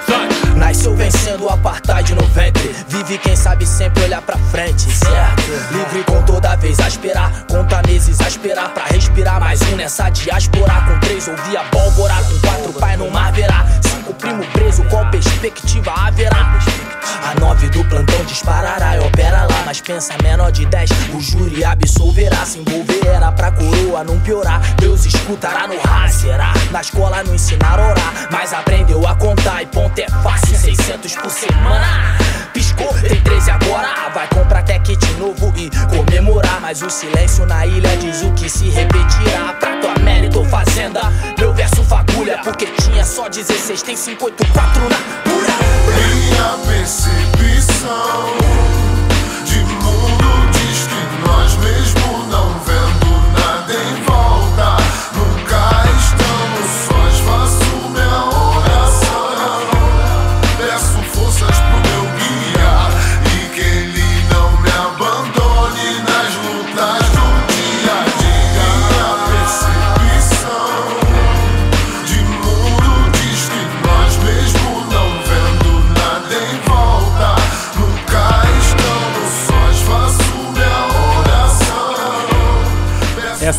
Nasceu 0.56 0.96
vencendo 0.96 1.44
o 1.44 1.50
apartheid 1.50 2.14
no 2.14 2.24
ventre. 2.28 2.74
Vive 2.88 3.18
quem 3.18 3.36
sabe 3.36 3.66
sempre 3.66 4.04
olhar 4.04 4.22
pra 4.22 4.38
frente, 4.38 4.90
certo? 4.90 5.42
Livre 5.70 6.02
com 6.06 6.22
toda 6.22 6.56
vez 6.56 6.80
a 6.80 6.88
esperar. 6.88 7.44
Conta 7.50 7.82
meses 7.86 8.20
a 8.22 8.28
esperar 8.28 8.72
pra 8.72 8.84
respirar. 8.84 9.38
Mais 9.38 9.60
um 9.70 9.76
nessa 9.76 10.08
diáspora. 10.08 10.80
Com 10.82 10.98
três 11.00 11.28
ouvia 11.28 11.60
pólvora. 11.70 12.14
Com 12.14 12.38
quatro 12.40 12.72
pai 12.72 12.96
no 12.96 13.10
mar 13.10 13.32
verá. 13.32 13.66
Cinco 13.82 14.14
primo 14.14 14.44
preso, 14.52 14.82
qual 14.84 15.10
perspectiva 15.10 15.92
haverá? 15.94 16.58
A 17.24 17.38
nove 17.38 17.68
do 17.68 17.84
plantão 17.84 18.24
disparará 18.24 18.96
e 18.96 19.00
opera 19.00 19.41
lá. 19.44 19.62
Mas 19.64 19.80
pensa 19.80 20.14
menor 20.22 20.50
de 20.50 20.66
dez, 20.66 20.90
o 21.12 21.20
júri 21.20 21.64
absolverá. 21.64 22.44
Se 22.44 22.58
envolver 22.58 23.06
era 23.06 23.30
pra 23.32 23.52
coroa 23.52 24.04
não 24.04 24.18
piorar. 24.20 24.60
Deus 24.76 25.06
escutará 25.06 25.66
no 25.66 25.78
ra, 25.80 26.08
será? 26.08 26.52
Na 26.70 26.80
escola 26.80 27.22
não 27.22 27.34
ensinaram 27.34 27.84
a 27.84 27.90
orar, 27.90 28.28
mas 28.30 28.52
aprendeu 28.52 29.06
a 29.06 29.14
contar. 29.14 29.62
E 29.62 29.66
ponto 29.66 29.98
é 29.98 30.08
fácil, 30.22 30.56
600 30.56 31.14
por 31.16 31.30
semana. 31.30 32.16
Piscou, 32.52 32.92
tem 33.08 33.20
13 33.20 33.50
agora. 33.50 33.88
Vai 34.14 34.28
comprar 34.28 34.62
kit 34.62 35.12
novo 35.14 35.52
e 35.56 35.70
comemorar. 35.94 36.60
Mas 36.60 36.82
o 36.82 36.90
silêncio 36.90 37.46
na 37.46 37.66
ilha 37.66 37.96
diz 37.96 38.22
o 38.22 38.32
que 38.32 38.48
se 38.48 38.68
repetirá. 38.68 39.54
Prato 39.58 39.88
a 39.88 39.98
mérito 40.00 40.40
ou 40.40 40.44
fazenda, 40.44 41.00
meu 41.38 41.52
verso 41.54 41.82
fagulha. 41.84 42.40
Porque 42.44 42.66
tinha 42.66 43.04
só 43.04 43.28
16, 43.28 43.82
tem 43.82 43.96
584 43.96 44.88
na 44.88 44.98
pura. 45.24 45.52
Minha 45.96 46.58
percepção 46.66 48.91
de 49.44 49.58
mundo 49.58 50.50
diz 50.52 50.86
que 50.86 51.28
nós 51.28 51.56
mesmo 51.56 52.01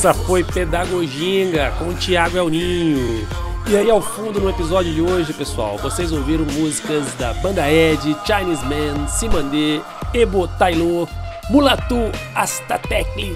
Essa 0.03 0.13
foi 0.13 0.43
Pedagoginga 0.43 1.71
com 1.79 1.85
o 1.85 1.93
Thiago 1.93 2.37
El 2.37 2.49
Ninho. 2.49 3.25
E 3.65 3.77
aí 3.77 3.89
ao 3.89 4.01
fundo 4.01 4.37
no 4.41 4.49
episódio 4.49 4.93
de 4.93 5.01
hoje, 5.01 5.31
pessoal, 5.31 5.77
vocês 5.77 6.11
ouviram 6.11 6.43
músicas 6.43 7.13
da 7.13 7.33
Banda 7.35 7.71
Ed, 7.71 8.13
Chinese 8.25 8.65
Man, 8.65 9.07
Simandê, 9.07 9.79
Ebo 10.13 10.45
Tailor, 10.45 11.07
Mulatu, 11.49 12.11
Astatekli, 12.35 13.33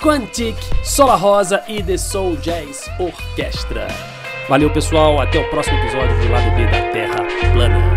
Quantic, 0.00 0.56
Sola 0.84 1.16
Rosa 1.16 1.64
e 1.66 1.82
The 1.82 1.98
Soul 1.98 2.36
Jazz 2.36 2.88
Orquestra. 2.96 3.88
Valeu, 4.48 4.70
pessoal, 4.70 5.20
até 5.20 5.40
o 5.40 5.50
próximo 5.50 5.76
episódio 5.78 6.16
do 6.16 6.30
Lado 6.30 6.48
B 6.54 6.64
da 6.66 6.92
Terra 6.92 7.52
Plana. 7.52 7.93